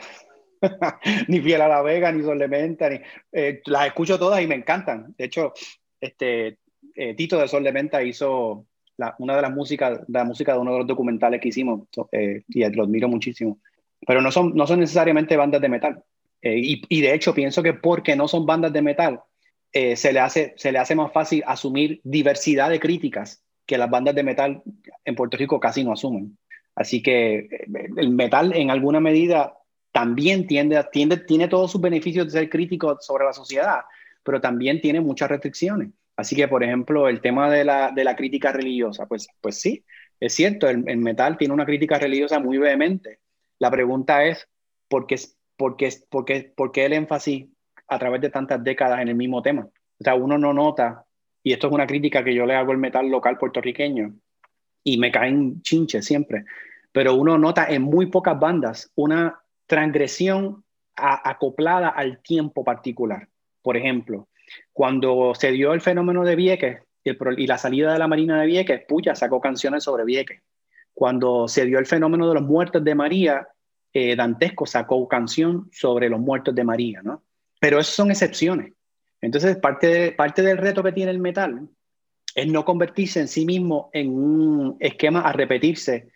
ni 1.28 1.40
Fiel 1.40 1.60
a 1.60 1.68
la 1.68 1.82
Vega, 1.82 2.12
ni 2.12 2.22
Solementa, 2.22 2.88
ni, 2.88 3.00
las 3.66 3.86
escucho 3.86 4.18
todas 4.18 4.42
y 4.42 4.46
me 4.46 4.54
encantan. 4.54 5.14
De 5.16 5.24
hecho, 5.24 5.52
este, 6.00 6.58
eh, 6.94 7.14
Tito 7.14 7.38
de 7.38 7.48
Sol 7.48 7.64
de 7.64 7.72
Menta 7.72 8.02
hizo 8.02 8.66
una 9.18 9.36
de 9.36 9.42
las 9.42 9.52
músicas, 9.52 10.00
la 10.08 10.24
música 10.24 10.52
de 10.52 10.58
uno 10.58 10.72
de 10.72 10.78
los 10.78 10.86
documentales 10.86 11.40
que 11.40 11.48
hicimos 11.48 11.88
eh, 12.12 12.42
y 12.48 12.68
lo 12.70 12.84
admiro 12.84 13.08
muchísimo. 13.08 13.58
Pero 14.06 14.20
no 14.20 14.30
son, 14.30 14.54
no 14.54 14.66
son 14.66 14.80
necesariamente 14.80 15.36
bandas 15.36 15.60
de 15.60 15.68
metal. 15.68 16.04
Eh, 16.42 16.58
y, 16.58 16.82
y, 16.88 17.00
de 17.00 17.14
hecho 17.14 17.34
pienso 17.34 17.62
que 17.62 17.74
porque 17.74 18.16
no 18.16 18.28
son 18.28 18.46
bandas 18.46 18.72
de 18.72 18.82
metal, 18.82 19.20
se, 19.72 20.12
le 20.12 20.18
hace, 20.18 20.52
se 20.56 20.72
le 20.72 20.78
hace 20.78 20.96
más 20.96 21.12
fácil 21.12 21.44
asumir 21.46 22.00
diversidad 22.02 22.70
de 22.70 22.80
críticas 22.80 23.44
que 23.66 23.78
las 23.78 23.88
bandas 23.88 24.16
de 24.16 24.24
metal 24.24 24.62
en 25.04 25.14
Puerto 25.14 25.36
Rico 25.36 25.60
casi 25.60 25.84
no 25.84 25.92
asumen. 25.92 26.36
Así 26.74 27.02
que 27.02 27.36
eh, 27.38 27.66
el 27.96 28.10
metal 28.10 28.52
en 28.54 28.70
alguna 28.70 29.00
medida 29.00 29.54
también 29.92 30.46
tiende, 30.46 30.82
tiende, 30.92 31.18
tiene 31.18 31.48
todos 31.48 31.72
sus 31.72 31.80
beneficios 31.80 32.26
de 32.26 32.32
ser 32.32 32.50
crítico 32.50 32.98
sobre 33.00 33.24
la 33.24 33.32
sociedad, 33.32 33.80
pero 34.22 34.40
también 34.40 34.80
tiene 34.80 35.00
muchas 35.00 35.28
restricciones. 35.28 35.90
Así 36.16 36.36
que, 36.36 36.48
por 36.48 36.62
ejemplo, 36.62 37.08
el 37.08 37.20
tema 37.20 37.50
de 37.50 37.64
la, 37.64 37.90
de 37.92 38.04
la 38.04 38.14
crítica 38.14 38.52
religiosa, 38.52 39.06
pues, 39.06 39.28
pues 39.40 39.60
sí, 39.60 39.84
es 40.20 40.34
cierto, 40.34 40.68
el, 40.68 40.98
metal 40.98 41.38
tiene 41.38 41.54
una 41.54 41.64
crítica 41.64 41.98
religiosa 41.98 42.38
muy 42.38 42.58
vehemente. 42.58 43.20
La 43.58 43.70
pregunta 43.70 44.24
es, 44.24 44.46
¿por 44.86 45.06
qué, 45.06 45.18
por, 45.56 45.76
qué, 45.76 45.90
por, 46.10 46.24
qué, 46.26 46.52
por 46.54 46.72
qué 46.72 46.84
el 46.84 46.92
énfasis 46.92 47.46
a 47.88 47.98
través 47.98 48.20
de 48.20 48.28
tantas 48.28 48.62
décadas 48.62 49.00
en 49.00 49.08
el 49.08 49.14
mismo 49.14 49.40
tema? 49.40 49.62
O 49.62 50.04
sea, 50.04 50.14
uno 50.14 50.36
no 50.36 50.52
nota, 50.52 51.06
y 51.42 51.52
esto 51.52 51.68
es 51.68 51.72
una 51.72 51.86
crítica 51.86 52.22
que 52.22 52.34
yo 52.34 52.44
le 52.44 52.54
hago 52.54 52.72
al 52.72 52.78
metal 52.78 53.08
local 53.08 53.38
puertorriqueño, 53.38 54.14
y 54.84 54.98
me 54.98 55.10
caen 55.10 55.62
chinches 55.62 56.04
siempre, 56.04 56.44
pero 56.92 57.14
uno 57.14 57.38
nota 57.38 57.66
en 57.66 57.82
muy 57.82 58.06
pocas 58.06 58.38
bandas 58.38 58.90
una 58.94 59.40
transgresión 59.70 60.64
acoplada 60.96 61.90
al 61.90 62.20
tiempo 62.20 62.64
particular. 62.64 63.28
Por 63.62 63.76
ejemplo, 63.76 64.28
cuando 64.72 65.32
se 65.36 65.52
dio 65.52 65.72
el 65.72 65.80
fenómeno 65.80 66.24
de 66.24 66.34
Vieques 66.34 66.82
y, 67.04 67.46
la 67.46 67.56
salida 67.56 67.92
de 67.92 67.98
la 68.00 68.08
Marina 68.08 68.40
de 68.40 68.48
Vieques, 68.48 68.82
Puya 68.86 69.14
sacó 69.14 69.40
canciones 69.40 69.84
sobre 69.84 70.04
Vieques. 70.04 70.42
Cuando 70.92 71.46
se 71.46 71.64
dio 71.66 71.78
el 71.78 71.86
fenómeno 71.86 72.28
de 72.28 72.34
los 72.34 72.42
muertos 72.42 72.82
de 72.82 72.96
María, 72.96 73.46
eh, 73.92 74.16
Dantesco 74.16 74.66
sacó 74.66 75.06
canción 75.06 75.70
sobre 75.72 76.08
los 76.08 76.18
muertos 76.18 76.52
de 76.52 76.64
María, 76.64 77.00
¿no? 77.04 77.22
Pero 77.60 77.78
eso 77.78 77.92
son 77.92 78.10
excepciones. 78.10 78.72
Entonces, 79.20 79.56
parte, 79.56 80.10
parte 80.12 80.42
del 80.42 80.58
reto 80.58 80.82
que 80.82 80.92
tiene 80.92 81.12
el 81.12 81.20
metal 81.20 81.68
es 82.34 82.46
no 82.48 82.64
convertirse 82.64 83.20
en 83.20 83.28
sí 83.28 83.46
mismo 83.46 83.88
en 83.92 84.10
un 84.10 84.76
esquema 84.80 85.20
a 85.20 85.32
repetirse 85.32 86.08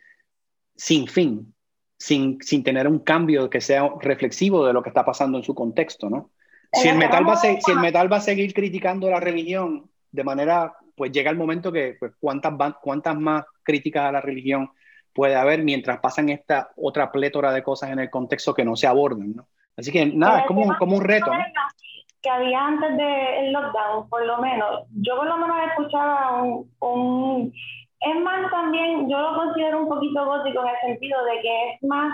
sin 0.74 1.06
fin, 1.06 1.54
sin, 1.96 2.40
sin 2.40 2.62
tener 2.62 2.88
un 2.88 3.00
cambio 3.00 3.48
que 3.48 3.60
sea 3.60 3.88
reflexivo 4.00 4.66
de 4.66 4.72
lo 4.72 4.82
que 4.82 4.90
está 4.90 5.04
pasando 5.04 5.38
en 5.38 5.44
su 5.44 5.54
contexto, 5.54 6.10
¿no? 6.10 6.30
Si 6.72 6.88
el, 6.88 6.96
metal 6.96 7.26
va 7.26 7.34
a 7.34 7.36
si 7.36 7.70
el 7.70 7.78
metal 7.78 8.12
va 8.12 8.16
a 8.16 8.20
seguir 8.20 8.52
criticando 8.52 9.08
la 9.08 9.20
religión 9.20 9.88
de 10.10 10.24
manera, 10.24 10.74
pues 10.96 11.12
llega 11.12 11.30
el 11.30 11.36
momento 11.36 11.70
que 11.70 11.96
pues, 11.98 12.12
cuántas, 12.18 12.52
cuántas 12.82 13.16
más 13.16 13.44
críticas 13.62 14.06
a 14.06 14.12
la 14.12 14.20
religión 14.20 14.70
puede 15.12 15.36
haber 15.36 15.62
mientras 15.62 16.00
pasan 16.00 16.30
esta 16.30 16.72
otra 16.76 17.12
plétora 17.12 17.52
de 17.52 17.62
cosas 17.62 17.90
en 17.90 18.00
el 18.00 18.10
contexto 18.10 18.54
que 18.54 18.64
no 18.64 18.74
se 18.74 18.88
abordan, 18.88 19.36
¿no? 19.36 19.46
Así 19.76 19.92
que 19.92 20.06
nada, 20.06 20.40
es 20.40 20.46
como, 20.46 20.76
como 20.78 20.96
un 20.96 21.04
reto, 21.04 21.32
¿no? 21.32 21.44
que 22.24 22.30
había 22.30 22.66
antes 22.66 22.96
del 22.96 23.52
lockdown, 23.52 24.08
por 24.08 24.24
lo 24.24 24.38
menos. 24.38 24.84
Yo 24.94 25.14
por 25.16 25.26
lo 25.26 25.36
menos 25.36 25.56
escuchaba 25.68 26.42
un, 26.42 26.70
un 26.80 27.52
es 28.04 28.20
más 28.22 28.50
también, 28.50 29.08
yo 29.08 29.18
lo 29.18 29.34
considero 29.34 29.80
un 29.80 29.88
poquito 29.88 30.24
gótico 30.24 30.62
en 30.62 30.68
el 30.68 30.80
sentido 30.80 31.24
de 31.24 31.40
que 31.40 31.70
es 31.70 31.82
más 31.82 32.12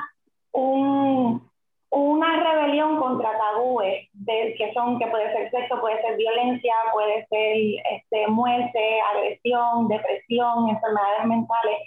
un, 0.52 1.42
una 1.90 2.36
rebelión 2.36 2.98
contra 2.98 3.36
tabúes, 3.36 4.08
de, 4.12 4.54
que 4.56 4.72
son, 4.72 4.98
que 4.98 5.06
puede 5.08 5.32
ser 5.32 5.50
sexo, 5.50 5.80
puede 5.80 6.00
ser 6.02 6.16
violencia, 6.16 6.74
puede 6.92 7.26
ser 7.26 7.56
este, 7.92 8.28
muerte, 8.28 9.00
agresión, 9.12 9.88
depresión, 9.88 10.68
enfermedades 10.68 11.26
mentales. 11.26 11.78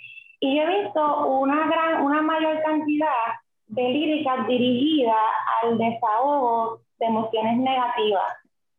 Y 0.41 0.57
yo 0.57 0.63
he 0.63 0.83
visto 0.83 1.27
una, 1.27 1.67
gran, 1.67 2.03
una 2.03 2.21
mayor 2.21 2.61
cantidad 2.63 3.07
de 3.67 3.83
líricas 3.83 4.45
dirigidas 4.47 5.15
al 5.61 5.77
desahogo 5.77 6.81
de 6.99 7.05
emociones 7.05 7.57
negativas, 7.57 8.33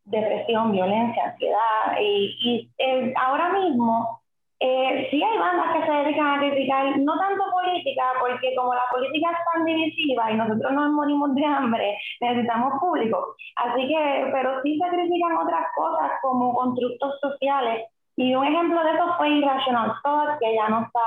depresión, 0.04 0.72
violencia, 0.72 1.24
ansiedad. 1.24 1.98
Y, 2.00 2.36
y 2.42 2.70
eh, 2.76 3.14
ahora 3.16 3.48
mismo 3.54 4.23
eh, 4.66 5.08
sí 5.10 5.22
hay 5.22 5.38
bandas 5.38 5.74
que 5.74 5.84
se 5.84 5.92
dedican 5.92 6.26
a 6.26 6.38
criticar, 6.38 6.98
no 6.98 7.18
tanto 7.18 7.44
política, 7.52 8.04
porque 8.18 8.54
como 8.56 8.72
la 8.72 8.84
política 8.90 9.30
es 9.30 9.38
tan 9.52 9.64
divisiva 9.66 10.32
y 10.32 10.36
nosotros 10.36 10.72
nos 10.72 10.92
morimos 10.92 11.34
de 11.34 11.44
hambre, 11.44 11.98
necesitamos 12.22 12.72
público. 12.80 13.36
Así 13.56 13.86
que, 13.86 14.30
pero 14.32 14.62
sí 14.62 14.78
se 14.78 14.88
critican 14.88 15.36
otras 15.36 15.66
cosas 15.76 16.12
como 16.22 16.54
constructos 16.54 17.20
sociales. 17.20 17.84
Y 18.16 18.34
un 18.34 18.46
ejemplo 18.46 18.82
de 18.82 18.92
eso 18.92 19.14
fue 19.18 19.28
Irrational 19.28 19.92
Thought, 20.02 20.38
que 20.40 20.54
ya 20.54 20.68
no 20.70 20.86
está, 20.86 21.00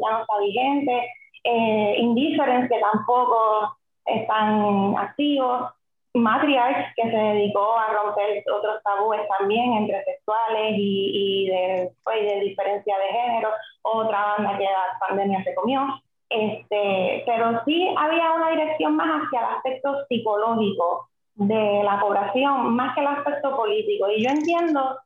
ya 0.00 0.10
no 0.12 0.20
está 0.20 0.38
vigente, 0.38 1.08
eh, 1.42 1.94
Indifference, 1.98 2.68
que 2.72 2.80
tampoco 2.80 3.76
están 4.04 4.94
activos. 4.96 5.72
Matriarch, 6.14 6.94
que 6.96 7.02
se 7.10 7.16
dedicó 7.16 7.76
a 7.78 7.92
romper 7.92 8.42
otros 8.52 8.82
tabúes 8.82 9.20
también 9.38 9.72
entre 9.74 10.04
sexuales 10.04 10.74
y, 10.76 11.46
y 11.46 11.48
de, 11.48 11.92
pues, 12.02 12.20
de, 12.22 12.40
diferencia 12.40 12.96
de 12.98 13.18
género, 13.18 13.50
otra 13.82 14.34
banda 14.36 14.58
que 14.58 14.64
la 14.64 14.98
pandemia 15.06 15.44
se 15.44 15.54
comió. 15.54 15.86
Este, 16.28 17.24
pero 17.26 17.60
sí 17.64 17.92
había 17.96 18.32
una 18.32 18.50
dirección 18.50 18.96
más 18.96 19.08
hacia 19.08 19.40
el 19.40 19.56
aspecto 19.56 20.06
psicológico 20.08 21.08
de 21.34 21.82
la 21.84 21.98
población, 22.00 22.74
más 22.74 22.94
que 22.94 23.00
el 23.00 23.08
aspecto 23.08 23.56
político. 23.56 24.08
Y 24.10 24.22
yo 24.22 24.30
entiendo 24.30 24.98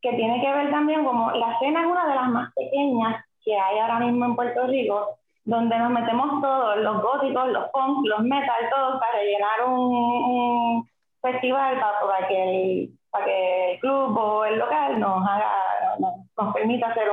que 0.00 0.12
tiene 0.12 0.40
que 0.40 0.52
ver 0.52 0.70
también 0.70 1.04
como 1.04 1.30
la 1.32 1.52
escena 1.52 1.82
es 1.82 1.86
una 1.86 2.06
de 2.06 2.14
las 2.14 2.28
más 2.28 2.54
pequeñas 2.54 3.24
que 3.44 3.56
hay 3.56 3.78
ahora 3.78 3.98
mismo 4.00 4.24
en 4.24 4.36
Puerto 4.36 4.66
Rico 4.66 5.19
donde 5.44 5.78
nos 5.78 5.90
metemos 5.90 6.40
todos, 6.40 6.76
los 6.78 7.02
góticos, 7.02 7.48
los 7.48 7.70
punk, 7.70 8.06
los 8.06 8.20
metal, 8.22 8.68
todos 8.70 9.00
para 9.00 9.22
llenar 9.22 9.64
un, 9.66 10.88
festival 11.22 11.78
para, 11.80 12.28
que 12.28 12.42
el, 12.42 12.90
para 13.10 13.24
que 13.24 13.72
el 13.72 13.80
club 13.80 14.16
o 14.16 14.44
el 14.44 14.58
local 14.58 14.98
nos 14.98 15.26
haga, 15.26 15.50
nos, 15.98 16.54
permita 16.54 16.88
hacer 16.88 17.08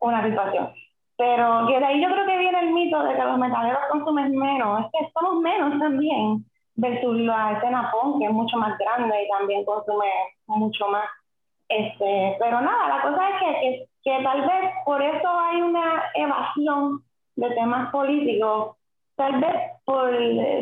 una 0.00 0.24
situación. 0.24 0.72
Pero 1.16 1.66
que 1.66 1.78
de 1.78 1.84
ahí 1.84 2.02
yo 2.02 2.10
creo 2.10 2.26
que 2.26 2.38
viene 2.38 2.60
el 2.60 2.72
mito 2.72 3.02
de 3.02 3.14
que 3.14 3.24
los 3.24 3.38
metaleros 3.38 3.80
consumen 3.90 4.36
menos, 4.36 4.80
es 4.80 4.86
que 4.92 5.10
somos 5.12 5.40
menos 5.40 5.78
también, 5.78 6.44
versus 6.74 7.16
la 7.20 7.52
escena 7.52 7.90
punk, 7.90 8.18
que 8.18 8.26
es 8.26 8.32
mucho 8.32 8.58
más 8.58 8.76
grande 8.76 9.22
y 9.22 9.28
también 9.28 9.64
consume 9.64 10.06
mucho 10.46 10.88
más. 10.88 11.08
Este, 11.68 12.36
pero 12.38 12.60
nada, 12.60 12.88
la 12.88 13.02
cosa 13.02 13.30
es 13.30 13.40
que, 13.40 13.60
que, 13.60 13.86
que 14.04 14.22
tal 14.22 14.42
vez 14.42 14.72
por 14.84 15.02
eso 15.02 15.28
hay 15.28 15.62
una 15.62 16.04
evasión 16.14 17.02
de 17.36 17.50
temas 17.50 17.90
políticos, 17.92 18.76
tal 19.14 19.40
vez 19.40 19.54
por, 19.84 20.10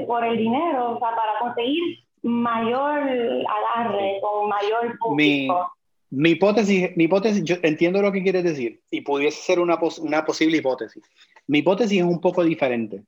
por 0.06 0.24
el 0.24 0.36
dinero, 0.36 0.92
o 0.92 0.98
sea, 0.98 1.10
para 1.14 1.38
conseguir 1.40 1.98
mayor 2.22 3.00
agarre, 3.00 4.18
con 4.20 4.48
mayor 4.48 4.98
público. 4.98 5.70
Mi, 6.10 6.20
mi, 6.22 6.30
hipótesis, 6.30 6.96
mi 6.96 7.04
hipótesis, 7.04 7.44
yo 7.44 7.56
entiendo 7.62 8.02
lo 8.02 8.12
que 8.12 8.22
quieres 8.22 8.44
decir 8.44 8.80
y 8.90 9.02
pudiese 9.02 9.40
ser 9.42 9.60
una, 9.60 9.78
una 10.00 10.24
posible 10.24 10.56
hipótesis. 10.56 11.02
Mi 11.46 11.58
hipótesis 11.58 11.98
es 11.98 12.04
un 12.04 12.20
poco 12.20 12.42
diferente. 12.42 13.02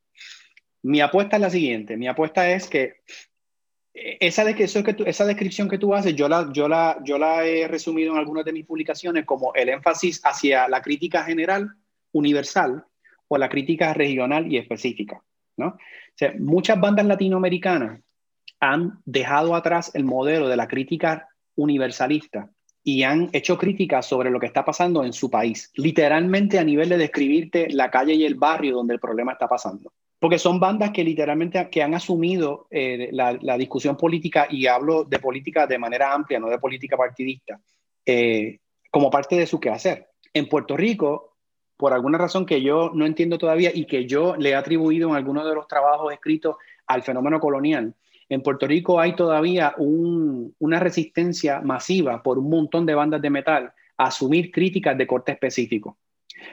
Mi 0.82 1.00
apuesta 1.00 1.36
es 1.36 1.42
la 1.42 1.50
siguiente, 1.50 1.96
mi 1.96 2.06
apuesta 2.06 2.48
es 2.50 2.68
que 2.68 3.00
esa, 3.92 4.44
de 4.44 4.54
que, 4.54 4.64
eso 4.64 4.84
que 4.84 4.94
esa 5.06 5.24
descripción 5.24 5.68
que 5.68 5.78
tú 5.78 5.94
haces, 5.94 6.14
yo 6.14 6.28
la, 6.28 6.50
yo, 6.52 6.68
la, 6.68 6.98
yo 7.02 7.18
la 7.18 7.44
he 7.46 7.66
resumido 7.66 8.12
en 8.12 8.18
algunas 8.18 8.44
de 8.44 8.52
mis 8.52 8.66
publicaciones 8.66 9.24
como 9.24 9.54
el 9.54 9.70
énfasis 9.70 10.20
hacia 10.22 10.68
la 10.68 10.82
crítica 10.82 11.24
general, 11.24 11.70
universal, 12.12 12.84
o 13.28 13.38
la 13.38 13.48
crítica 13.48 13.94
regional 13.94 14.50
y 14.52 14.58
específica. 14.58 15.22
¿no? 15.56 15.76
Muchas 16.38 16.80
bandas 16.80 17.06
latinoamericanas 17.06 18.00
han 18.60 19.00
dejado 19.04 19.54
atrás 19.54 19.90
el 19.94 20.04
modelo 20.04 20.48
de 20.48 20.56
la 20.56 20.68
crítica 20.68 21.28
universalista 21.56 22.50
y 22.82 23.02
han 23.02 23.30
hecho 23.32 23.58
críticas 23.58 24.06
sobre 24.06 24.30
lo 24.30 24.38
que 24.38 24.46
está 24.46 24.64
pasando 24.64 25.04
en 25.04 25.12
su 25.12 25.28
país, 25.28 25.72
literalmente 25.74 26.58
a 26.58 26.64
nivel 26.64 26.88
de 26.88 26.98
describirte 26.98 27.68
la 27.70 27.90
calle 27.90 28.14
y 28.14 28.24
el 28.24 28.36
barrio 28.36 28.76
donde 28.76 28.94
el 28.94 29.00
problema 29.00 29.32
está 29.32 29.48
pasando. 29.48 29.92
Porque 30.18 30.38
son 30.38 30.60
bandas 30.60 30.92
que 30.92 31.04
literalmente 31.04 31.68
que 31.68 31.82
han 31.82 31.94
asumido 31.94 32.68
eh, 32.70 33.10
la, 33.12 33.36
la, 33.42 33.58
discusión 33.58 33.96
política, 33.96 34.46
y 34.48 34.66
hablo 34.66 35.04
de 35.04 35.18
política 35.18 35.66
de 35.66 35.78
manera 35.78 36.14
amplia, 36.14 36.38
no 36.38 36.48
de 36.48 36.58
política 36.58 36.96
partidista, 36.96 37.60
eh, 38.06 38.60
como 38.90 39.10
parte 39.10 39.36
de 39.36 39.46
su 39.46 39.58
quehacer. 39.58 40.08
En 40.32 40.48
Puerto 40.48 40.76
Rico, 40.76 41.35
por 41.76 41.92
alguna 41.92 42.18
razón 42.18 42.46
que 42.46 42.62
yo 42.62 42.90
no 42.94 43.06
entiendo 43.06 43.38
todavía 43.38 43.70
y 43.74 43.84
que 43.86 44.06
yo 44.06 44.36
le 44.36 44.50
he 44.50 44.54
atribuido 44.54 45.10
en 45.10 45.16
algunos 45.16 45.44
de 45.44 45.54
los 45.54 45.68
trabajos 45.68 46.12
escritos 46.12 46.56
al 46.86 47.02
fenómeno 47.02 47.40
colonial. 47.40 47.94
En 48.28 48.42
Puerto 48.42 48.66
Rico 48.66 48.98
hay 48.98 49.14
todavía 49.14 49.74
una 49.78 50.80
resistencia 50.80 51.60
masiva 51.60 52.22
por 52.22 52.38
un 52.38 52.50
montón 52.50 52.86
de 52.86 52.94
bandas 52.94 53.22
de 53.22 53.30
metal 53.30 53.72
a 53.96 54.04
asumir 54.04 54.50
críticas 54.50 54.98
de 54.98 55.06
corte 55.06 55.32
específico. 55.32 55.98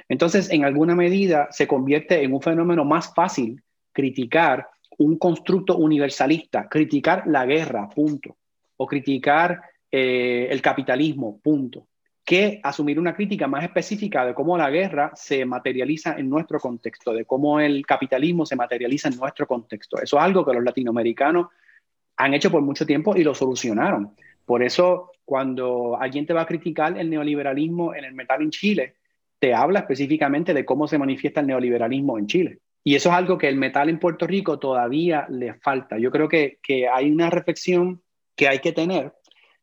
Entonces, 0.08 0.50
en 0.52 0.66
alguna 0.66 0.96
medida, 0.96 1.48
se 1.52 1.68
convierte 1.68 2.22
en 2.22 2.34
un 2.34 2.42
fenómeno 2.42 2.86
más 2.86 3.14
fácil 3.14 3.62
criticar 3.92 4.68
un 4.98 5.18
constructo 5.18 5.78
universalista, 5.78 6.70
criticar 6.70 7.24
la 7.26 7.46
guerra, 7.46 7.90
punto, 7.90 8.38
o 8.78 8.86
criticar 8.86 9.62
eh, 9.92 10.48
el 10.52 10.62
capitalismo, 10.62 11.40
punto 11.42 11.88
que 12.26 12.62
asumir 12.64 13.00
una 13.00 13.16
crítica 13.16 13.48
más 13.48 13.64
específica 13.64 14.26
de 14.26 14.34
cómo 14.34 14.58
la 14.58 14.70
guerra 14.70 15.12
se 15.14 15.46
materializa 15.46 16.16
en 16.18 16.30
nuestro 16.30 16.60
contexto, 16.60 17.14
de 17.14 17.26
cómo 17.26 17.60
el 17.60 17.86
capitalismo 17.86 18.46
se 18.46 18.56
materializa 18.56 19.10
en 19.10 19.18
nuestro 19.18 19.46
contexto. 19.46 20.02
Eso 20.02 20.18
es 20.18 20.24
algo 20.24 20.46
que 20.46 20.54
los 20.54 20.64
latinoamericanos 20.64 21.48
han 22.16 22.34
hecho 22.34 22.50
por 22.50 22.62
mucho 22.62 22.86
tiempo 22.86 23.16
y 23.16 23.24
lo 23.24 23.36
solucionaron. 23.36 24.16
Por 24.46 24.64
eso, 24.64 25.12
cuando 25.26 25.98
alguien 26.00 26.26
te 26.26 26.34
va 26.34 26.42
a 26.42 26.46
criticar 26.46 26.98
el 26.98 27.10
neoliberalismo 27.10 27.94
en 27.94 28.06
el 28.06 28.14
metal 28.14 28.42
en 28.42 28.52
Chile, 28.52 28.96
te 29.40 29.54
habla 29.54 29.80
específicamente 29.80 30.54
de 30.54 30.64
cómo 30.64 30.88
se 30.88 30.98
manifiesta 30.98 31.42
el 31.42 31.48
neoliberalismo 31.48 32.18
en 32.18 32.28
Chile. 32.28 32.60
Y 32.86 32.96
eso 32.96 33.10
es 33.10 33.16
algo 33.16 33.38
que 33.38 33.50
el 33.50 33.58
metal 33.58 33.90
en 33.90 34.00
Puerto 34.00 34.28
Rico 34.28 34.60
todavía 34.60 35.26
le 35.30 35.56
falta. 35.56 35.98
Yo 35.98 36.12
creo 36.12 36.30
que, 36.30 36.60
que 36.64 36.88
hay 36.88 37.12
una 37.12 37.30
reflexión 37.30 38.02
que 38.36 38.48
hay 38.48 38.60
que 38.60 38.72
tener 38.72 39.14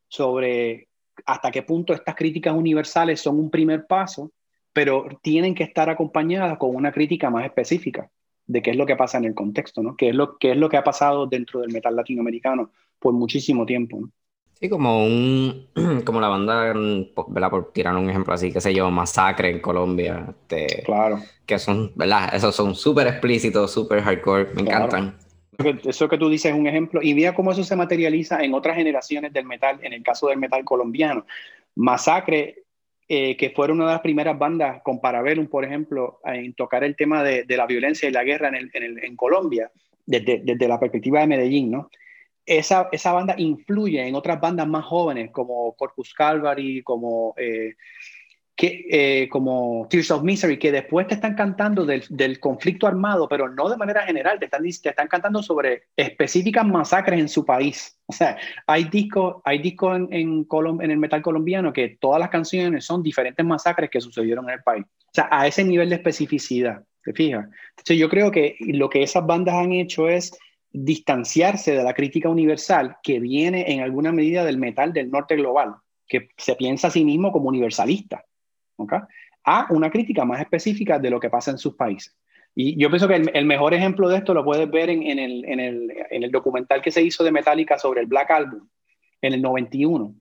sobre 0.09 0.90
hasta 1.27 1.51
qué 1.51 1.63
punto 1.63 1.93
estas 1.93 2.15
críticas 2.15 2.55
universales 2.55 3.21
son 3.21 3.39
un 3.39 3.51
primer 3.51 3.87
paso, 3.87 4.31
pero 4.73 5.07
tienen 5.23 5.55
que 5.55 5.65
estar 5.65 5.91
acompañadas 5.91 6.59
con 6.59 6.75
una 6.75 6.93
crítica 6.93 7.31
más 7.31 7.45
específica 7.45 8.11
de 8.47 8.63
qué 8.63 8.71
es 8.71 8.77
lo 8.77 8.87
que 8.87 8.97
pasa 8.97 9.19
en 9.19 9.25
el 9.25 9.35
contexto, 9.35 9.83
¿no? 9.83 9.97
¿Qué 9.97 10.09
es 10.09 10.15
lo, 10.15 10.37
qué 10.39 10.53
es 10.53 10.57
lo 10.57 10.69
que 10.69 10.77
ha 10.77 10.85
pasado 10.85 11.27
dentro 11.27 11.61
del 11.61 11.73
metal 11.73 11.95
latinoamericano 11.95 12.71
por 12.99 13.13
muchísimo 13.15 13.65
tiempo, 13.65 14.01
¿no? 14.01 14.11
Sí, 14.61 14.69
como 14.69 15.05
un, 15.07 15.69
como 16.05 16.21
la 16.21 16.29
banda, 16.29 16.75
¿verdad? 17.29 17.51
Por 17.51 17.73
tirar 17.73 17.97
un 17.97 18.11
ejemplo 18.11 18.35
así, 18.35 18.53
qué 18.53 18.61
sé 18.61 18.75
yo, 18.75 18.91
Masacre 18.91 19.51
en 19.51 19.61
Colombia. 19.61 20.27
Este, 20.29 20.83
claro. 20.85 21.21
Que 21.47 21.59
son, 21.59 21.93
¿verdad? 21.95 22.35
Esos 22.35 22.55
son 22.55 22.75
súper 22.75 23.07
explícitos, 23.07 23.73
súper 23.73 24.03
hardcore, 24.03 24.53
me 24.55 24.63
encantan. 24.63 25.17
Eso 25.85 26.09
que 26.09 26.19
tú 26.19 26.29
dices 26.29 26.53
es 26.53 26.59
un 26.59 26.67
ejemplo, 26.67 27.01
y 27.03 27.15
mira 27.15 27.35
cómo 27.35 27.53
eso 27.53 27.65
se 27.65 27.77
materializa 27.77 28.43
en 28.43 28.55
otras 28.55 28.77
generaciones 28.77 29.33
del 29.33 29.45
metal, 29.45 29.79
en 29.83 29.93
el 29.93 30.03
caso 30.03 30.29
del 30.29 30.39
metal 30.39 30.65
colombiano. 30.65 31.27
Masacre, 31.77 32.65
eh, 33.09 33.37
que 33.37 33.51
fueron 33.51 33.79
una 33.79 33.87
de 33.87 33.95
las 33.95 34.03
primeras 34.03 34.39
bandas 34.39 34.83
con 34.83 35.01
Parabellum, 35.01 35.47
por 35.47 35.65
ejemplo, 35.65 36.21
en 36.25 36.55
tocar 36.55 36.85
el 36.85 36.97
tema 36.97 37.23
de, 37.23 37.45
de 37.45 37.57
la 37.57 37.67
violencia 37.67 38.09
y 38.09 38.13
la 38.13 38.25
guerra 38.25 38.49
en, 38.49 38.55
el, 38.55 38.71
en, 38.73 38.83
el, 38.83 39.05
en 39.05 39.17
Colombia, 39.17 39.71
desde, 40.07 40.41
desde 40.45 40.69
la 40.69 40.79
perspectiva 40.79 41.21
de 41.21 41.27
Medellín, 41.27 41.71
¿no? 41.71 41.91
esa, 42.47 42.89
esa, 42.91 43.13
banda 43.13 43.35
influye 43.39 44.07
en 44.07 44.15
otras 44.15 44.41
bandas 44.41 44.67
más 44.67 44.85
jóvenes 44.85 45.31
como 45.31 45.75
Corpus 45.77 46.13
Calvary, 46.15 46.83
como, 46.83 47.35
eh, 47.37 47.75
que, 48.61 48.85
eh, 48.91 49.27
como 49.31 49.87
Tears 49.89 50.11
of 50.11 50.23
Misery, 50.23 50.59
que 50.59 50.71
después 50.71 51.07
te 51.07 51.15
están 51.15 51.35
cantando 51.35 51.87
del, 51.87 52.05
del, 52.11 52.39
conflicto 52.39 52.87
armado, 52.87 53.27
pero 53.27 53.49
no 53.49 53.71
de 53.71 53.79
manera 53.79 54.03
general, 54.03 54.39
te 54.39 54.45
están, 54.45 54.65
te 54.65 54.91
están 54.91 55.09
cantando 55.09 55.43
sobre 55.43 55.85
específicas 55.97 56.67
masacres 56.67 57.21
en 57.21 57.31
su 57.31 57.47
país. 57.47 57.99
O 58.05 58.13
sea, 58.13 58.37
hay 58.67 58.85
discos 58.85 59.37
hay 59.47 59.61
disco 59.61 59.97
en, 59.97 60.13
en, 60.13 60.47
en 60.81 60.91
el 60.91 60.99
metal 60.99 61.23
colombiano 61.23 61.73
que 61.73 61.97
todas 61.99 62.21
las 62.21 62.29
canciones 62.29 62.85
son 62.85 63.03
diferentes 63.03 63.47
masacres 63.47 63.89
que 63.89 63.99
sucedieron 63.99 64.45
en 64.51 64.57
el 64.57 64.63
país. 64.63 64.85
O 64.85 65.11
sea, 65.15 65.29
a 65.31 65.47
ese 65.47 65.65
nivel 65.65 65.89
de 65.89 65.95
especificidad, 65.95 66.85
¿te 67.03 67.15
fijas? 67.15 67.47
Entonces 67.71 67.97
yo 67.97 68.11
creo 68.11 68.31
que 68.31 68.57
lo 68.61 68.91
que 68.91 69.03
esas 69.03 69.25
bandas 69.25 69.55
han 69.55 69.73
hecho 69.73 70.07
es 70.07 70.37
distanciarse 70.71 71.73
de 71.73 71.83
la 71.83 71.95
crítica 71.95 72.29
universal 72.29 72.99
que 73.03 73.21
viene 73.21 73.73
en 73.73 73.81
alguna 73.81 74.13
medida 74.13 74.45
del 74.45 74.59
metal 74.59 74.93
del 74.93 75.11
norte 75.11 75.37
global, 75.37 75.77
que 76.07 76.29
se 76.37 76.57
piensa 76.57 76.89
a 76.89 76.91
sí 76.91 77.07
mismo 77.07 77.33
como 77.33 77.49
universalista, 77.49 78.27
a 79.45 79.67
una 79.71 79.91
crítica 79.91 80.25
más 80.25 80.41
específica 80.41 80.99
de 80.99 81.11
lo 81.11 81.21
que 81.21 81.31
pasa 81.31 81.51
en 81.51 81.59
sus 81.59 81.75
países. 81.75 82.17
Y 82.55 82.81
yo 82.81 82.89
pienso 82.89 83.07
que 83.07 83.15
el, 83.15 83.45
mejor 83.47 83.75
ejemplo 83.75 84.09
de 84.09 84.19
esto 84.19 84.35
lo 84.35 84.45
puedes 84.45 84.69
ver 84.71 84.91
en, 84.91 85.19
el, 85.19 86.31
documental 86.31 86.83
que 86.83 86.91
se 86.91 87.03
hizo 87.03 87.23
de 87.23 87.33
Metallica 87.33 87.79
sobre 87.79 88.01
el 88.01 88.07
Black 88.07 88.31
Album 88.31 88.69
en 89.23 89.35
el 89.35 89.43
91. 89.43 90.15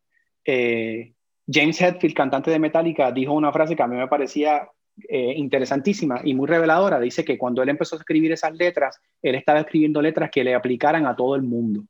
Eh, 0.45 1.13
James 1.51 1.81
Hetfield, 1.81 2.15
cantante 2.15 2.51
de 2.51 2.59
Metallica, 2.59 3.11
dijo 3.11 3.33
una 3.33 3.51
frase 3.51 3.75
que 3.75 3.81
a 3.81 3.87
mí 3.87 3.95
me 3.95 4.07
parecía 4.07 4.69
eh, 5.07 5.33
interesantísima 5.35 6.21
y 6.23 6.35
muy 6.35 6.47
reveladora. 6.47 6.99
Dice 6.99 7.25
que 7.25 7.37
cuando 7.37 7.63
él 7.63 7.69
empezó 7.69 7.95
a 7.95 7.99
escribir 7.99 8.31
esas 8.31 8.53
letras, 8.53 8.99
él 9.21 9.35
estaba 9.35 9.61
escribiendo 9.61 10.01
letras 10.01 10.29
que 10.31 10.43
le 10.43 10.53
aplicaran 10.53 11.07
a 11.07 11.15
todo 11.15 11.35
el 11.35 11.41
mundo. 11.41 11.83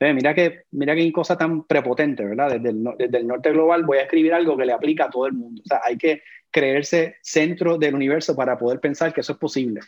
Mira 0.00 0.34
que 0.34 0.62
mira 0.70 0.94
qué 0.94 1.12
cosa 1.12 1.36
tan 1.36 1.64
prepotente, 1.64 2.24
¿verdad? 2.24 2.52
Desde 2.52 2.70
el, 2.70 2.84
desde 2.98 3.18
el 3.18 3.26
norte 3.26 3.50
global 3.52 3.84
voy 3.84 3.98
a 3.98 4.02
escribir 4.02 4.32
algo 4.32 4.56
que 4.56 4.64
le 4.64 4.72
aplica 4.72 5.04
a 5.04 5.10
todo 5.10 5.26
el 5.26 5.34
mundo. 5.34 5.62
O 5.62 5.68
sea, 5.68 5.80
hay 5.84 5.98
que 5.98 6.22
creerse 6.50 7.16
centro 7.22 7.76
del 7.78 7.94
universo 7.94 8.34
para 8.34 8.56
poder 8.56 8.80
pensar 8.80 9.12
que 9.12 9.20
eso 9.20 9.34
es 9.34 9.38
posible. 9.38 9.80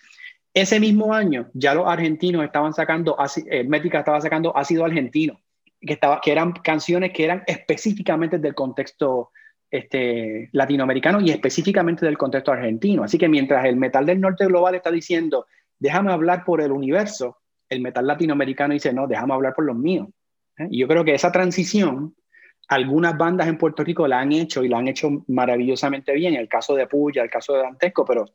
Ese 0.54 0.78
mismo 0.78 1.14
año 1.14 1.48
ya 1.54 1.74
los 1.74 1.88
argentinos 1.88 2.44
estaban 2.44 2.74
sacando, 2.74 3.16
eh, 3.50 3.64
Mética 3.64 4.00
estaba 4.00 4.20
sacando 4.20 4.54
ácido 4.56 4.84
argentino, 4.84 5.40
que, 5.80 5.94
estaba, 5.94 6.20
que 6.20 6.30
eran 6.30 6.52
canciones 6.52 7.12
que 7.12 7.24
eran 7.24 7.42
específicamente 7.46 8.38
del 8.38 8.54
contexto 8.54 9.30
este, 9.70 10.50
latinoamericano 10.52 11.22
y 11.22 11.30
específicamente 11.30 12.04
del 12.04 12.18
contexto 12.18 12.52
argentino. 12.52 13.02
Así 13.02 13.16
que 13.16 13.28
mientras 13.28 13.64
el 13.64 13.76
metal 13.76 14.04
del 14.04 14.20
norte 14.20 14.44
global 14.44 14.74
está 14.74 14.90
diciendo, 14.90 15.46
déjame 15.78 16.12
hablar 16.12 16.44
por 16.44 16.60
el 16.60 16.70
universo, 16.70 17.38
el 17.72 17.80
metal 17.80 18.06
latinoamericano 18.06 18.74
dice, 18.74 18.92
no, 18.92 19.06
déjame 19.06 19.34
hablar 19.34 19.54
por 19.54 19.64
los 19.64 19.76
míos. 19.76 20.08
¿eh? 20.58 20.68
Y 20.70 20.80
yo 20.80 20.88
creo 20.88 21.04
que 21.04 21.14
esa 21.14 21.32
transición, 21.32 22.14
algunas 22.68 23.16
bandas 23.16 23.48
en 23.48 23.58
Puerto 23.58 23.82
Rico 23.82 24.06
la 24.06 24.20
han 24.20 24.32
hecho 24.32 24.62
y 24.62 24.68
la 24.68 24.78
han 24.78 24.88
hecho 24.88 25.24
maravillosamente 25.28 26.12
bien, 26.12 26.34
el 26.34 26.48
caso 26.48 26.74
de 26.74 26.86
Puya, 26.86 27.22
el 27.22 27.30
caso 27.30 27.54
de 27.54 27.62
Dantesco, 27.62 28.04
pero, 28.04 28.26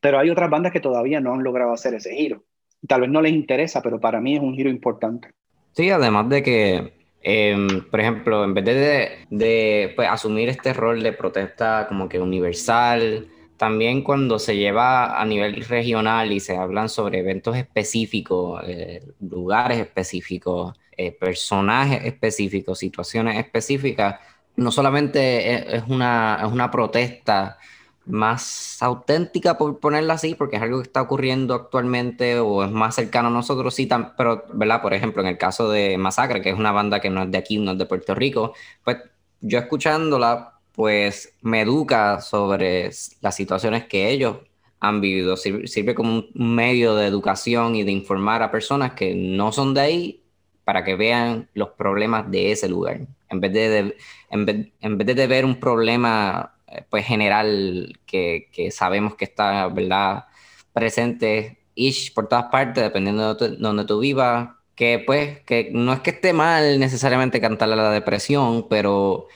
pero 0.00 0.18
hay 0.18 0.30
otras 0.30 0.50
bandas 0.50 0.72
que 0.72 0.80
todavía 0.80 1.20
no 1.20 1.34
han 1.34 1.42
logrado 1.42 1.72
hacer 1.72 1.94
ese 1.94 2.14
giro. 2.14 2.44
Tal 2.86 3.02
vez 3.02 3.10
no 3.10 3.20
les 3.20 3.32
interesa, 3.32 3.82
pero 3.82 4.00
para 4.00 4.20
mí 4.20 4.36
es 4.36 4.40
un 4.40 4.54
giro 4.54 4.70
importante. 4.70 5.30
Sí, 5.72 5.90
además 5.90 6.28
de 6.28 6.42
que 6.42 6.96
eh, 7.28 7.56
por 7.90 8.00
ejemplo, 8.00 8.44
en 8.44 8.54
vez 8.54 8.64
de, 8.64 9.26
de 9.30 9.92
pues, 9.96 10.08
asumir 10.08 10.48
este 10.48 10.72
rol 10.72 11.02
de 11.02 11.12
protesta 11.12 11.86
como 11.88 12.08
que 12.08 12.20
universal, 12.20 13.26
también 13.56 14.02
cuando 14.02 14.38
se 14.38 14.56
lleva 14.56 15.20
a 15.20 15.24
nivel 15.24 15.64
regional 15.64 16.32
y 16.32 16.40
se 16.40 16.56
hablan 16.56 16.88
sobre 16.88 17.20
eventos 17.20 17.56
específicos, 17.56 18.62
eh, 18.66 19.02
lugares 19.20 19.78
específicos, 19.78 20.78
eh, 20.96 21.12
personajes 21.12 22.04
específicos, 22.04 22.78
situaciones 22.78 23.38
específicas, 23.38 24.20
no 24.56 24.70
solamente 24.70 25.76
es, 25.76 25.84
una, 25.88 26.38
es 26.42 26.50
una 26.50 26.70
protesta 26.70 27.58
más 28.06 28.78
auténtica, 28.82 29.58
por 29.58 29.80
ponerla 29.80 30.14
así, 30.14 30.34
porque 30.34 30.56
es 30.56 30.62
algo 30.62 30.78
que 30.78 30.84
está 30.84 31.02
ocurriendo 31.02 31.54
actualmente 31.54 32.38
o 32.38 32.64
es 32.64 32.70
más 32.70 32.94
cercano 32.94 33.28
a 33.28 33.30
nosotros, 33.32 33.74
sí, 33.74 33.88
pero, 34.16 34.44
¿verdad? 34.54 34.80
Por 34.80 34.94
ejemplo, 34.94 35.22
en 35.22 35.28
el 35.28 35.38
caso 35.38 35.68
de 35.70 35.98
Masacre, 35.98 36.40
que 36.40 36.50
es 36.50 36.58
una 36.58 36.72
banda 36.72 37.00
que 37.00 37.10
no 37.10 37.24
es 37.24 37.30
de 37.30 37.38
aquí, 37.38 37.58
no 37.58 37.72
es 37.72 37.78
de 37.78 37.86
Puerto 37.86 38.14
Rico, 38.14 38.54
pues 38.84 38.98
yo 39.40 39.58
escuchándola, 39.58 40.55
pues 40.76 41.34
me 41.42 41.62
educa 41.62 42.20
sobre 42.20 42.90
las 43.22 43.34
situaciones 43.34 43.86
que 43.86 44.10
ellos 44.10 44.36
han 44.78 45.00
vivido, 45.00 45.36
sirve, 45.36 45.94
como 45.94 46.24
un 46.34 46.54
medio 46.54 46.94
de 46.94 47.06
educación 47.06 47.74
y 47.76 47.82
de 47.82 47.92
informar 47.92 48.42
a 48.42 48.50
personas 48.50 48.92
que 48.92 49.14
no 49.14 49.50
son 49.52 49.74
de 49.74 49.80
ahí 49.80 50.22
para 50.64 50.84
que 50.84 50.94
vean 50.96 51.48
los 51.54 51.70
problemas 51.70 52.30
de 52.30 52.52
ese 52.52 52.68
lugar, 52.68 53.00
en 53.30 53.40
vez 53.40 53.52
de, 53.52 53.96
en 54.30 54.46
vez, 54.46 54.68
en 54.80 54.98
vez 54.98 55.16
de 55.16 55.26
ver 55.26 55.44
un 55.44 55.58
problema 55.58 56.56
eh, 56.68 56.84
pues 56.90 57.06
general 57.06 57.98
que, 58.06 58.48
que, 58.52 58.70
sabemos 58.70 59.14
que 59.14 59.24
está, 59.24 59.68
¿verdad? 59.68 60.26
Presente 60.72 61.58
ish 61.74 62.12
por 62.12 62.28
todas 62.28 62.46
partes, 62.46 62.82
dependiendo 62.84 63.34
de 63.34 63.56
donde 63.56 63.84
tú 63.84 64.00
vivas, 64.00 64.50
que 64.74 65.02
pues, 65.06 65.40
que 65.44 65.70
no 65.72 65.92
es 65.92 66.00
que 66.00 66.10
esté 66.10 66.32
mal 66.32 66.78
necesariamente 66.78 67.40
cantarle 67.40 67.74
a 67.74 67.78
la 67.78 67.90
depresión, 67.90 68.68
pero, 68.68 69.28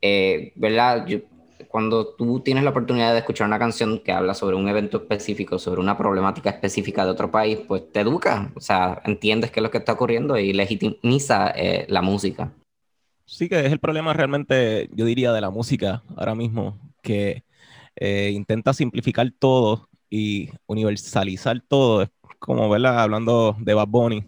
eh, 0.00 0.52
¿verdad? 0.56 1.06
cuando 1.68 2.14
tú 2.14 2.40
tienes 2.40 2.64
la 2.64 2.70
oportunidad 2.70 3.12
de 3.12 3.18
escuchar 3.18 3.46
una 3.46 3.58
canción 3.58 3.98
que 3.98 4.12
habla 4.12 4.34
sobre 4.34 4.56
un 4.56 4.68
evento 4.68 4.98
específico, 4.98 5.58
sobre 5.58 5.80
una 5.80 5.96
problemática 5.96 6.50
específica 6.50 7.04
de 7.04 7.10
otro 7.10 7.30
país, 7.30 7.58
pues 7.66 7.90
te 7.92 8.00
educa, 8.00 8.50
o 8.54 8.60
sea, 8.60 9.02
entiendes 9.04 9.50
qué 9.50 9.60
es 9.60 9.62
lo 9.62 9.70
que 9.70 9.78
está 9.78 9.92
ocurriendo 9.92 10.38
y 10.38 10.52
legitimiza 10.52 11.50
eh, 11.50 11.86
la 11.88 12.02
música. 12.02 12.52
Sí, 13.24 13.48
que 13.48 13.66
es 13.66 13.72
el 13.72 13.80
problema 13.80 14.12
realmente, 14.12 14.88
yo 14.92 15.04
diría, 15.04 15.32
de 15.32 15.40
la 15.40 15.50
música 15.50 16.02
ahora 16.16 16.34
mismo, 16.34 16.78
que 17.02 17.44
eh, 17.96 18.30
intenta 18.32 18.72
simplificar 18.72 19.30
todo 19.38 19.88
y 20.08 20.50
universalizar 20.66 21.60
todo. 21.66 22.02
Es 22.02 22.10
como, 22.38 22.68
¿verdad? 22.70 23.00
Hablando 23.00 23.56
de 23.58 23.74
Bad 23.74 23.88
Bunny 23.88 24.24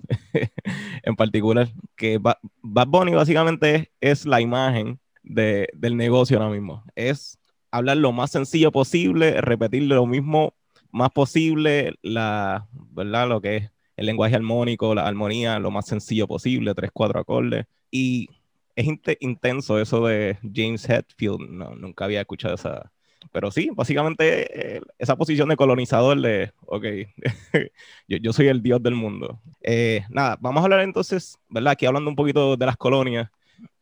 en 1.03 1.17
particular, 1.17 1.69
que 1.97 2.19
Bad 2.19 2.89
Bunny 2.89 3.15
básicamente 3.15 3.93
es, 4.01 4.27
la 4.27 4.41
imagen 4.41 4.99
de, 5.29 5.69
del 5.75 5.97
negocio 5.97 6.39
ahora 6.39 6.51
mismo. 6.51 6.85
Es 6.97 7.39
hablar 7.71 7.99
lo 7.99 8.13
más 8.13 8.31
sencillo 8.31 8.73
posible, 8.73 9.41
repetir 9.41 9.85
lo 9.85 10.07
mismo 10.07 10.55
más 10.91 11.11
posible, 11.11 11.95
la, 12.03 12.67
¿verdad? 12.73 13.29
Lo 13.29 13.41
que 13.41 13.57
es 13.57 13.71
el 13.97 14.07
lenguaje 14.07 14.37
armónico, 14.37 14.95
la 14.95 15.07
armonía, 15.07 15.59
lo 15.59 15.71
más 15.71 15.87
sencillo 15.87 16.27
posible, 16.27 16.75
tres, 16.75 16.91
cuatro 16.93 17.21
acordes. 17.21 17.67
Y 17.91 18.29
es 18.77 18.87
intenso 19.21 19.81
eso 19.81 20.07
de 20.07 20.39
James 20.55 20.89
Hetfield, 20.89 21.51
no, 21.51 21.75
nunca 21.75 22.05
había 22.05 22.21
escuchado 22.21 22.55
esa, 22.55 22.93
pero 23.33 23.51
sí, 23.51 23.71
básicamente 23.75 24.77
eh, 24.77 24.81
esa 24.99 25.17
posición 25.17 25.49
de 25.49 25.57
colonizador 25.57 26.21
de, 26.21 26.53
ok, 26.61 26.85
yo, 28.09 28.19
yo, 28.19 28.33
soy 28.33 28.47
el 28.49 28.63
dios 28.63 28.81
del 28.83 28.95
mundo. 28.95 29.41
Eh, 29.63 30.03
nada, 30.11 30.39
vamos 30.41 30.61
a 30.61 30.65
hablar 30.65 30.81
entonces, 30.81 31.39
¿verdad? 31.49 31.73
Aquí 31.73 31.87
hablando 31.87 32.09
un 32.09 32.17
poquito 32.17 32.57
de 32.57 32.67
las 32.67 32.77
colonias 32.77 33.31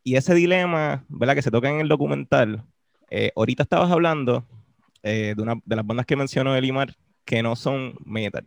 y 0.07 0.17
ese 0.17 0.35
dilema, 0.35 1.05
¿verdad? 1.09 1.35
Que 1.35 1.43
se 1.43 1.51
toca 1.51 1.69
en 1.69 1.81
el 1.81 1.89
documental. 1.89 2.65
Eh, 3.11 3.33
ahorita 3.37 3.65
estabas 3.65 3.91
hablando 3.91 4.47
de 5.03 5.37
una 5.39 5.55
de 5.65 5.77
las 5.77 5.87
bandas 5.87 6.05
que 6.05 6.17
mencionó 6.17 6.57
Elimar 6.57 6.97
que 7.25 7.41
no 7.41 7.55
son 7.55 7.95
metal. 8.05 8.45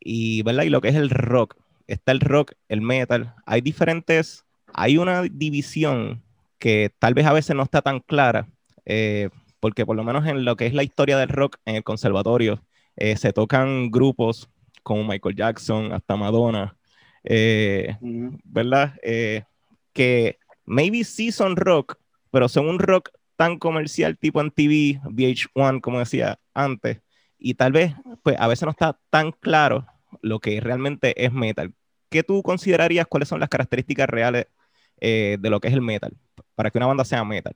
Y, 0.00 0.42
¿verdad? 0.42 0.62
Y 0.62 0.70
lo 0.70 0.80
que 0.80 0.88
es 0.88 0.94
el 0.94 1.10
rock. 1.10 1.56
Está 1.86 2.12
el 2.12 2.20
rock, 2.20 2.52
el 2.68 2.80
metal. 2.80 3.34
Hay 3.44 3.60
diferentes 3.60 4.46
hay 4.74 4.98
una 4.98 5.22
división 5.22 6.22
que 6.58 6.90
tal 6.98 7.14
vez 7.14 7.26
a 7.26 7.32
veces 7.32 7.54
no 7.56 7.62
está 7.62 7.82
tan 7.82 8.00
clara. 8.00 8.48
Eh, 8.86 9.28
porque 9.60 9.84
por 9.84 9.96
lo 9.96 10.04
menos 10.04 10.26
en 10.26 10.44
lo 10.44 10.56
que 10.56 10.66
es 10.66 10.74
la 10.74 10.82
historia 10.82 11.18
del 11.18 11.28
rock 11.28 11.56
en 11.64 11.76
el 11.76 11.84
conservatorio, 11.84 12.62
eh, 12.96 13.16
se 13.16 13.32
tocan 13.32 13.90
grupos 13.90 14.48
como 14.82 15.04
Michael 15.04 15.36
Jackson, 15.36 15.92
hasta 15.92 16.16
Madonna, 16.16 16.76
eh, 17.24 17.96
¿verdad? 18.44 18.94
Eh, 19.02 19.42
que 19.92 20.38
maybe 20.68 21.04
sí 21.04 21.32
son 21.32 21.56
rock, 21.56 21.96
pero 22.30 22.48
son 22.48 22.68
un 22.68 22.78
rock 22.78 23.10
tan 23.36 23.58
comercial 23.58 24.18
tipo 24.18 24.40
en 24.40 24.50
TV, 24.50 25.00
VH1, 25.04 25.80
como 25.80 25.98
decía 25.98 26.38
antes, 26.54 27.00
y 27.38 27.54
tal 27.54 27.72
vez 27.72 27.94
pues 28.22 28.36
a 28.38 28.48
veces 28.48 28.64
no 28.64 28.70
está 28.70 28.98
tan 29.10 29.32
claro 29.32 29.86
lo 30.22 30.40
que 30.40 30.60
realmente 30.60 31.24
es 31.24 31.32
metal. 31.32 31.72
¿Qué 32.10 32.22
tú 32.22 32.42
considerarías 32.42 33.06
cuáles 33.06 33.28
son 33.28 33.40
las 33.40 33.48
características 33.48 34.08
reales 34.08 34.46
de 35.00 35.38
lo 35.42 35.60
que 35.60 35.68
es 35.68 35.74
el 35.74 35.80
metal 35.80 36.12
para 36.54 36.70
que 36.70 36.78
una 36.78 36.86
banda 36.86 37.04
sea 37.04 37.24
metal? 37.24 37.54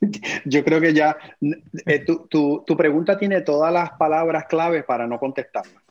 Yo 0.44 0.64
creo 0.64 0.80
que 0.80 0.94
ya 0.94 1.16
eh, 1.86 1.98
tu, 2.00 2.26
tu, 2.26 2.64
tu, 2.66 2.76
pregunta 2.76 3.18
tiene 3.18 3.42
todas 3.42 3.72
las 3.72 3.90
palabras 3.92 4.46
claves 4.46 4.84
para 4.84 5.06
no 5.06 5.18
contestarla. 5.18 5.82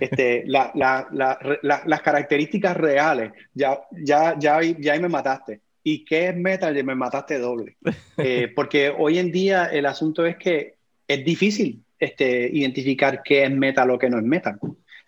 Este, 0.00 0.44
la, 0.46 0.70
la, 0.74 1.08
la, 1.12 1.82
las 1.84 2.02
características 2.02 2.76
reales, 2.76 3.32
ya, 3.52 3.80
ya, 3.90 4.38
ya, 4.38 4.60
ya 4.62 4.92
ahí 4.92 5.00
me 5.00 5.08
mataste. 5.08 5.60
¿Y 5.84 6.04
qué 6.04 6.28
es 6.28 6.36
metal? 6.36 6.82
Me 6.82 6.94
mataste 6.94 7.38
doble. 7.38 7.76
Eh, 8.16 8.48
porque 8.56 8.88
hoy 8.88 9.18
en 9.18 9.30
día 9.30 9.66
el 9.66 9.86
asunto 9.86 10.26
es 10.26 10.36
que 10.36 10.74
es 11.06 11.24
difícil 11.24 11.84
este, 11.98 12.48
identificar 12.52 13.22
qué 13.22 13.44
es 13.44 13.50
metal 13.50 13.90
o 13.90 13.98
qué 13.98 14.10
no 14.10 14.18
es 14.18 14.24
metal. 14.24 14.58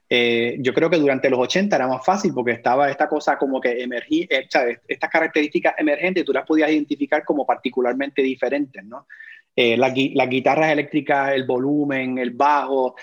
Eh, 0.09 0.59
yo 0.61 0.73
creo 0.73 0.89
que 0.89 0.99
durante 0.99 1.29
los 1.29 1.41
80 1.41 1.75
era 1.75 1.89
más 1.89 2.05
fácil 2.05 2.33
porque 2.33 2.53
estaba 2.53 2.89
esta 2.91 3.09
cosa 3.09 3.37
como 3.37 3.61
que 3.61 3.83
emergía, 3.83 4.27
eh, 4.31 4.47
estas 4.87 5.11
características 5.11 5.75
emergentes 5.79 6.25
tú 6.25 6.33
las 6.33 6.47
podías 6.47 6.71
identificar 6.71 7.25
como 7.25 7.45
particularmente 7.45 8.23
diferentes, 8.23 8.85
¿no? 8.85 9.09
Eh, 9.57 9.77
las, 9.77 9.93
guitarras 9.95 10.71
eléctricas, 10.71 11.33
el 11.33 11.45
volumen, 11.45 12.19
el 12.19 12.31
bajo, 12.31 12.95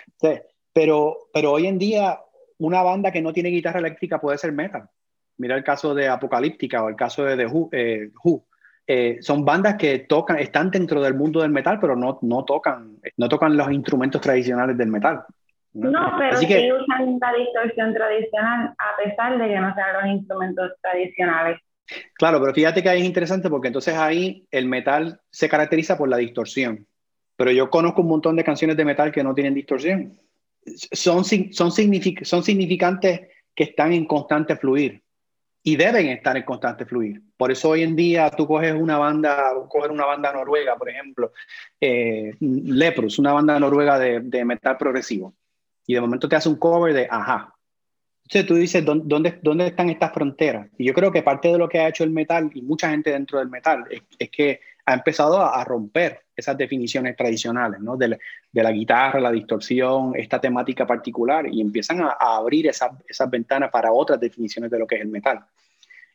pero, 0.71 1.30
pero 1.34 1.51
hoy 1.51 1.65
en 1.67 1.80
día 1.80 2.19
una 2.59 2.84
banda 2.84 3.11
que 3.11 3.21
no 3.21 3.34
tiene 3.34 3.49
guitarra 3.49 3.80
eléctrica 3.80 4.21
puede 4.21 4.38
ser 4.38 4.51
metal. 4.53 4.88
Mira 5.38 5.55
el 5.55 5.63
caso 5.63 5.93
de 5.93 6.07
Apocalíptica 6.07 6.84
o 6.84 6.89
el 6.89 6.95
caso 6.95 7.25
de 7.25 7.38
The 7.38 7.47
Who. 7.47 8.45
son 9.21 9.45
bandas 9.45 9.75
que 9.75 9.99
tocan, 9.99 10.39
están 10.39 10.69
dentro 10.69 11.01
del 11.01 11.15
mundo 11.15 11.41
del 11.41 11.51
metal, 11.51 11.79
pero 11.79 11.95
no, 11.95 12.19
no, 12.21 12.45
tocan, 12.45 12.97
no 13.17 13.29
tocan 13.29 13.57
los 13.57 13.71
instrumentos 13.71 14.21
tradicionales 14.21 14.77
del 14.77 14.89
metal. 14.89 15.23
No, 15.73 16.13
pero 16.19 16.38
sí 16.38 16.45
usan 16.71 17.19
la 17.19 17.34
distorsión 17.34 17.93
tradicional 17.95 18.75
a 18.77 19.03
pesar 19.03 19.39
de 19.39 19.47
que 19.47 19.59
no 19.59 19.73
sean 19.73 19.93
los 19.93 20.05
instrumentos 20.05 20.71
tradicionales. 20.81 21.59
Claro, 22.13 22.39
pero 22.39 22.53
fíjate 22.53 22.84
que 22.84 22.89
ahí 22.89 23.01
es 23.01 23.07
interesante 23.07 23.49
porque 23.49 23.67
entonces 23.67 23.95
ahí 23.95 24.47
el 24.51 24.67
metal 24.67 25.19
se 25.31 25.49
caracteriza 25.49 25.97
por 25.97 26.09
la 26.09 26.17
distorsión. 26.17 26.86
Pero 27.36 27.51
yo 27.51 27.69
conozco 27.69 28.01
un 28.01 28.09
montón 28.09 28.36
de 28.36 28.43
canciones 28.43 28.77
de 28.77 28.86
metal 28.86 29.11
que 29.11 29.23
no 29.23 29.34
tienen 29.34 29.55
distorsión. 29.55 30.13
Son, 30.65 31.25
son, 31.25 31.51
son 31.51 31.71
significantes 32.43 33.21
que 33.55 33.63
están 33.63 33.93
en 33.93 34.05
constante 34.05 34.55
fluir 34.55 35.03
y 35.64 35.78
deben 35.78 36.07
estar 36.07 36.36
en 36.36 36.43
constante 36.43 36.86
fluir. 36.86 37.22
Por 37.38 37.51
eso 37.51 37.70
hoy 37.70 37.84
en 37.84 37.95
día 37.95 38.30
tú 38.30 38.45
coges 38.45 38.74
una 38.74 38.97
banda, 38.97 39.53
coger 39.70 39.91
una 39.91 40.05
banda 40.05 40.34
noruega, 40.34 40.76
por 40.76 40.89
ejemplo, 40.89 41.32
eh, 41.80 42.36
una 42.41 43.34
banda 43.34 43.59
noruega 43.59 43.97
de, 43.97 44.20
de 44.20 44.45
metal 44.45 44.78
progresivo 44.78 45.34
y 45.86 45.93
de 45.93 46.01
momento 46.01 46.28
te 46.30 46.36
hace 46.36 46.49
un 46.49 46.57
cover 46.57 46.93
de 46.93 47.07
ajá. 47.09 47.53
Entonces 48.24 48.47
tú 48.47 48.55
dices, 48.55 48.86
¿dónde, 48.86 49.39
¿dónde 49.41 49.68
están 49.68 49.89
estas 49.89 50.14
fronteras? 50.14 50.70
Y 50.78 50.86
yo 50.86 50.93
creo 50.93 51.11
que 51.11 51.22
parte 51.22 51.49
de 51.49 51.57
lo 51.57 51.68
que 51.68 51.80
ha 51.80 51.89
hecho 51.89 52.03
el 52.03 52.11
metal 52.11 52.49
y 52.53 52.61
mucha 52.61 52.89
gente 52.89 53.11
dentro 53.11 53.39
del 53.39 53.49
metal 53.49 53.86
es, 53.89 54.30
que 54.30 54.61
ha 54.86 54.93
empezado 54.93 55.41
a, 55.41 55.63
romper 55.63 56.21
esas 56.36 56.57
definiciones 56.57 57.15
tradicionales, 57.15 57.79
¿no? 57.79 57.95
De, 57.95 58.17
la 58.51 58.71
guitarra, 58.71 59.19
la 59.19 59.31
distorsión, 59.31 60.13
esta 60.15 60.41
temática 60.41 60.86
particular, 60.86 61.45
y 61.49 61.61
empiezan 61.61 62.01
a, 62.01 62.17
abrir 62.19 62.67
esas, 62.67 62.91
esas 63.07 63.29
ventanas 63.29 63.71
para 63.71 63.91
otras 63.91 64.19
definiciones 64.19 64.69
de 64.69 64.79
lo 64.79 64.88
que 64.88 64.95
es 64.95 65.01
el 65.01 65.07
metal. 65.07 65.39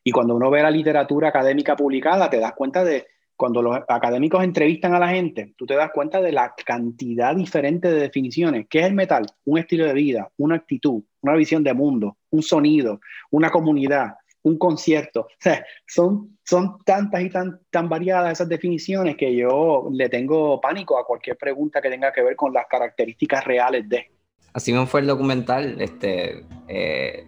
Y 0.04 0.10
cuando 0.10 0.36
uno 0.36 0.50
ve 0.50 0.62
la 0.62 0.70
literatura 0.70 1.28
académica 1.28 1.76
publicada, 1.76 2.28
te 2.28 2.38
das 2.38 2.52
cuenta 2.52 2.84
de, 2.84 3.06
cuando 3.38 3.62
los 3.62 3.78
académicos 3.86 4.42
entrevistan 4.42 4.94
a 4.94 4.98
la 4.98 5.10
gente, 5.10 5.54
tú 5.56 5.64
te 5.64 5.74
das 5.74 5.92
cuenta 5.92 6.20
de 6.20 6.32
la 6.32 6.54
cantidad 6.66 7.36
diferente 7.36 7.88
de 7.88 8.00
definiciones. 8.00 8.66
¿Qué 8.68 8.80
es 8.80 8.86
el 8.86 8.94
metal? 8.94 9.26
Un 9.44 9.58
estilo 9.58 9.86
de 9.86 9.92
vida, 9.92 10.28
una 10.38 10.56
actitud, 10.56 11.04
una 11.20 11.34
visión 11.34 11.62
de 11.62 11.72
mundo, 11.72 12.16
un 12.30 12.42
sonido, 12.42 13.00
una 13.30 13.50
comunidad, 13.50 14.14
un 14.43 14.59
concierto. 14.59 15.20
O 15.20 15.41
sea, 15.41 15.64
son, 15.86 16.39
son 16.45 16.78
tantas 16.84 17.22
y 17.22 17.30
tan, 17.30 17.61
tan 17.70 17.89
variadas 17.89 18.32
esas 18.32 18.49
definiciones 18.49 19.16
que 19.16 19.34
yo 19.34 19.89
le 19.93 20.09
tengo 20.09 20.61
pánico 20.61 20.99
a 20.99 21.07
cualquier 21.07 21.36
pregunta 21.36 21.80
que 21.80 21.91
tenga 21.91 22.12
que 22.12 22.22
ver 22.22 22.36
con 22.36 22.53
las 22.53 22.66
características 22.66 23.45
reales 23.45 23.89
de. 23.89 24.11
Así 24.53 24.72
me 24.72 24.86
fue 24.86 25.01
el 25.01 25.07
documental. 25.07 25.80
Este, 25.80 26.45
eh, 26.66 27.26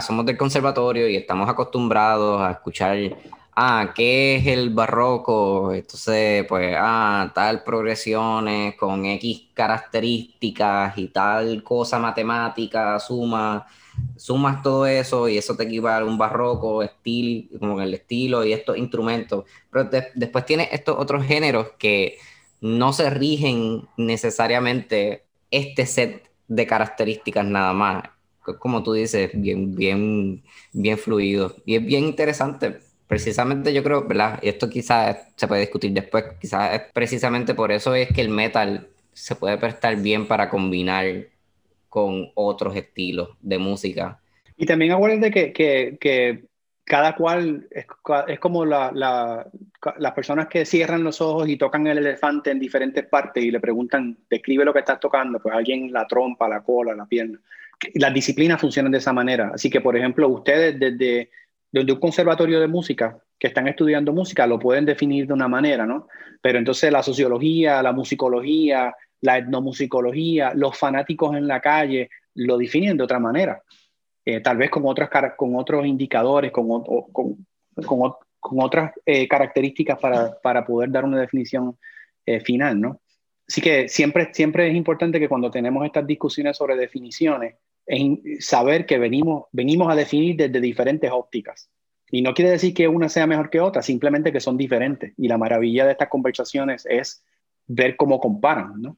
Somos 0.00 0.26
del 0.26 0.36
conservatorio 0.36 1.08
y 1.08 1.16
estamos 1.16 1.48
acostumbrados 1.48 2.40
a 2.42 2.52
escuchar 2.52 2.98
ah, 3.56 3.92
¿qué 3.94 4.36
es 4.36 4.46
el 4.46 4.70
barroco? 4.70 5.72
Entonces, 5.72 6.46
pues, 6.48 6.74
ah, 6.78 7.30
tal 7.34 7.62
progresiones 7.62 8.74
con 8.76 9.04
X 9.06 9.48
características 9.54 10.96
y 10.98 11.08
tal 11.08 11.62
cosa 11.62 11.98
matemática, 11.98 12.98
suma, 12.98 13.66
sumas 14.16 14.62
todo 14.62 14.86
eso 14.86 15.28
y 15.28 15.38
eso 15.38 15.56
te 15.56 15.64
equivale 15.64 16.04
a 16.04 16.08
un 16.08 16.18
barroco, 16.18 16.82
estilo, 16.82 17.58
como 17.58 17.80
el 17.80 17.94
estilo 17.94 18.44
y 18.44 18.52
estos 18.52 18.76
instrumentos. 18.76 19.44
Pero 19.70 19.88
después 20.14 20.46
tiene 20.46 20.68
estos 20.72 20.96
otros 20.98 21.24
géneros 21.24 21.68
que 21.78 22.18
no 22.60 22.92
se 22.92 23.10
rigen 23.10 23.88
necesariamente 23.96 25.24
este 25.50 25.86
set 25.86 26.30
de 26.48 26.66
características 26.66 27.44
nada 27.44 27.72
más. 27.72 28.04
Como 28.58 28.82
tú 28.82 28.94
dices, 28.94 29.30
bien, 29.34 29.74
bien, 29.74 30.42
bien 30.72 30.98
fluido. 30.98 31.54
Y 31.64 31.76
es 31.76 31.84
bien 31.84 32.04
interesante 32.04 32.80
precisamente 33.10 33.72
yo 33.72 33.82
creo, 33.82 34.06
¿verdad? 34.06 34.38
Y 34.40 34.50
esto 34.50 34.70
quizás 34.70 35.16
se 35.34 35.48
puede 35.48 35.62
discutir 35.62 35.90
después, 35.90 36.26
quizás 36.40 36.80
precisamente 36.94 37.54
por 37.54 37.72
eso 37.72 37.92
es 37.92 38.08
que 38.12 38.20
el 38.20 38.28
metal 38.28 38.86
se 39.12 39.34
puede 39.34 39.58
prestar 39.58 39.96
bien 39.96 40.28
para 40.28 40.48
combinar 40.48 41.26
con 41.90 42.30
otros 42.34 42.74
estilos 42.74 43.36
de 43.40 43.58
música. 43.58 44.18
Y 44.56 44.64
también 44.64 44.92
acuérdense 44.92 45.30
que, 45.30 45.52
que, 45.52 45.98
que 46.00 46.44
cada 46.84 47.14
cual 47.14 47.68
es, 47.70 47.84
es 48.28 48.40
como 48.40 48.64
la, 48.64 48.90
la, 48.94 49.46
las 49.98 50.12
personas 50.12 50.48
que 50.48 50.64
cierran 50.64 51.04
los 51.04 51.20
ojos 51.20 51.46
y 51.48 51.58
tocan 51.58 51.86
el 51.86 51.98
elefante 51.98 52.50
en 52.50 52.58
diferentes 52.58 53.06
partes 53.06 53.44
y 53.44 53.50
le 53.50 53.60
preguntan, 53.60 54.16
describe 54.30 54.64
lo 54.64 54.72
que 54.72 54.78
estás 54.78 55.00
tocando, 55.00 55.38
pues 55.38 55.54
alguien 55.54 55.92
la 55.92 56.06
trompa, 56.06 56.48
la 56.48 56.62
cola, 56.62 56.94
la 56.94 57.04
pierna. 57.04 57.38
Las 57.94 58.14
disciplinas 58.14 58.60
funcionan 58.60 58.92
de 58.92 58.98
esa 58.98 59.12
manera. 59.12 59.50
Así 59.54 59.68
que, 59.68 59.82
por 59.82 59.96
ejemplo, 59.96 60.28
ustedes 60.28 60.78
desde 60.78 61.30
desde 61.72 61.92
un 61.92 62.00
conservatorio 62.00 62.60
de 62.60 62.66
música 62.66 63.18
que 63.38 63.46
están 63.46 63.68
estudiando 63.68 64.12
música 64.12 64.46
lo 64.46 64.58
pueden 64.58 64.84
definir 64.84 65.26
de 65.26 65.32
una 65.32 65.48
manera, 65.48 65.86
¿no? 65.86 66.08
Pero 66.42 66.58
entonces 66.58 66.90
la 66.92 67.02
sociología, 67.02 67.82
la 67.82 67.92
musicología, 67.92 68.94
la 69.20 69.38
etnomusicología, 69.38 70.52
los 70.54 70.76
fanáticos 70.76 71.36
en 71.36 71.46
la 71.46 71.60
calle 71.60 72.10
lo 72.34 72.56
definen 72.56 72.96
de 72.96 73.04
otra 73.04 73.18
manera, 73.18 73.62
eh, 74.24 74.40
tal 74.40 74.56
vez 74.56 74.70
con, 74.70 74.84
otras, 74.86 75.10
con 75.36 75.56
otros 75.56 75.86
indicadores, 75.86 76.52
con, 76.52 76.82
con, 77.12 77.46
con, 77.84 78.60
otras 78.60 78.92
eh, 79.04 79.28
características 79.28 79.98
para, 79.98 80.38
para, 80.40 80.64
poder 80.64 80.90
dar 80.90 81.04
una 81.04 81.20
definición 81.20 81.76
eh, 82.24 82.40
final, 82.40 82.80
¿no? 82.80 83.00
Así 83.46 83.60
que 83.60 83.88
siempre, 83.88 84.32
siempre 84.32 84.68
es 84.68 84.76
importante 84.76 85.18
que 85.18 85.28
cuando 85.28 85.50
tenemos 85.50 85.84
estas 85.84 86.06
discusiones 86.06 86.56
sobre 86.56 86.76
definiciones, 86.76 87.56
es 87.84 88.46
saber 88.46 88.86
que 88.86 88.98
venimos, 88.98 89.46
venimos 89.50 89.90
a 89.90 89.96
definir 89.96 90.36
desde 90.36 90.60
diferentes 90.60 91.10
ópticas. 91.10 91.68
Y 92.10 92.22
no 92.22 92.34
quiere 92.34 92.52
decir 92.52 92.74
que 92.74 92.86
una 92.86 93.08
sea 93.08 93.26
mejor 93.26 93.50
que 93.50 93.60
otra, 93.60 93.82
simplemente 93.82 94.32
que 94.32 94.40
son 94.40 94.56
diferentes. 94.56 95.12
Y 95.16 95.28
la 95.28 95.38
maravilla 95.38 95.86
de 95.86 95.92
estas 95.92 96.08
conversaciones 96.08 96.86
es 96.88 97.24
ver 97.66 97.96
cómo 97.96 98.20
comparan, 98.20 98.80
¿no? 98.80 98.96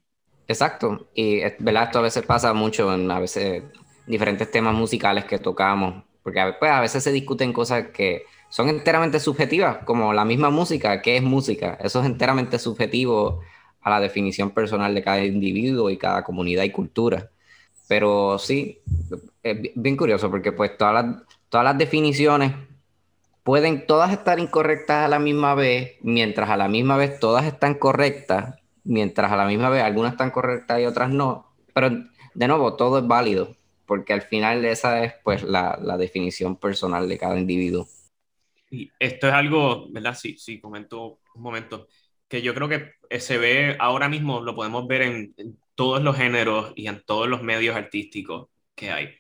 Exacto. 0.49 1.09
Y 1.14 1.40
¿verdad? 1.59 1.84
esto 1.84 1.99
a 1.99 2.03
veces 2.03 2.24
pasa 2.24 2.53
mucho 2.53 2.93
en 2.95 3.11
a 3.11 3.18
veces 3.18 3.62
diferentes 4.07 4.51
temas 4.51 4.74
musicales 4.74 5.24
que 5.24 5.38
tocamos, 5.38 6.05
porque 6.22 6.55
pues, 6.59 6.70
a 6.70 6.80
veces 6.80 7.05
se 7.05 7.12
discuten 7.12 7.53
cosas 7.53 7.88
que 7.88 8.24
son 8.49 8.68
enteramente 8.68 9.18
subjetivas, 9.18 9.78
como 9.84 10.12
la 10.12 10.24
misma 10.24 10.51
música, 10.51 11.01
¿qué 11.01 11.16
es 11.16 11.22
música? 11.22 11.78
Eso 11.80 12.01
es 12.01 12.07
enteramente 12.07 12.59
subjetivo 12.59 13.40
a 13.80 13.90
la 13.90 14.01
definición 14.01 14.51
personal 14.51 14.95
de 14.95 15.03
cada 15.03 15.24
individuo 15.24 15.90
y 15.90 15.97
cada 15.97 16.22
comunidad 16.22 16.64
y 16.64 16.70
cultura. 16.70 17.30
Pero 17.88 18.38
sí, 18.38 18.80
es 19.43 19.57
bien 19.74 19.97
curioso 19.97 20.30
porque 20.30 20.53
pues 20.53 20.76
todas 20.76 20.95
las, 20.95 21.16
todas 21.49 21.64
las 21.64 21.78
definiciones 21.78 22.53
pueden 23.43 23.86
todas 23.86 24.12
estar 24.12 24.38
incorrectas 24.38 25.05
a 25.05 25.09
la 25.09 25.18
misma 25.18 25.55
vez, 25.55 25.97
mientras 26.01 26.51
a 26.51 26.57
la 26.57 26.68
misma 26.68 26.97
vez 26.97 27.18
todas 27.18 27.45
están 27.45 27.74
correctas, 27.74 28.57
mientras 28.85 29.30
a 29.33 29.37
la 29.37 29.47
misma 29.47 29.70
vez 29.70 29.83
algunas 29.83 30.12
están 30.12 30.30
correctas 30.30 30.80
y 30.80 30.85
otras 30.85 31.11
no. 31.11 31.47
Pero 31.74 31.91
de 32.35 32.49
nuevo, 32.49 32.76
todo 32.76 32.99
es 32.99 33.07
válido, 33.07 33.55
porque 33.87 34.12
al 34.12 34.22
final 34.22 34.64
esa 34.64 35.05
es 35.05 35.14
pues 35.24 35.43
la, 35.43 35.78
la 35.83 35.97
definición 35.97 36.57
personal 36.57 37.09
de 37.09 37.18
cada 37.18 37.39
individuo. 37.39 37.87
Y 38.70 38.91
esto 38.99 39.28
es 39.28 39.35
algo, 39.35 39.87
¿verdad? 39.91 40.14
Sí, 40.14 40.37
sí, 40.39 40.59
comento 40.59 41.20
un 41.35 41.43
momento 41.43 41.89
que 42.33 42.41
yo 42.41 42.55
creo 42.55 42.68
que 42.68 42.95
se 43.20 43.37
ve 43.37 43.76
ahora 43.78 44.09
mismo, 44.09 44.41
lo 44.41 44.55
podemos 44.55 44.87
ver 44.87 45.03
en, 45.03 45.35
todos 45.74 46.03
los 46.03 46.16
géneros 46.16 46.72
y 46.76 46.87
en 46.89 47.03
todos 47.05 47.28
los 47.28 47.43
medios 47.43 47.76
artísticos 47.76 48.49
que 48.74 48.91
hay. 48.91 49.14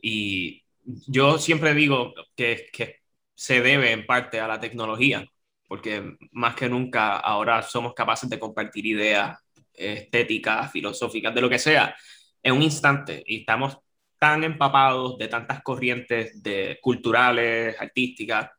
Y 0.00 0.64
yo 0.84 1.38
siempre 1.38 1.74
digo 1.74 2.14
que, 2.36 2.68
que 2.72 3.00
se 3.34 3.60
debe 3.60 3.92
en 3.92 4.06
parte 4.06 4.40
a 4.40 4.48
la 4.48 4.60
tecnología, 4.60 5.26
porque 5.72 6.18
más 6.32 6.54
que 6.54 6.68
nunca 6.68 7.16
ahora 7.16 7.62
somos 7.62 7.94
capaces 7.94 8.28
de 8.28 8.38
compartir 8.38 8.84
ideas 8.84 9.38
estéticas, 9.72 10.70
filosóficas, 10.70 11.34
de 11.34 11.40
lo 11.40 11.48
que 11.48 11.58
sea, 11.58 11.96
en 12.42 12.56
un 12.56 12.62
instante 12.62 13.22
y 13.26 13.38
estamos 13.40 13.78
tan 14.18 14.44
empapados 14.44 15.16
de 15.16 15.28
tantas 15.28 15.62
corrientes 15.62 16.42
de 16.42 16.78
culturales, 16.82 17.74
artísticas, 17.80 18.50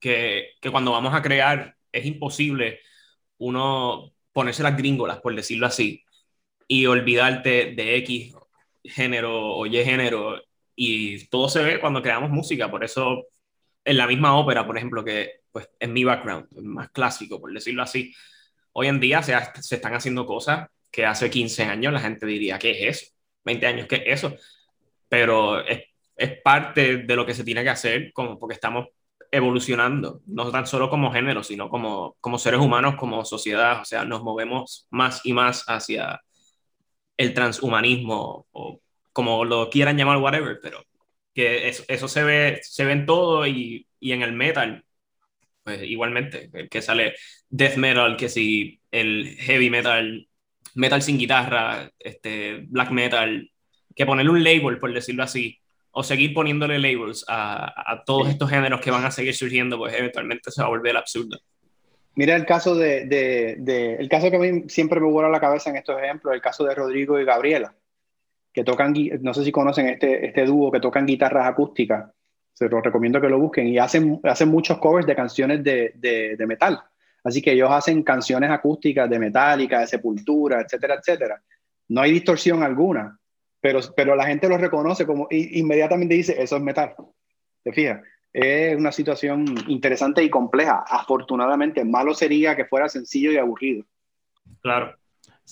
que, 0.00 0.54
que 0.60 0.70
cuando 0.72 0.90
vamos 0.90 1.14
a 1.14 1.22
crear 1.22 1.76
es 1.92 2.06
imposible 2.06 2.80
uno 3.38 4.12
ponerse 4.32 4.64
las 4.64 4.76
gringolas, 4.76 5.20
por 5.20 5.36
decirlo 5.36 5.68
así, 5.68 6.02
y 6.66 6.86
olvidarte 6.86 7.72
de 7.76 7.96
X 7.98 8.34
género 8.82 9.46
o 9.58 9.64
Y 9.64 9.84
género. 9.84 10.42
Y 10.74 11.24
todo 11.28 11.48
se 11.48 11.62
ve 11.62 11.78
cuando 11.78 12.02
creamos 12.02 12.30
música. 12.30 12.68
Por 12.68 12.82
eso, 12.82 13.26
en 13.84 13.96
la 13.96 14.06
misma 14.06 14.36
ópera, 14.36 14.66
por 14.66 14.76
ejemplo, 14.76 15.04
que 15.04 15.42
pues, 15.50 15.68
en 15.78 15.92
mi 15.92 16.04
background, 16.04 16.46
más 16.62 16.90
clásico, 16.90 17.40
por 17.40 17.52
decirlo 17.52 17.82
así, 17.82 18.14
hoy 18.72 18.88
en 18.88 19.00
día 19.00 19.22
se, 19.22 19.34
se 19.60 19.76
están 19.76 19.94
haciendo 19.94 20.26
cosas 20.26 20.68
que 20.90 21.06
hace 21.06 21.30
15 21.30 21.64
años 21.64 21.92
la 21.92 22.00
gente 22.00 22.26
diría, 22.26 22.58
¿qué 22.58 22.70
es 22.70 23.02
eso? 23.02 23.12
20 23.44 23.66
años, 23.66 23.86
¿qué 23.88 23.96
es 23.96 24.24
eso? 24.24 24.36
Pero 25.08 25.60
es, 25.66 25.82
es 26.16 26.40
parte 26.42 26.98
de 26.98 27.16
lo 27.16 27.26
que 27.26 27.34
se 27.34 27.44
tiene 27.44 27.62
que 27.62 27.70
hacer 27.70 28.12
como 28.12 28.38
porque 28.38 28.54
estamos 28.54 28.88
evolucionando, 29.30 30.20
no 30.26 30.50
tan 30.50 30.66
solo 30.66 30.90
como 30.90 31.10
género, 31.10 31.42
sino 31.42 31.70
como, 31.70 32.16
como 32.20 32.38
seres 32.38 32.60
humanos, 32.60 32.96
como 32.96 33.24
sociedad, 33.24 33.80
o 33.80 33.84
sea, 33.84 34.04
nos 34.04 34.22
movemos 34.22 34.86
más 34.90 35.24
y 35.24 35.32
más 35.32 35.64
hacia 35.68 36.20
el 37.16 37.32
transhumanismo 37.32 38.46
o 38.52 38.80
como 39.12 39.44
lo 39.44 39.70
quieran 39.70 39.96
llamar, 39.96 40.18
whatever, 40.18 40.58
pero 40.62 40.82
que 41.34 41.68
eso, 41.68 41.84
eso 41.88 42.08
se, 42.08 42.22
ve, 42.24 42.60
se 42.62 42.84
ve 42.84 42.92
en 42.92 43.06
todo 43.06 43.46
y, 43.46 43.86
y 44.00 44.12
en 44.12 44.22
el 44.22 44.32
metal, 44.32 44.84
pues 45.64 45.82
igualmente, 45.82 46.50
que 46.70 46.82
sale 46.82 47.14
death 47.48 47.76
metal, 47.76 48.16
que 48.16 48.28
si 48.28 48.80
el 48.90 49.36
heavy 49.38 49.70
metal, 49.70 50.28
metal 50.74 51.02
sin 51.02 51.18
guitarra, 51.18 51.90
este, 51.98 52.64
black 52.68 52.90
metal, 52.90 53.50
que 53.94 54.06
ponerle 54.06 54.30
un 54.32 54.44
label, 54.44 54.78
por 54.78 54.92
decirlo 54.92 55.22
así, 55.22 55.58
o 55.92 56.02
seguir 56.02 56.32
poniéndole 56.32 56.78
labels 56.78 57.24
a, 57.28 57.92
a, 57.92 58.02
todos 58.04 58.28
estos 58.28 58.48
géneros 58.48 58.80
que 58.80 58.90
van 58.90 59.04
a 59.04 59.10
seguir 59.10 59.34
surgiendo, 59.34 59.76
pues 59.76 59.94
eventualmente 59.94 60.50
se 60.50 60.62
va 60.62 60.66
a 60.66 60.70
volver 60.70 60.96
absurdo. 60.96 61.38
Mira 62.14 62.34
el 62.36 62.44
caso 62.44 62.74
de, 62.74 63.06
de, 63.06 63.56
de, 63.58 63.94
el 63.96 64.08
caso 64.08 64.30
que 64.30 64.36
a 64.36 64.40
mí 64.40 64.64
siempre 64.68 65.00
me 65.00 65.10
vuela 65.10 65.28
la 65.28 65.40
cabeza 65.40 65.70
en 65.70 65.76
estos 65.76 66.00
ejemplos, 66.00 66.34
el 66.34 66.40
caso 66.40 66.64
de 66.64 66.74
Rodrigo 66.74 67.18
y 67.18 67.24
Gabriela, 67.24 67.74
que 68.52 68.64
tocan, 68.64 68.94
no 69.20 69.32
sé 69.32 69.44
si 69.44 69.52
conocen 69.52 69.88
este, 69.88 70.26
este 70.26 70.44
dúo 70.44 70.70
que 70.70 70.80
tocan 70.80 71.06
guitarras 71.06 71.46
acústicas, 71.46 72.10
se 72.52 72.68
los 72.68 72.82
recomiendo 72.82 73.20
que 73.20 73.28
lo 73.28 73.38
busquen, 73.38 73.68
y 73.68 73.78
hacen, 73.78 74.20
hacen 74.24 74.48
muchos 74.48 74.78
covers 74.78 75.06
de 75.06 75.16
canciones 75.16 75.64
de, 75.64 75.92
de, 75.96 76.46
metal. 76.46 76.80
Así 77.24 77.40
que 77.40 77.52
ellos 77.52 77.70
hacen 77.70 78.02
canciones 78.02 78.50
acústicas 78.50 79.08
de 79.08 79.18
Metallica, 79.18 79.80
de 79.80 79.86
Sepultura, 79.86 80.60
etcétera, 80.60 80.96
etcétera. 80.96 81.42
No 81.88 82.02
hay 82.02 82.12
distorsión 82.12 82.62
alguna, 82.62 83.18
pero, 83.60 83.80
pero 83.96 84.14
la 84.14 84.26
gente 84.26 84.48
lo 84.48 84.58
reconoce 84.58 85.06
como 85.06 85.28
inmediatamente 85.30 86.14
dice, 86.14 86.42
eso 86.42 86.56
es 86.56 86.62
metal. 86.62 86.94
¿Te 87.62 87.72
fijas? 87.72 88.02
Es 88.32 88.76
una 88.76 88.92
situación 88.92 89.44
interesante 89.68 90.22
y 90.22 90.30
compleja. 90.30 90.84
Afortunadamente, 90.88 91.84
malo 91.84 92.12
sería 92.12 92.56
que 92.56 92.64
fuera 92.64 92.88
sencillo 92.88 93.30
y 93.30 93.36
aburrido. 93.36 93.84
Claro. 94.60 94.96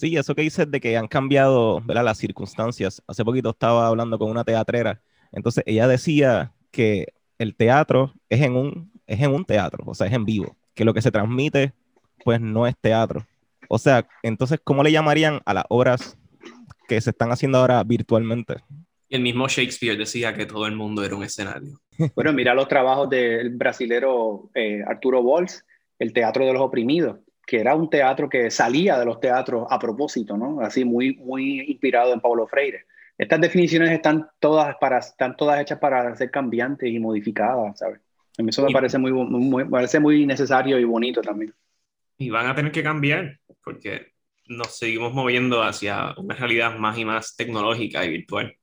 Sí, 0.01 0.17
eso 0.17 0.35
que 0.35 0.43
dices 0.43 0.71
de 0.71 0.81
que 0.81 0.97
han 0.97 1.09
cambiado 1.09 1.83
¿verdad? 1.83 2.05
las 2.05 2.17
circunstancias. 2.17 3.03
Hace 3.07 3.23
poquito 3.23 3.51
estaba 3.51 3.87
hablando 3.87 4.19
con 4.19 4.31
una 4.31 4.45
teatrera. 4.45 5.03
Entonces 5.31 5.63
ella 5.67 5.87
decía 5.87 6.55
que 6.71 7.13
el 7.37 7.55
teatro 7.55 8.15
es 8.31 8.41
en 8.41 8.57
un, 8.57 8.91
es 9.07 9.21
en 9.21 9.31
un 9.33 9.45
teatro, 9.45 9.85
o 9.87 9.95
sea, 9.95 10.07
es 10.07 10.15
en 10.15 10.25
vivo. 10.25 10.57
Que 10.75 10.87
lo 10.87 10.95
que 10.95 11.03
se 11.03 11.11
transmite, 11.11 11.75
pues 12.25 12.41
no 12.41 12.67
es 12.67 12.75
teatro. 12.81 13.27
O 13.69 13.79
sea, 13.79 14.09
entonces, 14.23 14.59
¿cómo 14.65 14.83
le 14.83 14.91
llamarían 14.91 15.43
a 15.45 15.53
las 15.53 15.65
obras 15.69 16.17
que 16.89 17.01
se 17.01 17.11
están 17.11 17.31
haciendo 17.31 17.59
ahora 17.59 17.85
virtualmente. 17.85 18.57
El 19.09 19.21
mismo 19.21 19.47
Shakespeare 19.47 19.97
decía 19.97 20.35
que 20.35 20.45
todo 20.45 20.67
el 20.67 20.75
mundo 20.75 21.05
era 21.05 21.15
un 21.15 21.23
escenario. 21.23 21.79
Bueno, 22.17 22.33
mira 22.33 22.55
los 22.55 22.67
trabajos 22.67 23.11
del 23.11 23.51
brasilero 23.51 24.51
eh, 24.55 24.83
Arturo 24.85 25.23
Bols, 25.23 25.65
El 25.99 26.15
Teatro 26.15 26.47
de 26.47 26.55
los 26.55 26.63
Oprimidos, 26.63 27.19
que 27.51 27.59
era 27.59 27.75
un 27.75 27.91
teatro 27.91 28.29
que 28.29 28.49
salía 28.49 28.97
de 28.97 29.05
los 29.05 29.19
teatros 29.19 29.67
a 29.69 29.77
propósito, 29.77 30.37
¿no? 30.37 30.61
Así 30.61 30.85
muy, 30.85 31.17
muy 31.17 31.63
inspirado 31.63 32.13
en 32.13 32.21
Paulo 32.21 32.47
Freire. 32.47 32.87
Estas 33.19 33.41
definiciones 33.41 33.91
están 33.91 34.29
todas, 34.39 34.77
para, 34.77 34.99
están 34.99 35.37
todas 35.37 35.61
hechas 35.61 35.81
para 35.81 36.15
ser 36.15 36.31
cambiantes 36.31 36.89
y 36.89 37.01
modificadas, 37.01 37.77
¿sabes? 37.81 37.99
A 38.39 38.43
mí 38.45 38.51
eso 38.51 38.65
me 38.65 38.71
parece 38.71 38.99
muy, 38.99 39.11
muy, 39.11 39.65
parece 39.65 39.99
muy 39.99 40.25
necesario 40.27 40.79
y 40.79 40.85
bonito 40.85 41.23
también. 41.23 41.53
Y 42.19 42.31
van 42.31 42.47
a 42.47 42.55
tener 42.55 42.71
que 42.71 42.85
cambiar, 42.85 43.41
porque 43.65 44.13
nos 44.47 44.79
seguimos 44.79 45.13
moviendo 45.13 45.65
hacia 45.65 46.15
una 46.19 46.37
realidad 46.37 46.77
más 46.77 46.99
y 46.99 47.05
más 47.05 47.35
tecnológica 47.35 48.05
y 48.05 48.11
virtual. 48.11 48.55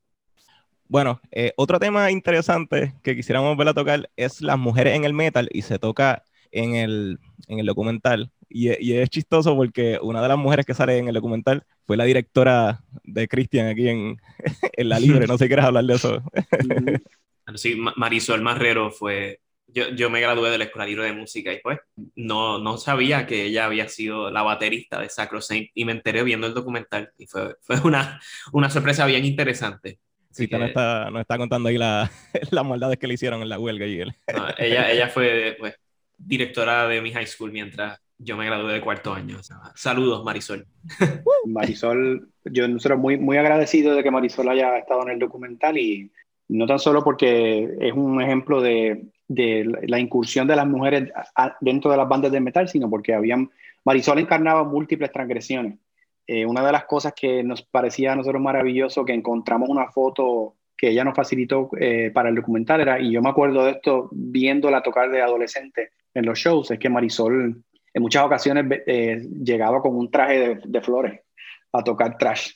Bueno, 0.88 1.20
eh, 1.32 1.52
otro 1.58 1.78
tema 1.78 2.10
interesante 2.10 2.94
que 3.04 3.18
quisiéramos 3.18 3.58
ver 3.58 3.68
a 3.68 3.74
tocar 3.74 4.10
es 4.16 4.40
las 4.40 4.58
mujeres 4.58 4.96
en 4.96 5.04
el 5.04 5.12
metal 5.12 5.50
y 5.52 5.64
se 5.64 5.78
toca 5.78 6.24
en 6.52 6.76
el, 6.76 7.20
en 7.50 7.60
el 7.60 7.66
documental. 7.66 8.32
Y, 8.50 8.70
y, 8.80 8.98
es 8.98 9.10
chistoso 9.10 9.56
porque 9.56 10.00
una 10.02 10.22
de 10.22 10.28
las 10.30 10.38
mujeres 10.38 10.66
que 10.66 10.74
sale 10.74 10.98
en 10.98 11.08
el 11.08 11.14
documental 11.14 11.64
fue 11.86 11.98
la 11.98 12.06
directora 12.06 12.82
de 13.04 13.28
Christian 13.28 13.68
aquí 13.68 13.90
en, 13.90 14.18
en 14.74 14.90
La 14.90 15.00
Libre. 15.00 15.28
No 15.28 15.38
sé 15.38 15.46
si 15.46 15.50
quieres 15.50 15.66
hablar 15.66 15.84
de 15.84 15.96
eso. 15.96 16.22
sí, 17.56 17.78
Marisol 17.96 18.42
Marrero 18.42 18.92
fue 18.92 19.42
yo, 19.68 19.90
yo, 19.90 20.10
me 20.10 20.22
gradué 20.22 20.50
de 20.50 20.58
la 20.58 20.64
Escuela 20.64 20.86
Libre 20.86 21.06
de 21.06 21.14
Música 21.14 21.52
y 21.52 21.60
pues 21.60 21.80
no, 22.16 22.58
no 22.58 22.78
sabía 22.78 23.28
que 23.28 23.44
ella 23.44 23.66
había 23.66 23.90
sido 23.90 24.32
la 24.32 24.42
baterista 24.42 25.00
de 25.02 25.10
Sacro 25.10 25.42
Saint 25.42 25.70
y 25.74 25.84
me 25.86 25.92
enteré 25.92 26.24
viendo 26.24 26.48
el 26.48 26.54
documental 26.54 27.12
y 27.18 27.28
fue, 27.28 27.56
fue 27.62 27.80
una, 27.82 28.20
una 28.54 28.70
sorpresa 28.70 29.06
bien 29.06 29.26
interesante. 29.26 30.00
Sí, 30.32 30.48
que, 30.48 30.58
nos, 30.58 30.70
está, 30.70 31.10
nos 31.12 31.22
está 31.22 31.38
contando 31.38 31.70
ahí 31.70 31.78
las 31.78 32.10
la 32.52 32.64
maldades 32.64 32.98
que 32.98 33.08
le 33.08 33.16
hicieron 33.16 33.42
en 33.42 33.50
la 33.50 33.60
huelga 33.60 33.86
y 33.86 34.00
él. 34.00 34.14
No, 34.34 34.48
ella, 34.58 34.92
ella 34.92 35.10
fue 35.10 35.56
pues, 35.60 35.76
directora 36.18 36.88
de 36.88 37.02
mi 37.02 37.12
high 37.12 37.28
school 37.28 37.52
mientras 37.52 38.00
yo 38.20 38.38
me 38.38 38.46
gradué 38.46 38.74
de 38.74 38.82
cuarto 38.82 39.14
año. 39.14 39.38
saludos, 39.76 40.24
Marisol. 40.24 40.66
Marisol, 41.46 42.30
yo 42.46 42.68
nosotros 42.68 43.00
muy, 43.00 43.18
muy 43.18 43.38
agradecido 43.38 43.96
de 43.96 44.04
que 44.04 44.12
Marisol 44.12 44.50
haya 44.50 44.78
estado 44.78 45.04
en 45.04 45.10
el 45.10 45.20
documental 45.20 45.78
y 45.78 46.12
no 46.50 46.66
tan 46.66 46.80
solo 46.80 47.04
porque 47.04 47.78
es 47.80 47.94
un 47.94 48.22
ejemplo 48.22 48.62
de, 48.62 49.06
de 49.28 49.80
la 49.88 50.00
incursión 50.00 50.48
de 50.48 50.56
las 50.56 50.68
mujeres 50.68 51.12
dentro 51.62 51.92
de 51.92 51.98
las 51.98 52.08
bandas 52.08 52.32
de 52.32 52.40
metal, 52.40 52.68
sino 52.70 52.90
porque 52.90 53.14
habían, 53.14 53.50
Marisol 53.84 54.20
encarnaba 54.20 54.64
múltiples 54.64 55.12
transgresiones. 55.12 55.78
Eh, 56.26 56.46
una 56.46 56.66
de 56.66 56.72
las 56.72 56.86
cosas 56.86 57.14
que 57.14 57.44
nos 57.44 57.62
parecía 57.62 58.14
a 58.14 58.16
nosotros 58.16 58.42
maravilloso, 58.42 59.06
que 59.06 59.14
encontramos 59.14 59.70
una 59.70 59.88
foto 59.88 60.56
que 60.76 60.90
ella 60.90 61.04
nos 61.04 61.16
facilitó 61.16 61.70
eh, 61.80 62.12
para 62.14 62.30
el 62.30 62.36
documental, 62.36 62.82
era, 62.82 63.00
y 63.00 63.12
yo 63.12 63.22
me 63.22 63.30
acuerdo 63.30 63.64
de 63.64 63.72
esto 63.72 64.10
viéndola 64.12 64.84
tocar 64.84 65.10
de 65.10 65.22
adolescente 65.22 65.92
en 66.14 66.26
los 66.26 66.38
shows, 66.38 66.72
es 66.72 66.80
que 66.80 66.90
Marisol 66.90 67.64
en 67.98 68.04
muchas 68.04 68.24
ocasiones 68.24 68.66
eh, 68.86 69.28
llegaba 69.44 69.82
con 69.82 69.96
un 69.96 70.12
traje 70.12 70.60
de, 70.64 70.82
flores 70.82 71.20
a 71.74 71.84
tocar 71.84 72.16
trash. 72.18 72.52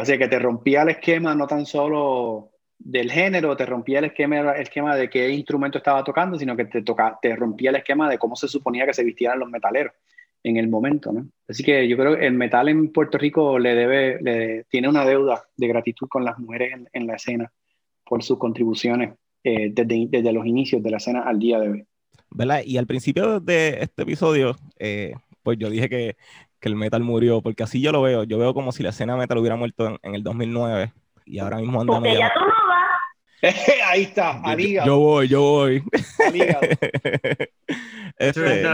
o 0.00 0.04
sea 0.04 0.16
que 0.16 0.28
te 0.28 0.38
rompía 0.38 0.82
el 0.82 0.90
esquema 0.90 1.34
no 1.34 1.48
tan 1.48 1.66
solo 1.66 2.52
del 2.78 3.10
género, 3.10 3.56
te 3.56 3.66
rompía 3.66 3.98
el 3.98 4.04
esquema, 4.06 4.52
el 4.52 4.62
esquema 4.62 4.94
de 4.94 5.10
qué 5.10 5.28
instrumento 5.30 5.78
estaba 5.78 6.04
tocando, 6.04 6.38
sino 6.38 6.56
que 6.56 6.66
te, 6.66 7.36
rompía 7.36 7.70
el 7.70 7.76
esquema 7.76 8.08
de 8.08 8.16
cómo 8.16 8.36
se 8.36 8.46
suponía 8.46 8.86
que 8.86 8.94
se 8.94 9.02
vistieran 9.02 9.40
los 9.40 9.50
metaleros 9.50 9.92
en 10.44 10.56
el 10.56 10.68
momento. 10.68 11.12
Así 11.48 11.64
que 11.64 11.88
yo 11.88 11.96
creo 11.96 12.16
que 12.16 12.24
el 12.24 12.34
metal 12.34 12.68
en 12.68 12.92
Puerto 12.92 13.18
Rico 13.18 13.58
le 13.58 13.74
debe, 13.74 14.22
le, 14.22 14.64
tiene 14.64 14.88
una 14.88 15.04
deuda 15.04 15.42
de 15.56 15.66
gratitud 15.66 16.06
con 16.06 16.24
las 16.24 16.38
mujeres 16.38 16.74
en, 16.74 16.88
en 16.92 17.08
la 17.08 17.16
escena 17.16 17.52
por 18.04 18.22
sus 18.22 18.38
contribuciones 18.38 19.14
eh, 19.42 19.70
desde, 19.72 20.06
desde, 20.08 20.32
los 20.32 20.46
inicios 20.46 20.80
de 20.82 20.90
la 20.90 20.98
escena 20.98 21.22
al 21.22 21.38
día 21.38 21.58
de 21.58 21.68
hoy. 21.68 21.86
¿Verdad? 22.36 22.60
Y 22.66 22.76
al 22.76 22.86
principio 22.86 23.40
de 23.40 23.78
este 23.80 24.02
episodio, 24.02 24.56
eh, 24.78 25.14
pues 25.42 25.58
yo 25.58 25.70
dije 25.70 25.88
que, 25.88 26.16
que, 26.60 26.68
el 26.68 26.76
metal 26.76 27.02
murió, 27.02 27.40
porque 27.40 27.62
así 27.62 27.80
yo 27.80 27.92
lo 27.92 28.02
veo, 28.02 28.24
yo 28.24 28.36
veo 28.36 28.52
como 28.52 28.72
si 28.72 28.82
la 28.82 28.90
escena 28.90 29.16
metal 29.16 29.38
hubiera 29.38 29.56
muerto 29.56 29.86
en, 29.86 29.98
en 30.02 30.14
el 30.14 30.22
2009 30.22 30.92
y 31.24 31.38
ahora 31.38 31.56
mismo 31.56 31.80
anda 31.80 31.94
Porque 31.94 32.14
ya 32.14 32.30
tú 32.34 32.40
no 32.40 32.65
Ahí 33.86 34.02
está, 34.02 34.40
amiga. 34.42 34.84
Yo 34.86 34.98
voy, 34.98 35.28
yo 35.28 35.40
voy. 35.40 35.82
este, 38.18 38.64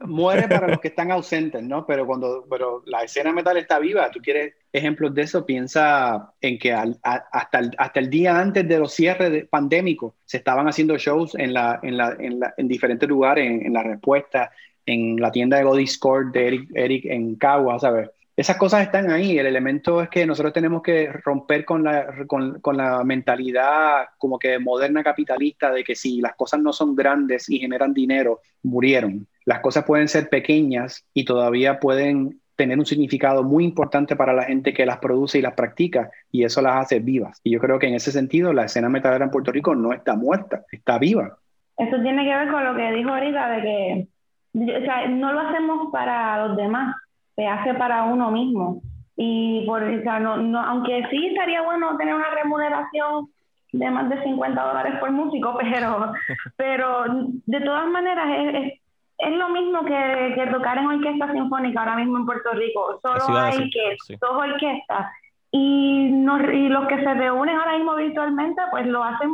muere 0.00 0.48
para 0.48 0.68
los 0.68 0.80
que 0.80 0.88
están 0.88 1.12
ausentes, 1.12 1.62
¿no? 1.62 1.84
Pero 1.86 2.06
cuando 2.06 2.46
pero 2.48 2.82
la 2.86 3.02
escena 3.02 3.32
metal 3.32 3.58
está 3.58 3.78
viva, 3.78 4.10
tú 4.10 4.20
quieres 4.20 4.54
ejemplos 4.72 5.14
de 5.14 5.22
eso, 5.22 5.44
piensa 5.44 6.32
en 6.40 6.58
que 6.58 6.72
hasta, 6.72 7.58
el, 7.58 7.70
hasta 7.76 8.00
el 8.00 8.08
día 8.08 8.40
antes 8.40 8.66
de 8.66 8.78
los 8.78 8.94
cierres 8.94 9.46
pandémicos 9.48 10.14
se 10.24 10.38
estaban 10.38 10.66
haciendo 10.66 10.96
shows 10.96 11.34
en, 11.34 11.52
la, 11.52 11.80
en, 11.82 11.96
la, 11.96 12.16
en, 12.18 12.40
la, 12.40 12.54
en 12.56 12.66
diferentes 12.66 13.08
lugares, 13.08 13.46
en, 13.46 13.72
la 13.72 13.82
respuesta, 13.82 14.50
en 14.86 15.16
la 15.16 15.30
tienda 15.30 15.58
de 15.58 15.64
Go 15.64 15.76
Discord 15.76 16.32
de 16.32 16.46
Eric, 16.46 16.70
Eric 16.74 17.04
en 17.06 17.34
Cagua, 17.34 17.78
¿sabes? 17.78 18.10
Esas 18.40 18.56
cosas 18.56 18.80
están 18.80 19.10
ahí. 19.10 19.38
El 19.38 19.44
elemento 19.44 20.00
es 20.00 20.08
que 20.08 20.24
nosotros 20.24 20.54
tenemos 20.54 20.80
que 20.80 21.12
romper 21.12 21.66
con 21.66 21.84
la, 21.84 22.06
con, 22.26 22.58
con 22.60 22.74
la 22.74 23.04
mentalidad 23.04 24.06
como 24.16 24.38
que 24.38 24.58
moderna 24.58 25.04
capitalista 25.04 25.70
de 25.70 25.84
que 25.84 25.94
si 25.94 26.22
las 26.22 26.36
cosas 26.36 26.58
no 26.58 26.72
son 26.72 26.96
grandes 26.96 27.50
y 27.50 27.58
generan 27.58 27.92
dinero, 27.92 28.40
murieron. 28.62 29.26
Las 29.44 29.60
cosas 29.60 29.84
pueden 29.84 30.08
ser 30.08 30.30
pequeñas 30.30 31.04
y 31.12 31.26
todavía 31.26 31.78
pueden 31.78 32.40
tener 32.56 32.78
un 32.78 32.86
significado 32.86 33.42
muy 33.42 33.62
importante 33.62 34.16
para 34.16 34.32
la 34.32 34.44
gente 34.44 34.72
que 34.72 34.86
las 34.86 34.96
produce 35.00 35.36
y 35.36 35.42
las 35.42 35.52
practica 35.52 36.10
y 36.32 36.44
eso 36.44 36.62
las 36.62 36.76
hace 36.76 36.98
vivas. 36.98 37.42
Y 37.44 37.50
yo 37.50 37.60
creo 37.60 37.78
que 37.78 37.88
en 37.88 37.94
ese 37.94 38.10
sentido 38.10 38.54
la 38.54 38.64
escena 38.64 38.88
metalera 38.88 39.26
en 39.26 39.30
Puerto 39.30 39.52
Rico 39.52 39.74
no 39.74 39.92
está 39.92 40.16
muerta, 40.16 40.64
está 40.72 40.96
viva. 40.96 41.36
Eso 41.76 42.00
tiene 42.00 42.24
que 42.24 42.34
ver 42.34 42.50
con 42.50 42.64
lo 42.64 42.74
que 42.74 42.90
dijo 42.92 43.10
ahorita 43.10 43.50
de 43.50 43.62
que 43.62 44.08
o 44.54 44.80
sea, 44.80 45.08
no 45.08 45.30
lo 45.30 45.40
hacemos 45.40 45.92
para 45.92 46.46
los 46.46 46.56
demás, 46.56 46.96
se 47.40 47.46
hace 47.46 47.72
para 47.74 48.04
uno 48.04 48.30
mismo. 48.30 48.82
Y 49.16 49.64
por, 49.66 49.82
o 49.82 50.02
sea, 50.02 50.20
no, 50.20 50.36
no, 50.36 50.60
aunque 50.60 51.06
sí 51.10 51.26
estaría 51.26 51.62
bueno 51.62 51.96
tener 51.96 52.14
una 52.14 52.30
remuneración 52.30 53.28
de 53.72 53.90
más 53.90 54.10
de 54.10 54.22
50 54.22 54.62
dólares 54.62 54.94
por 55.00 55.10
músico, 55.10 55.56
pero, 55.60 56.12
pero 56.56 57.04
de 57.46 57.60
todas 57.60 57.88
maneras 57.88 58.26
es, 58.28 58.72
es, 59.18 59.32
lo 59.32 59.48
mismo 59.48 59.84
que, 59.84 60.32
que, 60.34 60.46
tocar 60.48 60.76
en 60.78 60.86
orquesta 60.86 61.32
sinfónica 61.32 61.80
ahora 61.80 61.96
mismo 61.96 62.18
en 62.18 62.26
Puerto 62.26 62.50
Rico. 62.52 63.00
Solo 63.02 63.38
hay 63.38 63.70
que 63.70 63.96
dos 64.20 64.32
orquestas. 64.32 65.10
Y, 65.50 66.10
no, 66.12 66.40
y 66.52 66.68
los 66.68 66.86
que 66.88 67.02
se 67.02 67.14
reúnen 67.14 67.56
ahora 67.56 67.76
mismo 67.76 67.94
virtualmente, 67.96 68.60
pues 68.70 68.86
lo 68.86 69.02
hacen 69.02 69.30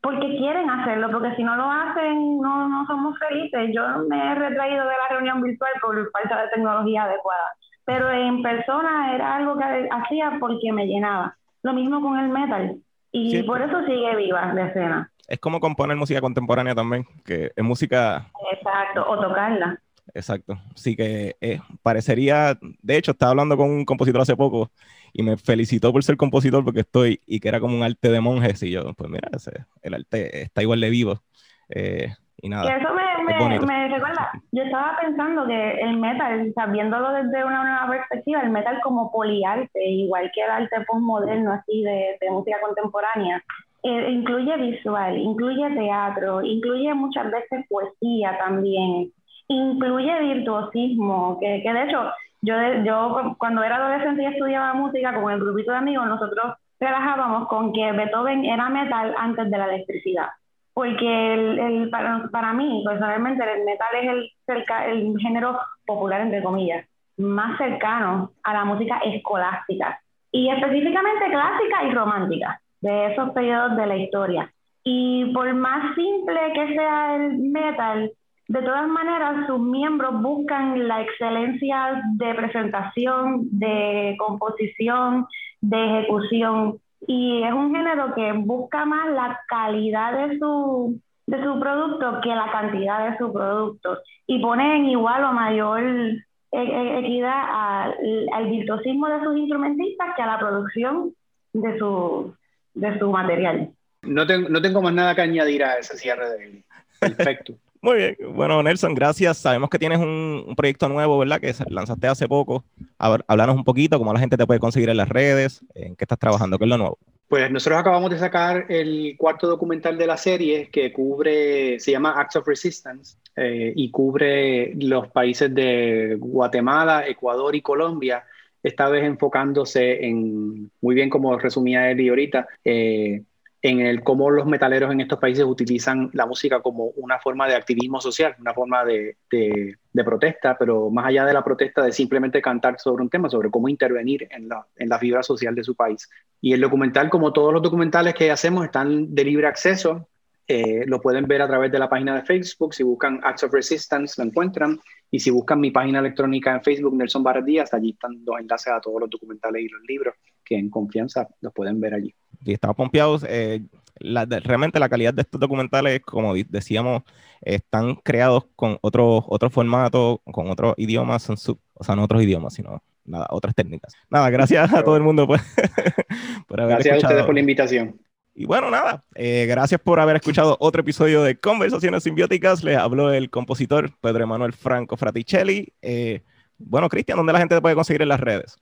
porque 0.00 0.36
quieren 0.38 0.70
hacerlo, 0.70 1.10
porque 1.10 1.34
si 1.36 1.44
no 1.44 1.56
lo 1.56 1.70
hacen, 1.70 2.38
no, 2.40 2.68
no 2.68 2.86
somos 2.86 3.18
felices. 3.18 3.70
Yo 3.74 3.82
me 4.08 4.32
he 4.32 4.34
retraído 4.34 4.84
de 4.84 4.92
la 4.92 5.08
reunión 5.10 5.42
virtual 5.42 5.72
por 5.82 6.10
falta 6.10 6.42
de 6.42 6.48
tecnología 6.48 7.04
adecuada, 7.04 7.54
pero 7.84 8.10
en 8.10 8.42
persona 8.42 9.14
era 9.14 9.36
algo 9.36 9.56
que 9.58 9.88
hacía 9.90 10.36
porque 10.40 10.72
me 10.72 10.86
llenaba. 10.86 11.36
Lo 11.62 11.74
mismo 11.74 12.00
con 12.00 12.18
el 12.18 12.30
metal, 12.30 12.76
y 13.12 13.42
por 13.42 13.60
eso 13.60 13.84
sigue 13.86 14.16
viva 14.16 14.52
la 14.54 14.68
escena. 14.68 15.12
Es 15.28 15.38
como 15.38 15.60
componer 15.60 15.96
música 15.96 16.20
contemporánea 16.20 16.74
también, 16.74 17.04
que 17.24 17.52
es 17.54 17.64
música... 17.64 18.26
Exacto, 18.52 19.04
o 19.08 19.20
tocarla. 19.20 19.78
Exacto. 20.14 20.58
Sí 20.74 20.96
que 20.96 21.36
eh, 21.40 21.60
parecería, 21.82 22.58
de 22.60 22.96
hecho, 22.96 23.12
estaba 23.12 23.30
hablando 23.30 23.56
con 23.56 23.70
un 23.70 23.84
compositor 23.84 24.22
hace 24.22 24.36
poco 24.36 24.70
y 25.12 25.22
me 25.22 25.36
felicitó 25.36 25.92
por 25.92 26.04
ser 26.04 26.16
compositor 26.16 26.64
porque 26.64 26.80
estoy, 26.80 27.20
y 27.26 27.40
que 27.40 27.48
era 27.48 27.60
como 27.60 27.76
un 27.76 27.82
arte 27.82 28.10
de 28.10 28.20
monjes, 28.20 28.62
y 28.62 28.70
yo, 28.70 28.92
pues 28.94 29.10
mira, 29.10 29.28
ese, 29.32 29.64
el 29.82 29.94
arte 29.94 30.42
está 30.42 30.62
igual 30.62 30.80
de 30.80 30.90
vivo. 30.90 31.22
Eh, 31.68 32.08
y 32.42 32.48
nada. 32.48 32.64
Y 32.64 32.80
eso 32.80 32.94
me, 32.94 33.24
me, 33.24 33.88
recuerda, 33.88 34.32
yo 34.52 34.62
estaba 34.62 34.96
pensando 35.00 35.46
que 35.46 35.72
el 35.80 35.98
metal, 35.98 36.52
viéndolo 36.72 37.12
desde 37.12 37.44
una 37.44 37.62
nueva 37.62 37.88
perspectiva, 37.88 38.40
el 38.40 38.50
metal 38.50 38.80
como 38.82 39.12
poliarte, 39.12 39.84
igual 39.84 40.30
que 40.34 40.42
el 40.42 40.50
arte 40.50 40.76
postmoderno 40.86 41.52
así 41.52 41.82
de, 41.82 42.16
de 42.20 42.30
música 42.30 42.56
contemporánea, 42.60 43.42
eh, 43.82 44.10
incluye 44.10 44.56
visual, 44.56 45.16
incluye 45.16 45.70
teatro, 45.70 46.42
incluye 46.42 46.92
muchas 46.94 47.30
veces 47.30 47.64
poesía 47.68 48.36
también, 48.38 49.12
incluye 49.48 50.20
virtuosismo, 50.20 51.38
que, 51.40 51.62
que 51.62 51.72
de 51.72 51.84
hecho 51.84 52.10
yo, 52.42 52.54
yo 52.84 53.36
cuando 53.38 53.62
era 53.62 53.76
adolescente 53.76 54.22
y 54.22 54.26
estudiaba 54.26 54.74
música 54.74 55.14
con 55.14 55.30
el 55.30 55.40
grupito 55.40 55.72
de 55.72 55.78
amigos, 55.78 56.06
nosotros 56.06 56.54
trabajábamos 56.78 57.48
con 57.48 57.72
que 57.72 57.92
Beethoven 57.92 58.44
era 58.44 58.68
metal 58.70 59.14
antes 59.18 59.50
de 59.50 59.58
la 59.58 59.66
electricidad. 59.66 60.28
Porque 60.72 61.34
el, 61.34 61.58
el 61.58 61.90
para, 61.90 62.28
para, 62.32 62.52
mí, 62.54 62.82
personalmente, 62.86 63.44
el 63.44 63.64
metal 63.64 63.88
es 64.02 64.08
el, 64.08 64.64
el 64.86 65.18
género 65.20 65.58
popular, 65.84 66.22
entre 66.22 66.42
comillas, 66.42 66.86
más 67.18 67.58
cercano 67.58 68.30
a 68.42 68.54
la 68.54 68.64
música 68.64 68.98
escolástica. 69.04 70.00
Y 70.32 70.48
específicamente 70.48 71.30
clásica 71.30 71.84
y 71.84 71.90
romántica, 71.90 72.60
de 72.80 73.12
esos 73.12 73.30
periodos 73.30 73.76
de 73.76 73.86
la 73.86 73.96
historia. 73.96 74.52
Y 74.84 75.32
por 75.34 75.52
más 75.52 75.94
simple 75.94 76.40
que 76.54 76.74
sea 76.74 77.16
el 77.16 77.38
metal, 77.38 78.10
de 78.50 78.62
todas 78.62 78.88
maneras, 78.88 79.46
sus 79.46 79.60
miembros 79.60 80.20
buscan 80.20 80.88
la 80.88 81.02
excelencia 81.02 82.02
de 82.14 82.34
presentación, 82.34 83.46
de 83.52 84.16
composición, 84.18 85.28
de 85.60 86.00
ejecución. 86.00 86.80
Y 87.06 87.44
es 87.44 87.52
un 87.52 87.72
género 87.72 88.12
que 88.12 88.32
busca 88.32 88.84
más 88.84 89.08
la 89.10 89.38
calidad 89.46 90.26
de 90.26 90.36
su, 90.40 91.00
de 91.28 91.44
su 91.44 91.60
producto 91.60 92.20
que 92.24 92.30
la 92.30 92.50
cantidad 92.50 93.08
de 93.08 93.18
su 93.18 93.32
producto. 93.32 93.98
Y 94.26 94.40
pone 94.40 94.78
en 94.78 94.86
igual 94.86 95.22
o 95.22 95.32
mayor 95.32 95.84
e, 95.84 96.16
e, 96.50 96.98
equidad 96.98 97.44
al, 97.48 97.94
al 98.32 98.50
virtuosismo 98.50 99.06
de 99.10 99.22
sus 99.22 99.36
instrumentistas 99.36 100.08
que 100.16 100.22
a 100.22 100.26
la 100.26 100.40
producción 100.40 101.14
de 101.52 101.78
su, 101.78 102.34
de 102.74 102.98
su 102.98 103.12
material. 103.12 103.70
No 104.02 104.26
tengo, 104.26 104.48
no 104.48 104.60
tengo 104.60 104.82
más 104.82 104.92
nada 104.92 105.14
que 105.14 105.20
añadir 105.20 105.62
a 105.62 105.78
ese 105.78 105.96
cierre 105.96 106.30
de 106.30 106.64
Perfecto. 106.98 107.54
Muy 107.82 107.96
bien. 107.96 108.16
Bueno, 108.34 108.62
Nelson, 108.62 108.94
gracias. 108.94 109.38
Sabemos 109.38 109.70
que 109.70 109.78
tienes 109.78 109.98
un, 109.98 110.54
proyecto 110.56 110.88
nuevo, 110.88 111.18
¿verdad? 111.18 111.40
Que 111.40 111.54
lanzaste 111.68 112.06
hace 112.08 112.28
poco. 112.28 112.64
Ver, 112.98 113.24
háblanos 113.26 113.56
un 113.56 113.64
poquito, 113.64 113.98
cómo 113.98 114.12
la 114.12 114.20
gente 114.20 114.36
te 114.36 114.46
puede 114.46 114.60
conseguir 114.60 114.90
en 114.90 114.98
las 114.98 115.08
redes, 115.08 115.64
en 115.74 115.96
qué 115.96 116.04
estás 116.04 116.18
trabajando, 116.18 116.58
qué 116.58 116.64
es 116.64 116.70
lo 116.70 116.78
nuevo. 116.78 116.98
Pues 117.30 117.50
nosotros 117.50 117.78
acabamos 117.78 118.10
de 118.10 118.18
sacar 118.18 118.66
el 118.68 119.14
cuarto 119.16 119.46
documental 119.46 119.96
de 119.96 120.06
la 120.06 120.16
serie 120.16 120.68
que 120.68 120.92
cubre, 120.92 121.78
se 121.78 121.92
llama 121.92 122.20
Acts 122.20 122.36
of 122.36 122.46
Resistance 122.46 123.16
eh, 123.36 123.72
y 123.76 123.90
cubre 123.92 124.74
los 124.74 125.08
países 125.08 125.54
de 125.54 126.16
Guatemala, 126.18 127.06
Ecuador 127.06 127.54
y 127.54 127.62
Colombia, 127.62 128.24
esta 128.64 128.88
vez 128.88 129.04
enfocándose 129.04 130.04
en, 130.04 130.72
muy 130.80 130.94
bien 130.96 131.08
como 131.08 131.38
resumía 131.38 131.90
Eli 131.90 132.08
ahorita, 132.08 132.48
eh, 132.64 133.22
en 133.62 133.80
el 133.80 134.02
cómo 134.02 134.30
los 134.30 134.46
metaleros 134.46 134.90
en 134.90 135.02
estos 135.02 135.18
países 135.18 135.44
utilizan 135.44 136.10
la 136.14 136.24
música 136.24 136.60
como 136.60 136.86
una 136.96 137.18
forma 137.18 137.46
de 137.46 137.54
activismo 137.54 138.00
social, 138.00 138.34
una 138.40 138.54
forma 138.54 138.84
de, 138.84 139.16
de, 139.30 140.04
protesta, 140.04 140.56
pero 140.58 140.88
más 140.90 141.06
allá 141.06 141.26
de 141.26 141.34
la 141.34 141.44
protesta, 141.44 141.82
de 141.82 141.92
simplemente 141.92 142.40
cantar 142.40 142.80
sobre 142.80 143.02
un 143.02 143.10
tema, 143.10 143.28
sobre 143.28 143.50
cómo 143.50 143.68
intervenir 143.68 144.26
en 144.30 144.48
la, 144.48 144.66
en 144.76 144.88
la 144.88 144.98
fibra 144.98 145.22
social 145.22 145.54
de 145.54 145.64
su 145.64 145.74
país. 145.74 146.08
Y 146.40 146.54
el 146.54 146.60
documental, 146.62 147.10
como 147.10 147.34
todos 147.34 147.52
los 147.52 147.62
documentales 147.62 148.14
que 148.14 148.30
hacemos, 148.30 148.64
están 148.64 149.14
de 149.14 149.24
libre 149.24 149.46
acceso. 149.46 150.08
Eh, 150.48 150.84
lo 150.86 151.00
pueden 151.00 151.26
ver 151.26 151.42
a 151.42 151.46
través 151.46 151.70
de 151.70 151.78
la 151.78 151.88
página 151.88 152.16
de 152.16 152.22
Facebook. 152.22 152.74
Si 152.74 152.82
buscan 152.82 153.20
Acts 153.22 153.44
of 153.44 153.52
Resistance, 153.52 154.14
lo 154.20 154.26
encuentran. 154.26 154.80
Y 155.10 155.20
si 155.20 155.30
buscan 155.30 155.60
mi 155.60 155.70
página 155.70 155.98
electrónica 156.00 156.52
en 156.54 156.62
Facebook, 156.62 156.96
Nelson 156.96 157.22
Barret 157.22 157.44
Díaz, 157.44 157.74
allí 157.74 157.90
están 157.90 158.24
los 158.24 158.40
enlaces 158.40 158.72
a 158.72 158.80
todos 158.80 159.02
los 159.02 159.10
documentales 159.10 159.62
y 159.62 159.68
los 159.68 159.82
libros 159.86 160.14
que 160.44 160.56
en 160.56 160.70
confianza 160.70 161.28
los 161.40 161.52
pueden 161.52 161.78
ver 161.78 161.94
allí 161.94 162.14
y 162.44 162.52
estamos 162.52 162.76
pompeados. 162.76 163.24
Eh, 163.28 163.62
realmente 164.00 164.78
la 164.80 164.88
calidad 164.88 165.12
de 165.12 165.22
estos 165.22 165.40
documentales, 165.40 166.00
como 166.00 166.34
decíamos, 166.34 167.02
están 167.42 167.96
creados 167.96 168.44
con 168.56 168.78
otros 168.80 169.24
otro 169.28 169.50
formatos, 169.50 170.18
con 170.24 170.50
otros 170.50 170.74
idiomas, 170.76 171.28
o 171.28 171.84
sea, 171.84 171.96
no 171.96 172.04
otros 172.04 172.22
idiomas, 172.22 172.54
sino 172.54 172.82
nada, 173.04 173.26
otras 173.30 173.54
técnicas. 173.54 173.94
Nada, 174.08 174.30
gracias 174.30 174.72
a 174.72 174.82
todo 174.82 174.96
el 174.96 175.02
mundo 175.02 175.26
pues, 175.26 175.42
por 176.46 176.60
haber 176.60 176.76
gracias 176.76 176.94
a 176.94 177.06
ustedes 177.06 177.24
por 177.24 177.34
la 177.34 177.40
invitación. 177.40 178.00
Y 178.34 178.46
bueno, 178.46 178.70
nada, 178.70 179.02
eh, 179.16 179.44
gracias 179.46 179.80
por 179.80 180.00
haber 180.00 180.16
escuchado 180.16 180.56
otro 180.60 180.80
episodio 180.80 181.22
de 181.22 181.38
Conversaciones 181.38 182.04
Simbióticas. 182.04 182.64
Les 182.64 182.78
habló 182.78 183.12
el 183.12 183.28
compositor 183.28 183.90
Pedro 184.00 184.24
Emanuel 184.24 184.52
Franco 184.52 184.96
Fraticelli. 184.96 185.74
Eh, 185.82 186.22
bueno, 186.56 186.88
Cristian, 186.88 187.16
¿dónde 187.16 187.32
la 187.32 187.38
gente 187.38 187.54
te 187.54 187.60
puede 187.60 187.74
conseguir 187.74 188.02
en 188.02 188.08
las 188.08 188.20
redes? 188.20 188.56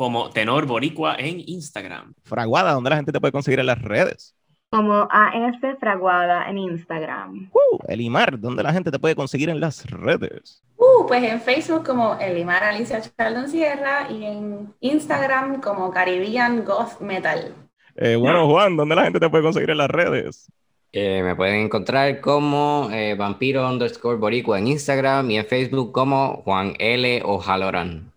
Como 0.00 0.30
Tenor 0.30 0.64
Boricua 0.64 1.16
en 1.18 1.42
Instagram. 1.46 2.14
Fraguada, 2.22 2.72
¿dónde 2.72 2.88
la 2.88 2.96
gente 2.96 3.12
te 3.12 3.20
puede 3.20 3.32
conseguir 3.32 3.60
en 3.60 3.66
las 3.66 3.82
redes? 3.82 4.34
Como 4.70 5.06
AS 5.10 5.56
Fraguada 5.78 6.48
en 6.48 6.56
Instagram. 6.56 7.50
Uh, 7.52 7.78
Elimar, 7.86 8.40
¿dónde 8.40 8.62
la 8.62 8.72
gente 8.72 8.90
te 8.90 8.98
puede 8.98 9.14
conseguir 9.14 9.50
en 9.50 9.60
las 9.60 9.84
redes? 9.90 10.62
Uh, 10.78 11.06
pues 11.06 11.22
en 11.22 11.38
Facebook 11.42 11.84
como 11.84 12.14
Elimar 12.18 12.64
Alicia 12.64 13.02
Chaldon 13.02 13.50
Sierra 13.50 14.10
y 14.10 14.24
en 14.24 14.72
Instagram 14.80 15.60
como 15.60 15.90
Caribbean 15.90 16.64
Goth 16.64 16.98
Metal. 17.02 17.54
Eh, 17.96 18.16
bueno, 18.16 18.48
Juan, 18.48 18.78
¿dónde 18.78 18.94
la 18.94 19.04
gente 19.04 19.20
te 19.20 19.28
puede 19.28 19.44
conseguir 19.44 19.68
en 19.68 19.76
las 19.76 19.90
redes? 19.90 20.50
Eh, 20.92 21.22
me 21.22 21.36
pueden 21.36 21.66
encontrar 21.66 22.22
como 22.22 22.88
eh, 22.90 23.16
vampiro 23.16 23.68
underscore 23.68 24.16
boricua 24.16 24.58
en 24.58 24.68
Instagram 24.68 25.30
y 25.30 25.36
en 25.36 25.44
Facebook 25.44 25.92
como 25.92 26.40
Juan 26.46 26.72
L. 26.78 27.20
Ojaloran. 27.22 28.10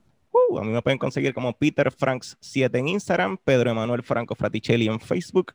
A 0.60 0.64
mí 0.64 0.72
me 0.72 0.82
pueden 0.82 1.00
conseguir 1.00 1.34
como 1.34 1.54
Peter 1.54 1.92
Franks 1.92 2.38
7 2.40 2.78
en 2.78 2.88
Instagram, 2.88 3.38
Pedro 3.44 3.72
Emanuel 3.72 4.04
Franco 4.04 4.36
Fraticelli 4.36 4.88
en 4.88 5.00
Facebook. 5.00 5.54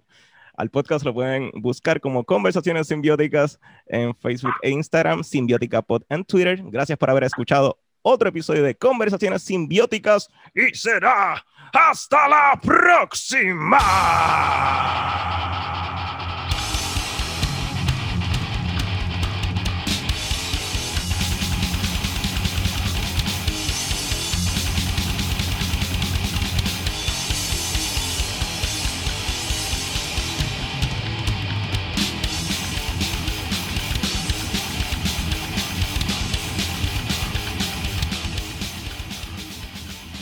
Al 0.56 0.70
podcast 0.70 1.04
lo 1.04 1.14
pueden 1.14 1.52
buscar 1.54 2.00
como 2.00 2.24
Conversaciones 2.24 2.88
Simbióticas 2.88 3.60
en 3.86 4.14
Facebook 4.16 4.54
e 4.62 4.70
Instagram, 4.70 5.22
Simbiótica 5.22 5.82
Pod 5.82 6.02
en 6.08 6.24
Twitter. 6.24 6.60
Gracias 6.64 6.98
por 6.98 7.10
haber 7.10 7.24
escuchado 7.24 7.78
otro 8.02 8.28
episodio 8.28 8.64
de 8.64 8.74
Conversaciones 8.74 9.42
Simbióticas 9.42 10.28
y 10.54 10.74
será 10.74 11.44
hasta 11.72 12.28
la 12.28 12.60
próxima. 12.60 13.78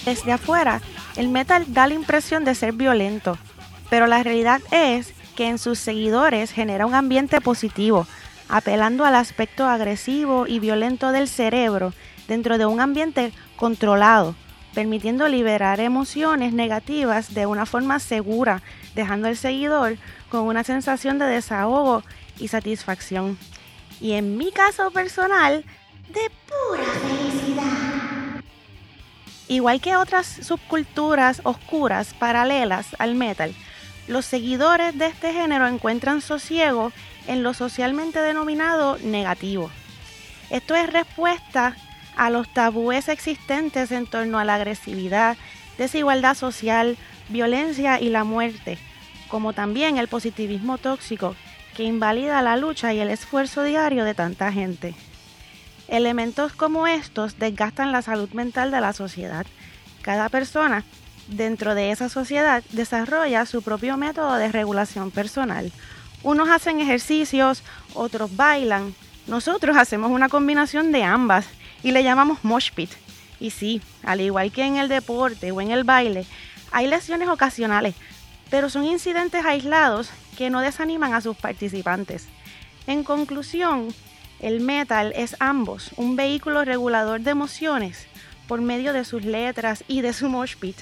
Desde 0.07 0.31
afuera, 0.31 0.81
el 1.17 1.29
metal 1.29 1.65
da 1.67 1.89
la 1.89 1.95
impresión 1.95 2.45
de 2.45 2.55
ser 2.55 2.73
violento, 2.73 3.37
pero 3.91 4.07
la 4.07 4.23
realidad 4.23 4.61
es 4.71 5.13
que 5.35 5.49
en 5.49 5.59
sus 5.59 5.81
seguidores 5.81 6.53
genera 6.53 6.87
un 6.87 6.95
ambiente 6.95 7.41
positivo, 7.41 8.07
apelando 8.49 9.05
al 9.05 9.17
aspecto 9.17 9.67
agresivo 9.67 10.47
y 10.47 10.61
violento 10.61 11.11
del 11.11 11.27
cerebro 11.27 11.93
dentro 12.29 12.57
de 12.57 12.67
un 12.67 12.81
ambiente 12.81 13.33
controlado, 13.57 14.37
permitiendo 14.75 15.27
liberar 15.27 15.81
emociones 15.81 16.53
negativas 16.53 17.35
de 17.35 17.47
una 17.47 17.67
forma 17.67 17.99
segura, 17.99 18.63
dejando 18.95 19.27
al 19.27 19.37
seguidor 19.37 19.97
con 20.29 20.43
una 20.43 20.63
sensación 20.63 21.19
de 21.19 21.25
desahogo 21.25 22.05
y 22.39 22.47
satisfacción. 22.47 23.37
Y 24.01 24.13
en 24.13 24.37
mi 24.37 24.53
caso 24.53 24.93
personal, 24.93 25.65
de 26.09 26.31
pura 26.47 26.85
felicidad. 27.03 27.86
Igual 29.49 29.81
que 29.81 29.97
otras 29.97 30.27
subculturas 30.27 31.41
oscuras 31.45 32.15
paralelas 32.15 32.97
al 32.99 33.15
metal, 33.15 33.55
los 34.09 34.25
seguidores 34.25 34.97
de 34.99 35.07
este 35.07 35.33
género 35.33 35.67
encuentran 35.67 36.21
sosiego 36.21 36.93
en 37.27 37.43
lo 37.43 37.55
socialmente 37.55 38.21
denominado 38.21 38.99
negativo. 38.99 39.71
Esto 40.51 40.75
es 40.75 40.93
respuesta 40.93 41.77
a 42.17 42.31
los 42.31 42.53
tabúes 42.53 43.09
existentes 43.09 43.93
en 43.93 44.07
torno 44.07 44.39
a 44.39 44.45
la 44.45 44.55
agresividad, 44.55 45.37
desigualdad 45.77 46.35
social, 46.35 46.97
violencia 47.29 48.01
y 48.01 48.09
la 48.09 48.25
muerte, 48.25 48.79
como 49.29 49.53
también 49.53 49.99
el 49.99 50.09
positivismo 50.09 50.79
tóxico 50.79 51.37
que 51.77 51.85
invalida 51.85 52.43
la 52.43 52.57
lucha 52.57 52.95
y 52.95 53.01
el 53.01 53.11
esfuerzo 53.11 53.63
diario 53.63 54.05
de 54.05 54.15
tanta 54.15 54.51
gente. 54.51 54.95
Elementos 55.89 56.53
como 56.53 56.87
estos 56.87 57.39
desgastan 57.39 57.93
la 57.93 58.03
salud 58.03 58.31
mental 58.31 58.71
de 58.71 58.81
la 58.81 58.93
sociedad. 58.93 59.47
Cada 60.03 60.29
persona 60.29 60.85
dentro 61.29 61.75
de 61.75 61.91
esa 61.91 62.09
sociedad 62.09 62.63
desarrolla 62.73 63.47
su 63.47 63.63
propio 63.63 63.97
método 63.97 64.35
de 64.37 64.51
regulación 64.51 65.11
personal. 65.11 65.73
Unos 66.23 66.49
hacen 66.49 66.81
ejercicios, 66.81 67.63
otros 67.95 68.35
bailan. 68.37 68.95
Nosotros 69.27 69.77
hacemos 69.77 70.11
una 70.11 70.29
combinación 70.29 70.93
de 70.93 71.05
ambas 71.05 71.47
y 71.83 71.93
le 71.93 72.03
llamamos 72.03 72.43
mosh 72.43 72.73
pit. 72.73 72.91
Y 73.39 73.51
sí, 73.51 73.81
al 74.03 74.21
igual 74.21 74.51
que 74.51 74.65
en 74.65 74.77
el 74.77 74.89
deporte 74.89 75.53
o 75.53 75.61
en 75.61 75.71
el 75.71 75.85
baile, 75.85 76.27
hay 76.73 76.87
lesiones 76.87 77.29
ocasionales, 77.29 77.95
pero 78.51 78.71
son 78.71 78.85
incidentes 78.85 79.45
aislados 79.45 80.11
que 80.37 80.51
no 80.51 80.61
desaniman 80.61 81.15
a 81.15 81.21
sus 81.21 81.37
participantes. 81.37 82.27
En 82.87 83.05
conclusión, 83.05 83.89
el 84.41 84.61
metal 84.61 85.13
es 85.17 85.37
ambos 85.41 85.91
un 85.97 86.17
vehículo 86.17 86.65
regulador 86.65 87.21
de 87.21 87.31
emociones 87.31 88.07
por 88.47 88.61
medio 88.61 88.93
de 88.93 89.05
sus 89.05 89.25
letras 89.25 89.85
y 89.89 90.03
de 90.03 90.13
su 90.13 90.29
mosh 90.29 90.57
pit, 90.57 90.77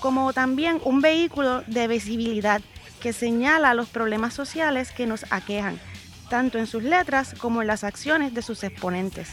como 0.00 0.32
también 0.32 0.80
un 0.84 1.00
vehículo 1.00 1.62
de 1.66 1.88
visibilidad 1.88 2.60
que 3.00 3.12
señala 3.12 3.74
los 3.74 3.88
problemas 3.88 4.34
sociales 4.34 4.92
que 4.92 5.06
nos 5.06 5.24
aquejan, 5.30 5.80
tanto 6.28 6.58
en 6.58 6.66
sus 6.66 6.82
letras 6.82 7.34
como 7.38 7.62
en 7.62 7.68
las 7.68 7.84
acciones 7.84 8.34
de 8.34 8.42
sus 8.42 8.62
exponentes. 8.62 9.30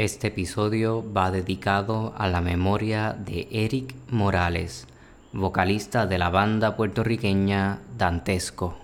Este 0.00 0.28
episodio 0.28 1.04
va 1.12 1.30
dedicado 1.30 2.14
a 2.16 2.26
la 2.26 2.40
memoria 2.40 3.12
de 3.12 3.46
Eric 3.50 3.94
Morales, 4.08 4.86
vocalista 5.34 6.06
de 6.06 6.16
la 6.16 6.30
banda 6.30 6.74
puertorriqueña 6.74 7.80
Dantesco. 7.98 8.78